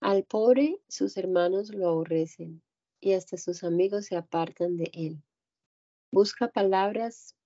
Al 0.00 0.24
pobre 0.24 0.80
sus 0.88 1.16
hermanos 1.16 1.72
lo 1.72 1.86
aborrecen 1.86 2.60
y 2.98 3.12
hasta 3.12 3.36
sus 3.36 3.62
amigos 3.62 4.06
se 4.06 4.16
apartan 4.16 4.76
de 4.76 4.90
él. 4.94 5.22
Busca 6.10 6.48
palabras, 6.48 7.36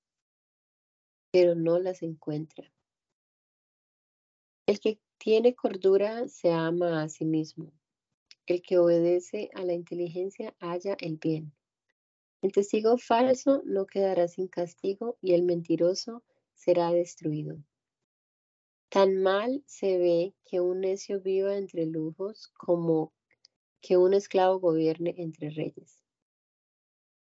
pero 1.30 1.54
no 1.54 1.78
las 1.78 2.02
encuentra. 2.02 2.72
El 4.66 4.80
que 4.80 4.98
tiene 5.18 5.54
cordura 5.54 6.28
se 6.28 6.50
ama 6.50 7.02
a 7.02 7.10
sí 7.10 7.26
mismo. 7.26 7.70
El 8.46 8.62
que 8.62 8.78
obedece 8.78 9.50
a 9.52 9.66
la 9.66 9.74
inteligencia 9.74 10.56
halla 10.60 10.96
el 10.98 11.18
bien. 11.18 11.52
El 12.42 12.50
testigo 12.50 12.98
falso 12.98 13.62
no 13.64 13.86
quedará 13.86 14.26
sin 14.26 14.48
castigo 14.48 15.16
y 15.22 15.34
el 15.34 15.44
mentiroso 15.44 16.24
será 16.54 16.90
destruido. 16.90 17.56
Tan 18.88 19.22
mal 19.22 19.62
se 19.66 19.96
ve 19.96 20.34
que 20.44 20.60
un 20.60 20.80
necio 20.80 21.20
viva 21.20 21.56
entre 21.56 21.86
lujos 21.86 22.48
como 22.58 23.12
que 23.80 23.96
un 23.96 24.12
esclavo 24.12 24.58
gobierne 24.58 25.14
entre 25.18 25.50
reyes. 25.50 26.02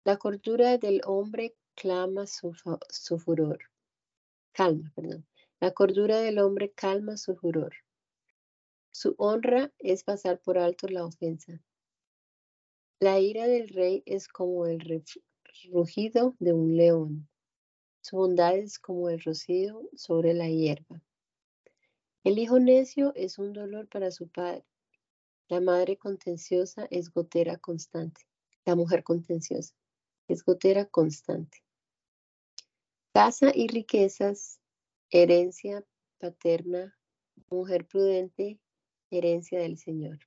La 0.03 0.17
cordura 0.17 0.79
del 0.79 1.03
hombre 1.05 1.55
clama 1.75 2.27
su, 2.27 2.55
furor. 3.19 3.59
Calma, 4.53 4.93
perdón. 4.97 5.27
La 5.61 5.71
cordura 5.73 6.21
del 6.21 6.39
hombre 6.39 6.73
calma 6.73 7.17
su 7.17 7.37
furor. 7.37 7.75
Su 8.91 9.15
honra 9.19 9.73
es 9.79 10.05
pasar 10.05 10.41
por 10.41 10.59
alto 10.59 10.89
la 10.89 11.05
ofensa. 11.05 11.63
La 13.03 13.19
ira 13.19 13.49
del 13.49 13.69
rey 13.71 14.05
es 14.07 14.29
como 14.29 14.65
el 14.65 15.03
rugido 15.73 16.37
de 16.39 16.53
un 16.53 16.77
león. 16.77 17.29
Su 18.01 18.19
bondad 18.19 18.57
es 18.57 18.79
como 18.79 19.09
el 19.11 19.21
rocío 19.21 19.91
sobre 19.97 20.35
la 20.35 20.49
hierba. 20.49 21.03
El 22.23 22.39
hijo 22.39 22.61
necio 22.61 23.13
es 23.17 23.41
un 23.41 23.53
dolor 23.55 23.89
para 23.89 24.13
su 24.13 24.29
padre. 24.29 24.65
La 25.49 25.61
madre 25.61 25.97
contenciosa 25.97 26.87
es 26.93 27.11
gotera 27.11 27.59
constante. 27.59 28.23
La 28.65 28.77
mujer 28.77 29.03
contenciosa 29.03 29.75
es 30.29 30.45
gotera 30.45 30.85
constante. 30.85 31.59
Casa 33.13 33.51
y 33.53 33.67
riquezas, 33.67 34.61
herencia 35.11 35.85
paterna, 36.19 36.97
mujer 37.51 37.85
prudente, 37.85 38.61
herencia 39.11 39.59
del 39.59 39.77
Señor. 39.77 40.21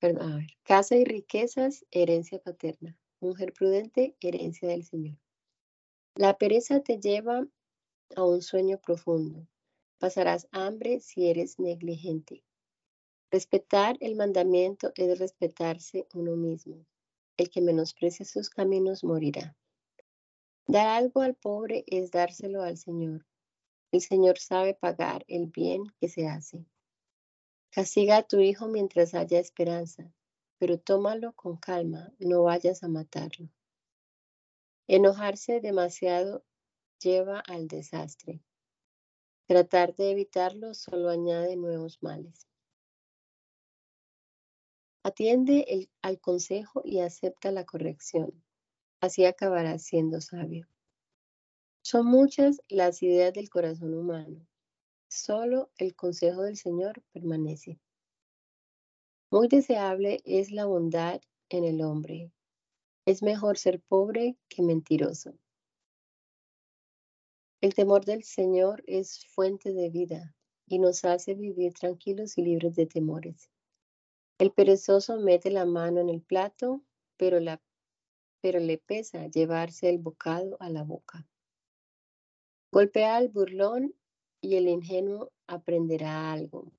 Perdón, 0.00 0.32
a 0.32 0.36
ver. 0.36 0.56
Casa 0.62 0.96
y 0.96 1.04
riquezas, 1.04 1.84
herencia 1.90 2.40
paterna. 2.40 2.98
Mujer 3.20 3.52
prudente, 3.52 4.16
herencia 4.20 4.66
del 4.68 4.84
Señor. 4.84 5.18
La 6.14 6.38
pereza 6.38 6.80
te 6.80 6.98
lleva 6.98 7.46
a 8.16 8.24
un 8.24 8.40
sueño 8.40 8.78
profundo. 8.80 9.46
Pasarás 9.98 10.48
hambre 10.52 11.00
si 11.00 11.28
eres 11.28 11.58
negligente. 11.58 12.42
Respetar 13.30 13.98
el 14.00 14.16
mandamiento 14.16 14.90
es 14.96 15.18
respetarse 15.18 16.06
uno 16.14 16.34
mismo. 16.34 16.86
El 17.36 17.50
que 17.50 17.60
menosprecia 17.60 18.24
sus 18.24 18.48
caminos 18.48 19.04
morirá. 19.04 19.56
Dar 20.66 20.86
algo 20.86 21.20
al 21.20 21.34
pobre 21.34 21.84
es 21.86 22.10
dárselo 22.10 22.62
al 22.62 22.78
Señor. 22.78 23.26
El 23.92 24.00
Señor 24.00 24.38
sabe 24.38 24.72
pagar 24.74 25.24
el 25.28 25.46
bien 25.46 25.84
que 26.00 26.08
se 26.08 26.26
hace. 26.26 26.64
Castiga 27.72 28.16
a 28.16 28.22
tu 28.24 28.40
hijo 28.40 28.66
mientras 28.66 29.14
haya 29.14 29.38
esperanza, 29.38 30.12
pero 30.58 30.78
tómalo 30.78 31.32
con 31.34 31.56
calma, 31.56 32.12
no 32.18 32.42
vayas 32.42 32.82
a 32.82 32.88
matarlo. 32.88 33.48
Enojarse 34.88 35.60
demasiado 35.60 36.44
lleva 36.98 37.38
al 37.38 37.68
desastre. 37.68 38.42
Tratar 39.46 39.94
de 39.94 40.10
evitarlo 40.10 40.74
solo 40.74 41.10
añade 41.10 41.56
nuevos 41.56 42.02
males. 42.02 42.48
Atiende 45.04 45.88
al 46.02 46.20
consejo 46.20 46.82
y 46.84 46.98
acepta 46.98 47.52
la 47.52 47.64
corrección. 47.64 48.42
Así 49.00 49.24
acabarás 49.24 49.82
siendo 49.82 50.20
sabio. 50.20 50.68
Son 51.82 52.04
muchas 52.04 52.60
las 52.68 53.02
ideas 53.02 53.32
del 53.32 53.48
corazón 53.48 53.94
humano. 53.94 54.46
Solo 55.12 55.72
el 55.76 55.96
consejo 55.96 56.42
del 56.42 56.56
Señor 56.56 57.02
permanece. 57.12 57.80
Muy 59.32 59.48
deseable 59.48 60.22
es 60.24 60.52
la 60.52 60.66
bondad 60.66 61.20
en 61.48 61.64
el 61.64 61.82
hombre. 61.82 62.30
Es 63.06 63.20
mejor 63.20 63.58
ser 63.58 63.80
pobre 63.80 64.38
que 64.48 64.62
mentiroso. 64.62 65.34
El 67.60 67.74
temor 67.74 68.04
del 68.04 68.22
Señor 68.22 68.84
es 68.86 69.26
fuente 69.26 69.72
de 69.72 69.90
vida 69.90 70.36
y 70.66 70.78
nos 70.78 71.04
hace 71.04 71.34
vivir 71.34 71.74
tranquilos 71.74 72.38
y 72.38 72.42
libres 72.42 72.76
de 72.76 72.86
temores. 72.86 73.50
El 74.38 74.52
perezoso 74.52 75.18
mete 75.18 75.50
la 75.50 75.64
mano 75.64 76.00
en 76.00 76.08
el 76.08 76.22
plato, 76.22 76.84
pero, 77.16 77.40
le 77.40 78.78
pesa 78.78 79.26
llevarse 79.26 79.90
el 79.90 79.98
bocado 79.98 80.56
a 80.60 80.70
la 80.70 80.84
boca. 80.84 81.28
Golpea 82.70 83.16
al 83.16 83.28
burlón 83.28 83.92
y 84.40 84.56
el 84.56 84.68
ingenuo 84.68 85.32
aprenderá 85.46 86.32
algo. 86.32 86.72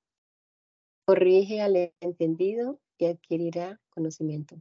Corrige 1.04 1.60
al 1.60 1.92
entendido 2.00 2.80
y 2.98 3.06
adquirirá 3.06 3.80
conocimiento. 3.90 4.60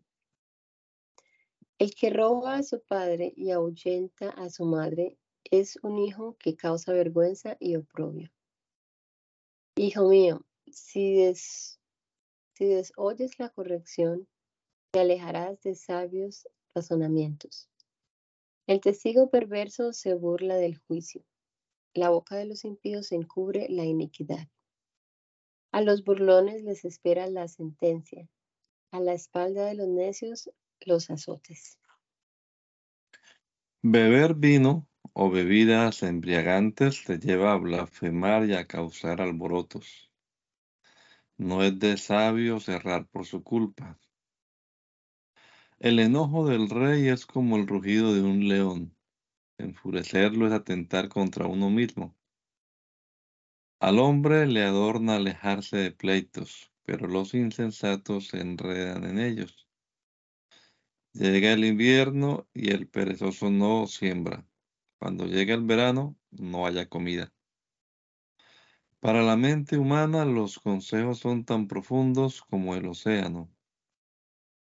El 1.80 1.96
que 1.96 2.10
roba 2.12 2.58
a 2.58 2.64
su 2.64 2.82
padre 2.82 3.34
y 3.36 3.52
ahuyenta 3.52 4.30
a 4.30 4.50
su 4.50 4.66
madre 4.66 5.18
es 5.50 5.80
un 5.82 5.98
hijo 5.98 6.36
que 6.38 6.56
causa 6.56 6.94
vergüenza 6.94 7.58
y 7.60 7.76
oprobio. 7.76 8.32
Hijo 9.76 10.08
mío, 10.08 10.46
si, 10.72 11.34
si 11.36 12.66
desoyes 12.66 13.40
la 13.40 13.50
corrección, 13.50 14.28
te 14.92 15.00
alejarás 15.00 15.62
de 15.62 15.74
sabios 15.76 16.48
razonamientos. 16.76 17.70
El 18.68 18.80
testigo 18.80 19.30
perverso 19.30 19.92
se 19.92 20.14
burla 20.14 20.56
del 20.56 20.78
juicio. 20.78 21.24
La 21.94 22.10
boca 22.10 22.38
de 22.38 22.46
los 22.46 22.64
impíos 22.64 23.12
encubre 23.12 23.68
la 23.70 23.84
iniquidad. 23.84 24.48
A 25.74 25.82
los 25.82 26.06
burlones 26.06 26.64
les 26.64 26.86
espera 26.86 27.28
la 27.28 27.50
sentencia. 27.50 28.30
A 28.92 29.02
la 29.02 29.14
espalda 29.14 29.66
de 29.66 29.76
los 29.76 29.88
necios 29.88 30.50
los 30.80 31.10
azotes. 31.10 31.78
Beber 33.82 34.36
vino 34.36 34.88
o 35.14 35.30
bebidas 35.30 36.04
embriagantes 36.04 37.04
te 37.04 37.20
lleva 37.20 37.52
a 37.54 37.58
blasfemar 37.58 38.46
y 38.46 38.54
a 38.54 38.68
causar 38.68 39.20
alborotos. 39.20 40.12
No 41.38 41.64
es 41.64 41.78
de 41.78 41.98
sabio 41.98 42.60
cerrar 42.60 43.08
por 43.08 43.26
su 43.26 43.44
culpa. 43.44 44.00
El 45.80 46.00
enojo 46.00 46.48
del 46.48 46.70
rey 46.70 47.10
es 47.10 47.26
como 47.26 47.58
el 47.58 47.68
rugido 47.68 48.14
de 48.14 48.22
un 48.22 48.48
león. 48.48 48.96
Enfurecerlo 49.62 50.48
es 50.48 50.54
atentar 50.54 51.08
contra 51.08 51.46
uno 51.46 51.70
mismo. 51.70 52.16
Al 53.80 54.00
hombre 54.00 54.48
le 54.48 54.64
adorna 54.64 55.18
alejarse 55.18 55.78
de 55.78 55.92
pleitos, 55.92 56.72
pero 56.84 57.08
los 57.08 57.34
insensatos 57.34 58.30
se 58.30 58.42
enredan 58.42 59.04
en 59.04 59.20
ellos. 59.20 59.68
Llega 61.14 61.54
el 61.54 61.64
invierno 61.64 62.48
y 62.54 62.72
el 62.72 62.88
perezoso 62.88 63.52
no 63.52 63.86
siembra. 63.86 64.48
Cuando 64.98 65.26
llega 65.26 65.54
el 65.54 65.64
verano, 65.64 66.18
no 66.32 66.66
haya 66.66 66.90
comida. 66.90 67.32
Para 69.00 69.22
la 69.22 69.38
mente 69.38 69.78
humana 69.78 70.26
los 70.26 70.58
consejos 70.58 71.20
son 71.20 71.46
tan 71.46 71.68
profundos 71.68 72.42
como 72.42 72.76
el 72.76 72.88
océano 72.88 73.50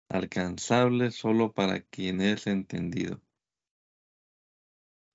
alcanzable 0.09 1.11
solo 1.11 1.53
para 1.53 1.83
quien 1.83 2.21
es 2.21 2.47
entendido. 2.47 3.21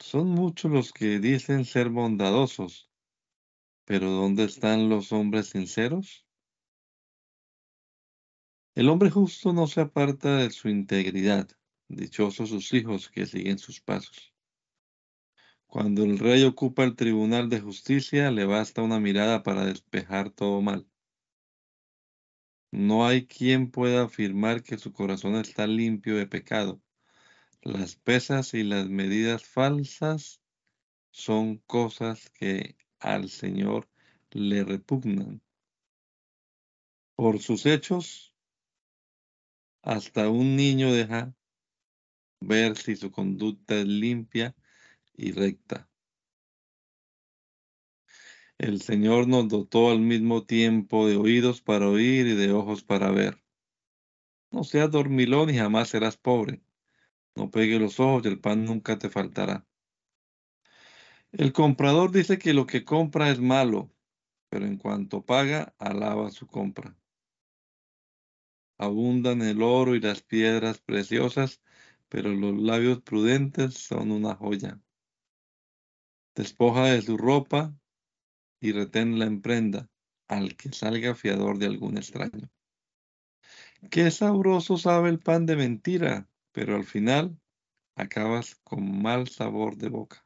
Son 0.03 0.27
muchos 0.27 0.69
los 0.69 0.91
que 0.91 1.17
dicen 1.17 1.63
ser 1.63 1.87
bondadosos, 1.89 2.91
pero 3.85 4.11
¿dónde 4.11 4.43
están 4.43 4.89
los 4.89 5.13
hombres 5.13 5.47
sinceros? 5.47 6.27
El 8.75 8.89
hombre 8.89 9.09
justo 9.09 9.53
no 9.53 9.65
se 9.65 9.79
aparta 9.79 10.39
de 10.39 10.49
su 10.51 10.67
integridad, 10.67 11.47
dichosos 11.87 12.49
sus 12.49 12.73
hijos 12.73 13.09
que 13.09 13.25
siguen 13.25 13.57
sus 13.57 13.79
pasos. 13.79 14.33
Cuando 15.67 16.03
el 16.03 16.19
rey 16.19 16.43
ocupa 16.43 16.83
el 16.83 16.97
tribunal 16.97 17.47
de 17.47 17.61
justicia, 17.61 18.29
le 18.29 18.43
basta 18.43 18.81
una 18.81 18.99
mirada 18.99 19.41
para 19.41 19.65
despejar 19.65 20.31
todo 20.31 20.61
mal. 20.61 20.85
No 22.71 23.07
hay 23.07 23.25
quien 23.25 23.71
pueda 23.71 24.03
afirmar 24.03 24.63
que 24.63 24.77
su 24.77 24.91
corazón 24.91 25.35
está 25.35 25.65
limpio 25.65 26.17
de 26.17 26.27
pecado. 26.27 26.81
Las 27.65 27.95
pesas 27.95 28.53
y 28.53 28.63
las 28.63 28.89
medidas 28.89 29.45
falsas 29.45 30.41
son 31.11 31.59
cosas 31.59 32.29
que 32.31 32.75
al 32.99 33.29
Señor 33.29 33.87
le 34.31 34.65
repugnan. 34.65 35.41
Por 37.15 37.39
sus 37.39 37.65
hechos, 37.65 38.35
hasta 39.81 40.29
un 40.29 40.57
niño 40.57 40.91
deja 40.91 41.33
ver 42.41 42.75
si 42.75 42.97
su 42.97 43.11
conducta 43.11 43.79
es 43.79 43.87
limpia 43.87 44.53
y 45.13 45.31
recta. 45.31 45.87
El 48.57 48.81
Señor 48.81 49.29
nos 49.29 49.47
dotó 49.47 49.89
al 49.89 50.01
mismo 50.01 50.43
tiempo 50.43 51.07
de 51.07 51.15
oídos 51.15 51.61
para 51.61 51.87
oír 51.87 52.27
y 52.27 52.35
de 52.35 52.51
ojos 52.51 52.83
para 52.83 53.09
ver. 53.11 53.41
No 54.51 54.65
seas 54.65 54.91
dormilón 54.91 55.49
y 55.49 55.57
jamás 55.57 55.87
serás 55.87 56.17
pobre. 56.17 56.61
No 57.35 57.49
pegue 57.49 57.79
los 57.79 57.99
ojos 57.99 58.25
y 58.25 58.27
el 58.27 58.39
pan 58.39 58.65
nunca 58.65 58.97
te 58.97 59.09
faltará. 59.09 59.65
El 61.31 61.51
comprador 61.51 62.11
dice 62.11 62.37
que 62.37 62.53
lo 62.53 62.67
que 62.67 62.85
compra 62.85 63.31
es 63.31 63.39
malo, 63.39 63.91
pero 64.49 64.67
en 64.67 64.77
cuanto 64.77 65.25
paga, 65.25 65.73
alaba 65.79 66.29
su 66.29 66.45
compra. 66.45 66.95
Abundan 68.77 69.41
el 69.41 69.63
oro 69.63 69.95
y 69.95 69.99
las 69.99 70.21
piedras 70.21 70.79
preciosas, 70.79 71.61
pero 72.07 72.29
los 72.29 72.55
labios 72.61 73.01
prudentes 73.01 73.73
son 73.73 74.11
una 74.11 74.35
joya. 74.35 74.79
Despoja 76.35 76.85
de 76.85 77.01
su 77.01 77.17
ropa 77.17 77.75
y 78.59 78.71
reténla 78.71 79.25
en 79.25 79.41
prenda 79.41 79.89
al 80.27 80.55
que 80.55 80.71
salga 80.71 81.15
fiador 81.15 81.57
de 81.57 81.65
algún 81.65 81.97
extraño. 81.97 82.51
Qué 83.89 84.11
sabroso 84.11 84.77
sabe 84.77 85.09
el 85.09 85.19
pan 85.19 85.45
de 85.45 85.55
mentira, 85.55 86.29
pero 86.53 86.75
al 86.75 86.85
final 86.85 87.37
acabas 87.95 88.55
con 88.63 89.01
mal 89.01 89.27
sabor 89.27 89.75
de 89.75 89.89
boca. 89.89 90.25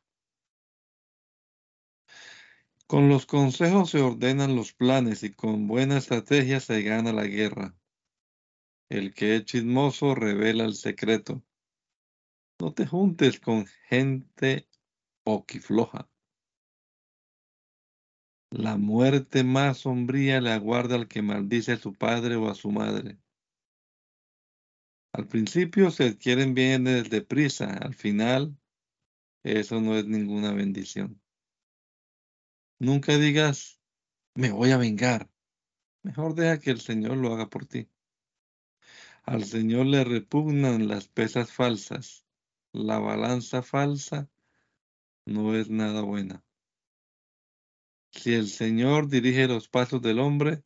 Con 2.86 3.10
los 3.10 3.26
consejos 3.26 3.90
se 3.90 4.02
ordenan 4.02 4.56
los 4.56 4.74
planes 4.74 5.24
y 5.24 5.34
con 5.34 5.68
buena 5.68 5.98
estrategia 5.98 6.60
se 6.60 6.84
gana 6.84 7.12
la 7.12 7.26
guerra. 7.26 7.76
El 8.90 9.14
que 9.14 9.36
es 9.36 9.46
chismoso 9.46 10.16
revela 10.16 10.64
el 10.64 10.76
secreto. 10.76 11.44
No 12.62 12.74
te 12.74 12.88
juntes 12.88 13.40
con 13.40 13.66
gente 13.90 14.70
oquifloja. 15.26 16.10
La 18.50 18.78
muerte 18.78 19.44
más 19.44 19.80
sombría 19.80 20.40
le 20.40 20.52
aguarda 20.52 20.96
al 20.96 21.10
que 21.10 21.22
maldice 21.22 21.74
a 21.74 21.78
su 21.78 21.94
padre 21.94 22.38
o 22.38 22.50
a 22.50 22.56
su 22.56 22.72
madre. 22.72 23.18
Al 25.18 25.28
principio 25.28 25.90
se 25.90 26.04
adquieren 26.04 26.54
bienes 26.54 27.10
deprisa, 27.10 27.74
al 27.74 27.96
final 27.96 28.56
eso 29.42 29.82
no 29.82 29.98
es 29.98 30.06
ninguna 30.06 30.54
bendición. 30.54 31.20
Nunca 32.78 33.18
digas, 33.18 33.82
me 34.36 34.52
voy 34.52 34.70
a 34.70 34.78
vengar. 34.78 35.28
Mejor 36.04 36.36
deja 36.36 36.60
que 36.60 36.70
el 36.70 36.82
Señor 36.82 37.18
lo 37.18 37.34
haga 37.34 37.50
por 37.50 37.66
ti. 37.66 37.90
Al 39.24 39.44
Señor 39.44 39.88
le 39.88 40.04
repugnan 40.04 40.88
las 40.88 41.08
pesas 41.08 41.52
falsas. 41.52 42.24
La 42.72 43.00
balanza 43.00 43.64
falsa 43.64 44.30
no 45.26 45.56
es 45.56 45.68
nada 45.72 46.04
buena. 46.04 46.44
Si 48.12 48.36
el 48.36 48.48
Señor 48.50 49.08
dirige 49.08 49.48
los 49.48 49.68
pasos 49.68 50.00
del 50.04 50.20
hombre, 50.20 50.62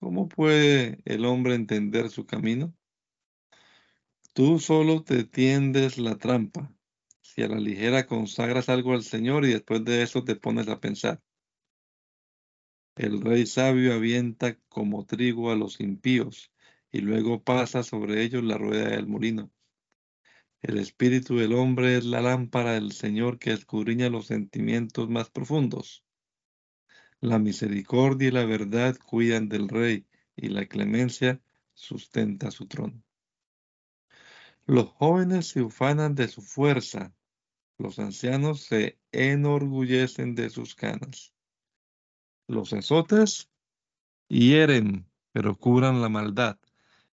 ¿cómo 0.00 0.30
puede 0.30 1.02
el 1.04 1.26
hombre 1.26 1.56
entender 1.56 2.08
su 2.08 2.24
camino? 2.24 2.74
Tú 4.34 4.58
solo 4.58 5.04
te 5.04 5.22
tiendes 5.22 5.96
la 5.96 6.16
trampa. 6.16 6.68
Si 7.20 7.42
a 7.42 7.46
la 7.46 7.60
ligera 7.60 8.08
consagras 8.08 8.68
algo 8.68 8.92
al 8.92 9.04
Señor 9.04 9.44
y 9.44 9.52
después 9.52 9.84
de 9.84 10.02
eso 10.02 10.24
te 10.24 10.34
pones 10.34 10.66
a 10.66 10.80
pensar. 10.80 11.22
El 12.96 13.20
rey 13.20 13.46
sabio 13.46 13.94
avienta 13.94 14.58
como 14.68 15.06
trigo 15.06 15.52
a 15.52 15.54
los 15.54 15.80
impíos 15.80 16.50
y 16.90 16.98
luego 16.98 17.44
pasa 17.44 17.84
sobre 17.84 18.24
ellos 18.24 18.42
la 18.42 18.58
rueda 18.58 18.88
del 18.88 19.06
molino. 19.06 19.52
El 20.62 20.78
espíritu 20.78 21.36
del 21.36 21.52
hombre 21.52 21.96
es 21.96 22.04
la 22.04 22.20
lámpara 22.20 22.72
del 22.72 22.90
Señor 22.90 23.38
que 23.38 23.52
escudriña 23.52 24.10
los 24.10 24.26
sentimientos 24.26 25.08
más 25.08 25.30
profundos. 25.30 26.04
La 27.20 27.38
misericordia 27.38 28.26
y 28.26 28.32
la 28.32 28.44
verdad 28.44 28.98
cuidan 28.98 29.48
del 29.48 29.68
rey 29.68 30.06
y 30.34 30.48
la 30.48 30.66
clemencia 30.66 31.40
sustenta 31.72 32.50
su 32.50 32.66
trono. 32.66 33.00
Los 34.66 34.88
jóvenes 34.90 35.48
se 35.48 35.62
ufanan 35.62 36.14
de 36.14 36.26
su 36.26 36.40
fuerza, 36.40 37.14
los 37.76 37.98
ancianos 37.98 38.62
se 38.62 38.98
enorgullecen 39.12 40.34
de 40.34 40.48
sus 40.48 40.74
canas. 40.74 41.34
Los 42.46 42.72
azotes 42.72 43.50
hieren, 44.28 45.06
pero 45.32 45.56
curan 45.56 46.00
la 46.00 46.08
maldad. 46.08 46.58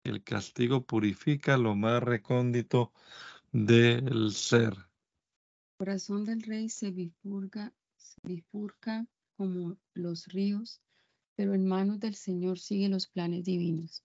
El 0.05 0.23
castigo 0.23 0.87
purifica 0.87 1.59
lo 1.59 1.75
más 1.75 2.03
recóndito 2.03 2.93
del 3.53 4.33
ser. 4.33 4.73
El 4.73 5.77
corazón 5.79 6.25
del 6.25 6.43
rey 6.43 6.69
se 6.69 6.91
bifurca, 6.93 7.75
se 7.97 8.21
bifurca 8.23 9.07
como 9.37 9.77
los 9.93 10.29
ríos, 10.29 10.81
pero 11.37 11.53
en 11.53 11.67
manos 11.67 12.01
del 12.01 12.15
Señor 12.15 12.59
siguen 12.59 12.93
los 12.93 13.07
planes 13.07 13.45
divinos. 13.45 14.03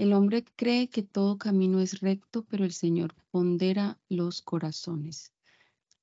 El 0.00 0.14
hombre 0.14 0.46
cree 0.56 0.88
que 0.88 1.02
todo 1.02 1.36
camino 1.36 1.78
es 1.78 2.00
recto, 2.00 2.46
pero 2.46 2.64
el 2.64 2.72
Señor 2.72 3.14
pondera 3.30 3.98
los 4.08 4.40
corazones. 4.40 5.30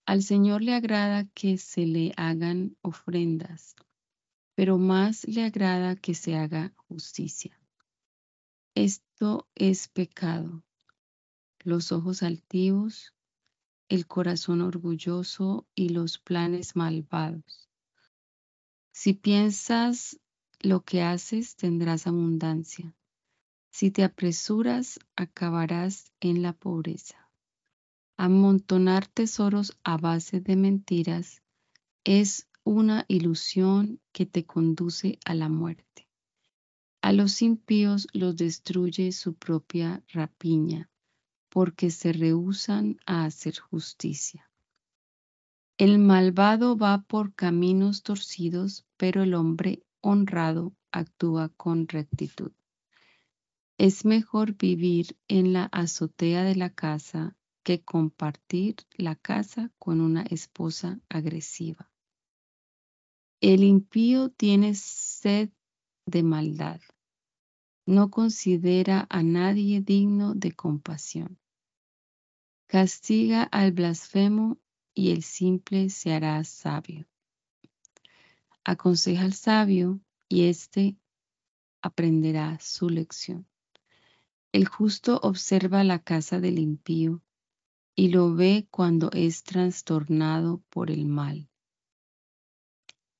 Al 0.05 0.21
Señor 0.21 0.61
le 0.61 0.75
agrada 0.75 1.25
que 1.33 1.57
se 1.57 1.87
le 1.87 2.13
hagan 2.15 2.77
ofrendas, 2.83 3.75
pero 4.53 4.77
más 4.77 5.27
le 5.27 5.43
agrada 5.43 5.95
que 5.95 6.13
se 6.13 6.35
haga 6.35 6.75
justicia. 6.75 7.59
Esto 8.75 9.47
es 9.55 9.87
pecado. 9.87 10.63
Los 11.63 11.91
ojos 11.91 12.21
altivos, 12.21 13.15
el 13.89 14.05
corazón 14.05 14.61
orgulloso 14.61 15.65
y 15.73 15.89
los 15.89 16.19
planes 16.19 16.75
malvados. 16.75 17.67
Si 18.91 19.13
piensas 19.13 20.19
lo 20.59 20.83
que 20.83 21.01
haces, 21.01 21.55
tendrás 21.55 22.05
abundancia. 22.05 22.93
Si 23.79 23.91
te 23.91 24.03
apresuras, 24.03 24.99
acabarás 25.15 26.11
en 26.19 26.41
la 26.41 26.53
pobreza. 26.53 27.29
Amontonar 28.17 29.05
tesoros 29.05 29.77
a 29.83 29.97
base 29.97 30.41
de 30.41 30.55
mentiras 30.55 31.43
es 32.03 32.49
una 32.63 33.05
ilusión 33.07 34.01
que 34.13 34.25
te 34.25 34.47
conduce 34.47 35.19
a 35.25 35.35
la 35.35 35.47
muerte. 35.47 36.09
A 37.03 37.13
los 37.13 37.43
impíos 37.43 38.07
los 38.13 38.35
destruye 38.35 39.11
su 39.11 39.35
propia 39.35 40.03
rapiña, 40.11 40.89
porque 41.47 41.91
se 41.91 42.13
rehúsan 42.13 42.97
a 43.05 43.25
hacer 43.25 43.59
justicia. 43.59 44.49
El 45.77 45.99
malvado 45.99 46.77
va 46.77 47.03
por 47.03 47.35
caminos 47.35 48.01
torcidos, 48.01 48.87
pero 48.97 49.21
el 49.21 49.35
hombre 49.35 49.83
honrado 50.01 50.73
actúa 50.91 51.49
con 51.49 51.87
rectitud. 51.87 52.56
Es 53.79 54.05
mejor 54.05 54.57
vivir 54.57 55.15
en 55.27 55.53
la 55.53 55.65
azotea 55.65 56.43
de 56.43 56.55
la 56.55 56.71
casa 56.71 57.37
que 57.63 57.83
compartir 57.83 58.77
la 58.95 59.15
casa 59.15 59.71
con 59.77 60.01
una 60.01 60.23
esposa 60.23 60.99
agresiva. 61.09 61.91
El 63.39 63.63
impío 63.63 64.29
tiene 64.29 64.73
sed 64.73 65.51
de 66.07 66.23
maldad. 66.23 66.81
No 67.85 68.09
considera 68.09 69.05
a 69.11 69.21
nadie 69.21 69.81
digno 69.81 70.33
de 70.33 70.53
compasión. 70.53 71.37
Castiga 72.65 73.43
al 73.43 73.73
blasfemo 73.73 74.57
y 74.95 75.11
el 75.11 75.21
simple 75.21 75.91
se 75.91 76.13
hará 76.13 76.43
sabio. 76.45 77.05
Aconseja 78.63 79.23
al 79.23 79.33
sabio 79.33 80.01
y 80.27 80.45
éste 80.45 80.97
aprenderá 81.83 82.57
su 82.59 82.89
lección. 82.89 83.45
El 84.57 84.67
justo 84.67 85.19
observa 85.21 85.83
la 85.83 85.99
casa 85.99 86.39
del 86.39 86.57
impío 86.57 87.21
y 87.95 88.07
lo 88.07 88.33
ve 88.33 88.67
cuando 88.71 89.11
es 89.11 89.43
trastornado 89.43 90.63
por 90.71 90.89
el 90.89 91.05
mal. 91.05 91.47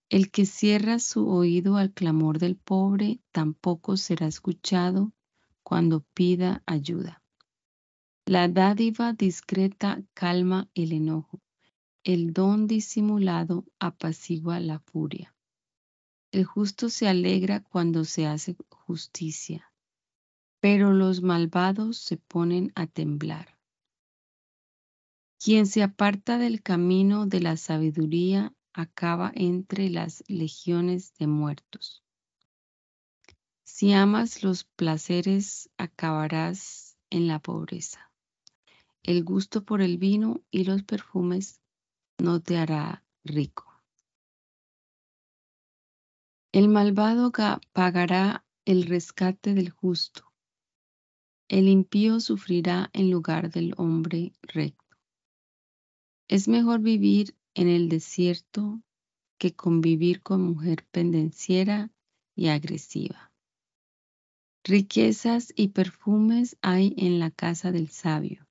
El 0.09 0.31
que 0.31 0.47
cierra 0.47 0.97
su 0.97 1.29
oído 1.29 1.77
al 1.77 1.93
clamor 1.93 2.39
del 2.39 2.55
pobre 2.55 3.21
tampoco 3.31 3.97
será 3.97 4.25
escuchado 4.25 5.13
cuando 5.61 6.03
pida 6.15 6.63
ayuda. 6.65 7.21
La 8.25 8.47
dádiva 8.47 9.13
discreta 9.13 10.01
calma 10.15 10.71
el 10.73 10.91
enojo, 10.91 11.39
el 12.03 12.33
don 12.33 12.65
disimulado 12.65 13.63
apacigua 13.77 14.59
la 14.59 14.79
furia. 14.79 15.35
El 16.31 16.45
justo 16.45 16.89
se 16.89 17.07
alegra 17.07 17.61
cuando 17.61 18.05
se 18.05 18.25
hace 18.25 18.55
justicia, 18.69 19.71
pero 20.60 20.93
los 20.93 21.22
malvados 21.22 21.97
se 21.97 22.18
ponen 22.18 22.72
a 22.76 22.88
temblar. 22.88 23.58
Quien 25.39 25.68
se 25.68 25.84
aparta 25.84 26.38
del 26.38 26.64
camino 26.64 27.28
de 27.28 27.41
la 27.41 27.58
sabiduría 27.58 28.53
acaba 28.74 29.32
entre 29.36 29.89
las 29.89 30.24
legiones 30.28 31.14
de 31.18 31.28
muertos. 31.28 32.03
Si 33.64 33.93
amas 33.93 34.43
los 34.43 34.64
placeres, 34.64 35.70
acabarás 35.78 36.97
en 37.10 37.28
la 37.28 37.39
pobreza. 37.39 38.12
El 39.03 39.24
gusto 39.24 39.64
por 39.64 39.82
el 39.82 39.97
vino 39.97 40.41
y 40.49 40.64
los 40.64 40.84
perfumes 40.84 41.62
no 42.18 42.41
te 42.41 42.58
hará 42.58 43.05
rico. 43.24 43.66
El 46.51 46.70
malvado 46.70 47.32
pagará 47.72 48.43
el 48.66 48.88
rescate 48.88 49.53
del 49.53 49.70
justo. 49.70 50.26
El 51.50 51.70
impío 51.70 52.20
sufrirá 52.20 52.89
en 52.93 53.10
lugar 53.10 53.50
del 53.50 53.74
hombre 53.78 54.34
recto. 54.41 54.98
Es 56.28 56.50
mejor 56.50 56.82
vivir 56.82 57.36
en 57.54 57.70
el 57.70 57.88
desierto 57.88 58.82
que 59.38 59.56
convivir 59.56 60.22
con 60.22 60.41
mujer 60.41 60.86
pendenciera 60.91 61.89
y 62.36 62.48
agresiva. 62.48 63.32
Riquezas 64.66 65.54
y 65.56 65.70
perfumes 65.70 66.58
hay 66.62 66.93
en 66.98 67.20
la 67.20 67.32
casa 67.32 67.72
del 67.72 67.88
sabio. 67.88 68.45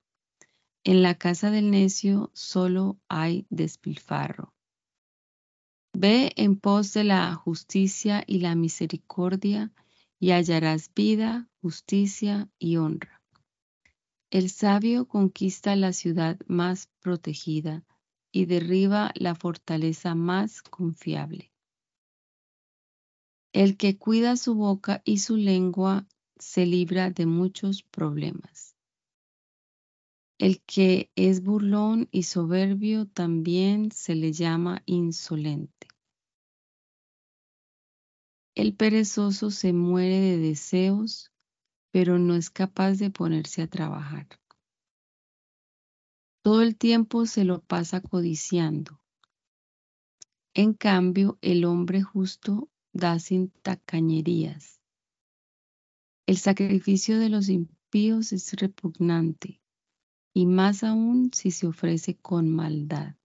En 0.82 1.02
la 1.02 1.16
casa 1.16 1.50
del 1.50 1.70
necio 1.70 2.30
solo 2.32 2.98
hay 3.08 3.46
despilfarro. 3.50 4.54
Ve 5.92 6.32
en 6.36 6.56
pos 6.56 6.94
de 6.94 7.04
la 7.04 7.34
justicia 7.34 8.24
y 8.26 8.38
la 8.38 8.54
misericordia 8.54 9.72
y 10.18 10.30
hallarás 10.30 10.90
vida, 10.94 11.48
justicia 11.60 12.48
y 12.58 12.76
honra. 12.76 13.22
El 14.30 14.50
sabio 14.50 15.06
conquista 15.06 15.76
la 15.76 15.92
ciudad 15.92 16.38
más 16.46 16.88
protegida 17.00 17.84
y 18.32 18.46
derriba 18.46 19.12
la 19.14 19.34
fortaleza 19.34 20.14
más 20.14 20.62
confiable. 20.62 21.52
El 23.52 23.76
que 23.76 23.96
cuida 23.96 24.36
su 24.36 24.54
boca 24.54 25.00
y 25.04 25.18
su 25.18 25.36
lengua 25.36 26.06
se 26.38 26.66
libra 26.66 27.10
de 27.10 27.24
muchos 27.24 27.82
problemas. 27.82 28.76
El 30.38 30.60
que 30.60 31.10
es 31.16 31.42
burlón 31.42 32.08
y 32.10 32.24
soberbio 32.24 33.06
también 33.06 33.90
se 33.90 34.14
le 34.14 34.32
llama 34.32 34.82
insolente. 34.84 35.85
El 38.56 38.74
perezoso 38.74 39.50
se 39.50 39.74
muere 39.74 40.18
de 40.18 40.38
deseos, 40.38 41.30
pero 41.90 42.18
no 42.18 42.34
es 42.34 42.48
capaz 42.48 42.94
de 42.94 43.10
ponerse 43.10 43.60
a 43.60 43.66
trabajar. 43.66 44.26
Todo 46.42 46.62
el 46.62 46.74
tiempo 46.74 47.26
se 47.26 47.44
lo 47.44 47.60
pasa 47.60 48.00
codiciando. 48.00 48.98
En 50.54 50.72
cambio, 50.72 51.36
el 51.42 51.66
hombre 51.66 52.00
justo 52.00 52.70
da 52.94 53.18
sin 53.18 53.50
tacañerías. 53.50 54.80
El 56.24 56.38
sacrificio 56.38 57.18
de 57.18 57.28
los 57.28 57.50
impíos 57.50 58.32
es 58.32 58.54
repugnante, 58.54 59.60
y 60.32 60.46
más 60.46 60.82
aún 60.82 61.30
si 61.34 61.50
se 61.50 61.66
ofrece 61.66 62.16
con 62.16 62.48
maldad. 62.48 63.16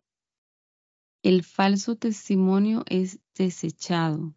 El 1.24 1.46
falso 1.46 1.96
testimonio 1.96 2.84
es 2.88 3.22
desechado. 3.34 4.36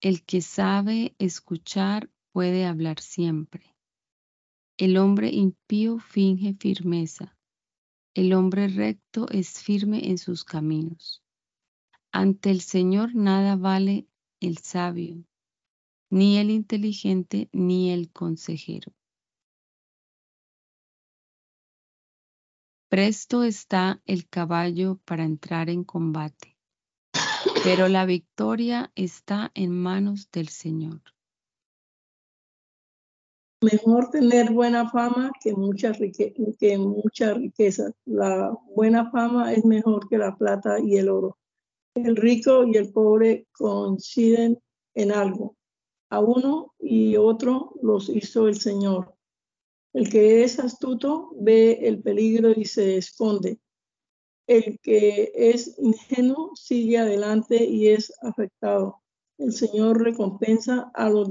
El 0.00 0.24
que 0.24 0.42
sabe 0.42 1.14
escuchar 1.18 2.10
puede 2.32 2.66
hablar 2.66 3.00
siempre. 3.00 3.74
El 4.76 4.98
hombre 4.98 5.30
impío 5.30 5.98
finge 5.98 6.54
firmeza. 6.54 7.36
El 8.14 8.34
hombre 8.34 8.68
recto 8.68 9.26
es 9.30 9.62
firme 9.62 10.08
en 10.08 10.18
sus 10.18 10.44
caminos. 10.44 11.22
Ante 12.12 12.50
el 12.50 12.60
Señor 12.60 13.14
nada 13.14 13.56
vale 13.56 14.06
el 14.40 14.58
sabio, 14.58 15.24
ni 16.10 16.36
el 16.38 16.50
inteligente, 16.50 17.48
ni 17.52 17.90
el 17.90 18.10
consejero. 18.12 18.92
Presto 22.88 23.42
está 23.44 24.00
el 24.04 24.28
caballo 24.28 25.00
para 25.04 25.24
entrar 25.24 25.70
en 25.70 25.84
combate, 25.84 26.55
pero 27.66 27.88
la 27.88 28.06
victoria 28.06 28.92
está 28.94 29.50
en 29.54 29.72
manos 29.72 30.30
del 30.30 30.46
Señor. 30.46 31.00
Mejor 33.60 34.10
tener 34.10 34.52
buena 34.52 34.88
fama 34.88 35.32
que 35.42 35.52
mucha, 35.52 35.90
que 35.92 36.78
mucha 36.78 37.34
riqueza. 37.34 37.90
La 38.04 38.56
buena 38.72 39.10
fama 39.10 39.52
es 39.52 39.64
mejor 39.64 40.08
que 40.08 40.16
la 40.16 40.36
plata 40.36 40.78
y 40.78 40.96
el 40.96 41.08
oro. 41.08 41.38
El 41.94 42.14
rico 42.14 42.64
y 42.64 42.76
el 42.76 42.92
pobre 42.92 43.48
coinciden 43.50 44.60
en 44.94 45.10
algo. 45.10 45.56
A 46.10 46.20
uno 46.20 46.72
y 46.78 47.16
otro 47.16 47.72
los 47.82 48.08
hizo 48.08 48.46
el 48.46 48.60
Señor. 48.60 49.16
El 49.92 50.08
que 50.08 50.44
es 50.44 50.60
astuto 50.60 51.32
ve 51.40 51.80
el 51.82 52.00
peligro 52.00 52.52
y 52.54 52.64
se 52.64 52.98
esconde. 52.98 53.58
El 54.46 54.78
que 54.80 55.32
es 55.34 55.76
ingenuo 55.78 56.54
sigue 56.54 56.98
adelante 56.98 57.64
y 57.64 57.88
es 57.88 58.12
afectado. 58.22 59.02
El 59.38 59.52
Señor 59.52 60.02
recompensa 60.02 60.90
a 60.94 61.10
los, 61.10 61.28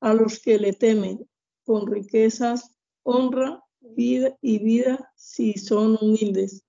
a 0.00 0.14
los 0.14 0.38
que 0.40 0.58
le 0.58 0.72
temen 0.72 1.28
con 1.64 1.86
riquezas, 1.86 2.74
honra, 3.02 3.62
vida 3.80 4.36
y 4.40 4.58
vida 4.58 5.12
si 5.16 5.54
son 5.54 5.98
humildes. 6.00 6.64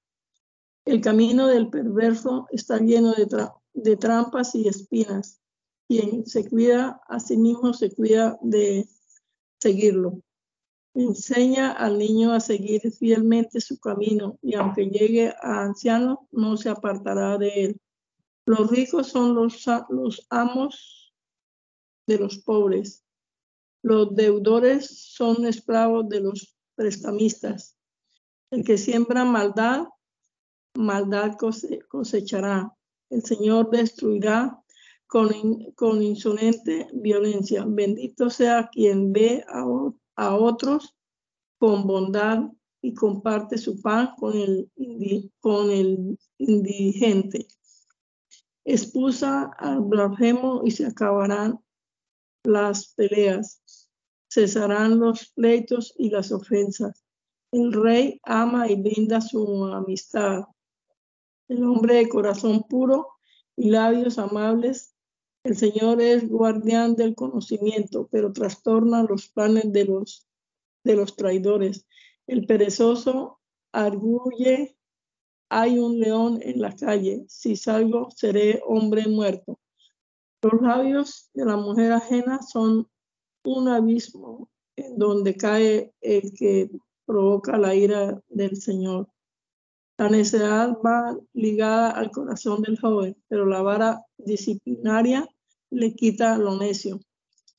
El 0.86 1.02
camino 1.02 1.48
del 1.48 1.70
perverso 1.70 2.48
está 2.52 2.80
lleno 2.80 3.14
de, 3.14 3.98
trampas 3.98 4.56
y 4.56 4.68
espinas. 4.68 5.40
Quien 5.88 6.26
se 6.26 6.50
cuida 6.50 7.02
a 7.08 7.20
sí 7.20 7.38
mismo 7.38 7.74
se 7.74 7.92
cuida 7.92 8.38
de 8.42 8.88
seguirlo. 9.60 10.22
Enseña 10.94 11.72
al 11.72 11.98
niño 11.98 12.34
a 12.34 12.40
seguir 12.40 12.82
fielmente 12.92 13.62
su 13.62 13.80
camino 13.80 14.38
y 14.42 14.56
aunque 14.56 14.88
llegue 14.88 15.34
a 15.42 15.64
anciano, 15.64 16.28
no 16.32 16.58
se 16.58 16.70
apartará 16.70 17.38
de 17.38 17.50
él. 17.64 17.82
Los 18.46 18.70
ricos 18.70 19.08
son 19.08 19.34
los, 19.34 19.66
los 19.90 20.28
amos 20.30 21.14
de 22.08 22.18
los 22.18 22.40
pobres. 22.40 23.06
Los 23.84 24.16
deudores 24.16 24.88
son 25.14 25.46
esclavos 25.46 26.10
de 26.10 26.20
los 26.20 26.58
prestamistas. 26.76 27.78
El 28.52 28.66
que 28.66 28.78
siembra 28.78 29.24
maldad 29.24 29.86
maldad 30.76 31.38
cosechará. 31.90 32.74
El 33.10 33.24
Señor 33.24 33.70
destruirá 33.70 34.62
con, 35.08 36.02
insolente 36.02 36.88
violencia. 36.94 37.66
Bendito 37.68 38.30
sea 38.30 38.70
quien 38.72 39.12
ve 39.12 39.44
a, 39.48 39.66
otros 40.30 40.96
con 41.58 41.86
bondad 41.88 42.44
y 42.82 42.94
comparte 42.94 43.58
su 43.58 43.82
pan 43.82 44.12
con 44.18 44.36
el, 44.36 44.72
con 45.40 45.70
el 45.70 46.18
indigente. 46.38 47.48
Expusa 48.64 49.52
al 49.58 49.82
blasfemo 49.82 50.62
y 50.64 50.72
se 50.72 50.86
acabarán 50.86 51.60
las 52.44 52.94
peleas. 52.94 53.62
Cesarán 54.32 55.00
los 55.00 55.32
pleitos 55.32 55.94
y 55.98 56.10
las 56.10 56.32
ofensas. 56.32 57.04
El 57.52 57.74
rey 57.74 58.20
ama 58.24 58.70
y 58.70 58.82
brinda 58.82 59.20
su 59.20 59.66
amistad 59.66 60.44
el 61.52 61.66
hombre 61.66 61.96
de 61.96 62.10
corazón 62.10 62.64
puro 62.64 63.10
y 63.58 63.70
labios 63.70 64.18
amables. 64.18 64.91
El 65.44 65.58
Señor 65.58 66.02
es 66.02 66.30
guardián 66.30 66.96
del 66.96 67.16
conocimiento, 67.16 68.08
pero 68.12 68.32
trastorna 68.32 69.04
los 69.04 69.28
planes 69.30 69.72
de 69.72 69.86
los, 69.86 70.28
de 70.84 70.96
los 70.96 71.16
traidores. 71.16 71.88
El 72.28 72.46
perezoso 72.46 73.40
arguye, 73.72 74.78
hay 75.50 75.80
un 75.80 76.00
león 76.00 76.40
en 76.44 76.62
la 76.62 76.76
calle, 76.76 77.26
si 77.28 77.56
salgo 77.56 78.10
seré 78.16 78.62
hombre 78.66 79.08
muerto. 79.08 79.60
Los 80.44 80.62
labios 80.62 81.30
de 81.34 81.46
la 81.46 81.58
mujer 81.58 81.92
ajena 81.92 82.42
son 82.42 82.88
un 83.44 83.68
abismo 83.68 84.50
en 84.76 84.98
donde 84.98 85.36
cae 85.36 85.92
el 86.02 86.34
que 86.34 86.70
provoca 87.06 87.58
la 87.58 87.76
ira 87.76 88.22
del 88.30 88.58
Señor. 88.58 89.10
La 90.02 90.10
necedad 90.10 90.80
va 90.84 91.16
ligada 91.34 91.92
al 91.92 92.10
corazón 92.10 92.64
del 92.64 92.80
joven, 92.80 93.16
pero 93.28 93.46
la 93.46 93.62
vara 93.62 94.04
disciplinaria 94.18 95.30
le 95.70 95.94
quita 95.94 96.40
lo 96.40 96.58
necio. 96.58 97.00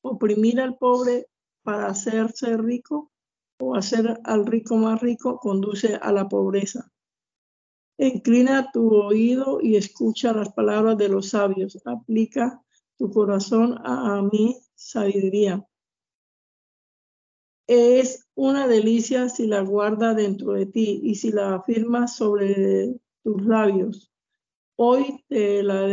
Oprimir 0.01 0.61
al 0.61 0.77
pobre 0.77 1.29
para 1.63 1.87
hacerse 1.87 2.57
rico 2.57 3.13
o 3.61 3.77
hacer 3.77 4.19
al 4.25 4.45
rico 4.45 4.77
más 4.77 5.01
rico 5.01 5.39
conduce 5.39 5.95
a 5.95 6.11
la 6.11 6.29
pobreza. 6.29 6.91
Inclina 7.97 8.73
tu 8.73 8.93
oído 8.93 9.61
y 9.63 9.77
escucha 9.77 10.33
las 10.33 10.53
palabras 10.53 10.99
de 10.99 11.11
los 11.11 11.29
sabios. 11.29 11.79
Aplica 11.85 12.61
tu 12.99 13.09
corazón 13.13 13.79
a, 13.85 14.17
a 14.17 14.23
mi 14.23 14.57
sabiduría. 14.75 15.65
Es 17.67 18.27
una 18.35 18.67
delicia 18.67 19.29
si 19.29 19.47
la 19.47 19.61
guarda 19.61 20.15
dentro 20.15 20.53
de 20.53 20.67
ti 20.67 21.01
y 21.03 21.15
si 21.15 21.31
la 21.31 21.55
afirmas 21.55 22.17
sobre 22.17 22.97
tus 23.23 23.43
labios. 23.45 24.13
Hoy 24.77 25.25
te 25.29 25.63
la, 25.63 25.87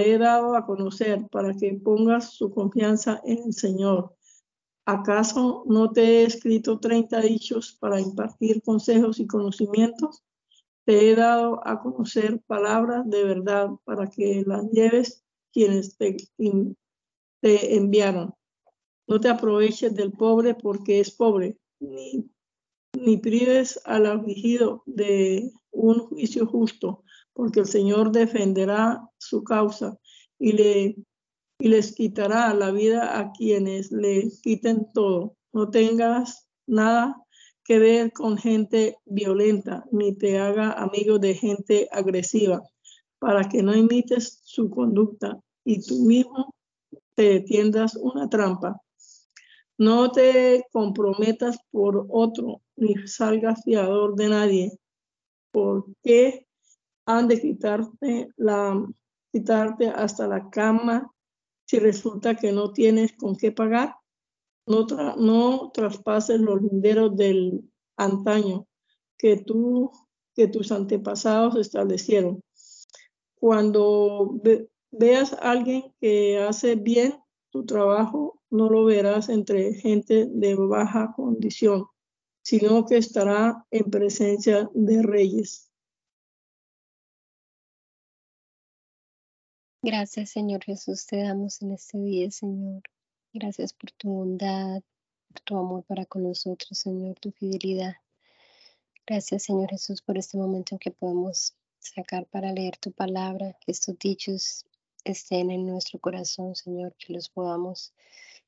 he 0.00 0.18
dado 0.18 0.56
a 0.56 0.64
conocer 0.64 1.26
para 1.30 1.54
que 1.54 1.74
pongas 1.74 2.32
su 2.32 2.50
confianza 2.50 3.20
en 3.24 3.44
el 3.44 3.52
Señor. 3.52 4.14
¿Acaso 4.86 5.64
no 5.66 5.92
te 5.92 6.02
he 6.02 6.24
escrito 6.24 6.78
30 6.78 7.20
dichos 7.20 7.76
para 7.78 8.00
impartir 8.00 8.62
consejos 8.62 9.20
y 9.20 9.26
conocimientos? 9.26 10.22
Te 10.84 11.10
he 11.10 11.16
dado 11.16 11.60
a 11.66 11.82
conocer 11.82 12.40
palabras 12.46 13.08
de 13.08 13.24
verdad 13.24 13.70
para 13.84 14.08
que 14.08 14.42
las 14.46 14.70
lleves 14.70 15.22
quienes 15.52 15.96
te 15.98 16.16
enviaron. 17.76 18.34
No 19.06 19.20
te 19.20 19.28
aproveches 19.28 19.94
del 19.94 20.12
pobre 20.12 20.54
porque 20.54 21.00
es 21.00 21.10
pobre, 21.10 21.58
ni, 21.80 22.30
ni 22.98 23.16
prives 23.18 23.80
al 23.84 24.06
afligido 24.06 24.82
de 24.86 25.52
un 25.70 25.98
juicio 26.00 26.46
justo, 26.46 27.04
porque 27.32 27.60
el 27.60 27.66
Señor 27.66 28.12
defenderá 28.12 29.08
su 29.18 29.44
causa 29.44 29.98
y 30.38 30.52
le, 30.52 30.96
y 31.58 31.68
les 31.68 31.94
quitará 31.94 32.54
la 32.54 32.70
vida 32.70 33.18
a 33.18 33.32
quienes 33.32 33.92
le 33.92 34.30
quiten 34.42 34.90
todo. 34.92 35.36
No 35.52 35.70
tengas 35.70 36.48
nada 36.66 37.16
que 37.64 37.78
ver 37.78 38.12
con 38.12 38.36
gente 38.36 38.98
violenta, 39.04 39.84
ni 39.90 40.14
te 40.14 40.38
haga 40.38 40.72
amigo 40.72 41.18
de 41.18 41.34
gente 41.34 41.88
agresiva, 41.90 42.62
para 43.18 43.48
que 43.48 43.62
no 43.62 43.74
imites 43.74 44.40
su 44.44 44.68
conducta 44.68 45.40
y 45.64 45.80
tú 45.80 46.00
mismo 46.00 46.54
te 47.14 47.40
tiendas 47.40 47.96
una 47.96 48.28
trampa. 48.28 48.80
No 49.76 50.12
te 50.12 50.64
comprometas 50.72 51.58
por 51.70 52.06
otro, 52.08 52.62
ni 52.76 52.94
salgas 53.06 53.62
fiador 53.64 54.14
de 54.14 54.28
nadie, 54.28 54.78
porque 55.50 56.46
han 57.06 57.28
de 57.28 57.40
quitarte, 57.40 58.28
la, 58.36 58.86
quitarte 59.32 59.88
hasta 59.88 60.28
la 60.28 60.48
cama 60.50 61.10
si 61.66 61.78
resulta 61.78 62.36
que 62.36 62.52
no 62.52 62.72
tienes 62.72 63.14
con 63.14 63.36
qué 63.36 63.50
pagar. 63.50 63.96
No, 64.66 64.86
no 65.16 65.70
traspases 65.72 66.40
los 66.40 66.62
linderos 66.62 67.16
del 67.16 67.70
antaño 67.96 68.66
que, 69.18 69.36
tú, 69.36 69.90
que 70.34 70.46
tus 70.48 70.72
antepasados 70.72 71.56
establecieron. 71.56 72.42
Cuando 73.34 74.40
veas 74.90 75.32
a 75.34 75.50
alguien 75.50 75.92
que 76.00 76.38
hace 76.38 76.76
bien 76.76 77.14
tu 77.50 77.66
trabajo, 77.66 78.40
no 78.54 78.70
lo 78.70 78.84
verás 78.84 79.28
entre 79.28 79.74
gente 79.74 80.26
de 80.30 80.54
baja 80.54 81.12
condición, 81.14 81.86
sino 82.42 82.86
que 82.86 82.96
estará 82.96 83.66
en 83.70 83.90
presencia 83.90 84.70
de 84.72 85.02
reyes. 85.02 85.70
Gracias, 89.82 90.30
Señor 90.30 90.64
Jesús, 90.64 91.04
te 91.06 91.18
damos 91.18 91.60
en 91.60 91.72
este 91.72 91.98
día, 91.98 92.30
Señor. 92.30 92.82
Gracias 93.32 93.72
por 93.74 93.90
tu 93.90 94.08
bondad, 94.08 94.80
por 95.28 95.40
tu 95.40 95.58
amor 95.58 95.84
para 95.84 96.06
con 96.06 96.22
nosotros, 96.22 96.78
Señor, 96.78 97.18
tu 97.18 97.32
fidelidad. 97.32 97.96
Gracias, 99.06 99.42
Señor 99.42 99.68
Jesús, 99.70 100.00
por 100.00 100.16
este 100.16 100.38
momento 100.38 100.76
en 100.76 100.78
que 100.78 100.90
podemos 100.90 101.54
sacar 101.80 102.24
para 102.26 102.52
leer 102.52 102.78
tu 102.78 102.92
palabra, 102.92 103.58
estos 103.66 103.98
dichos 103.98 104.64
estén 105.04 105.50
en 105.50 105.66
nuestro 105.66 105.98
corazón, 105.98 106.54
Señor, 106.54 106.94
que 106.98 107.12
los 107.12 107.28
podamos, 107.28 107.92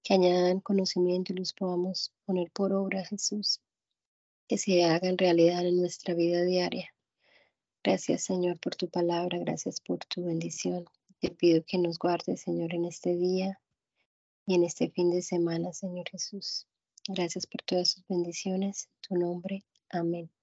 que 0.03 0.15
añadan 0.15 0.61
conocimiento 0.61 1.33
y 1.33 1.37
los 1.37 1.53
podamos 1.53 2.13
poner 2.25 2.51
por 2.51 2.73
obra, 2.73 3.05
Jesús, 3.05 3.61
que 4.49 4.59
se 4.59 4.85
hagan 4.85 5.19
realidad 5.19 5.67
en 5.67 5.77
nuestra 5.77 6.15
vida 6.15 6.43
diaria. 6.43 6.95
Gracias, 7.83 8.25
Señor, 8.25 8.59
por 8.59 8.75
tu 8.75 8.89
palabra, 8.89 9.39
gracias 9.39 9.81
por 9.81 9.99
tu 10.07 10.25
bendición. 10.25 10.87
Te 11.21 11.31
pido 11.31 11.65
que 11.65 11.79
nos 11.79 11.99
guardes, 11.99 12.41
Señor, 12.43 12.75
en 12.75 12.85
este 12.85 13.17
día 13.17 13.61
y 14.47 14.55
en 14.55 14.65
este 14.65 14.91
fin 14.91 15.11
de 15.11 15.23
semana, 15.23 15.73
Señor 15.73 16.09
Jesús. 16.11 16.67
Gracias 17.09 17.47
por 17.47 17.63
todas 17.63 17.91
sus 17.91 18.07
bendiciones. 18.09 18.89
En 18.89 19.01
tu 19.09 19.15
nombre. 19.15 19.65
Amén. 19.91 20.36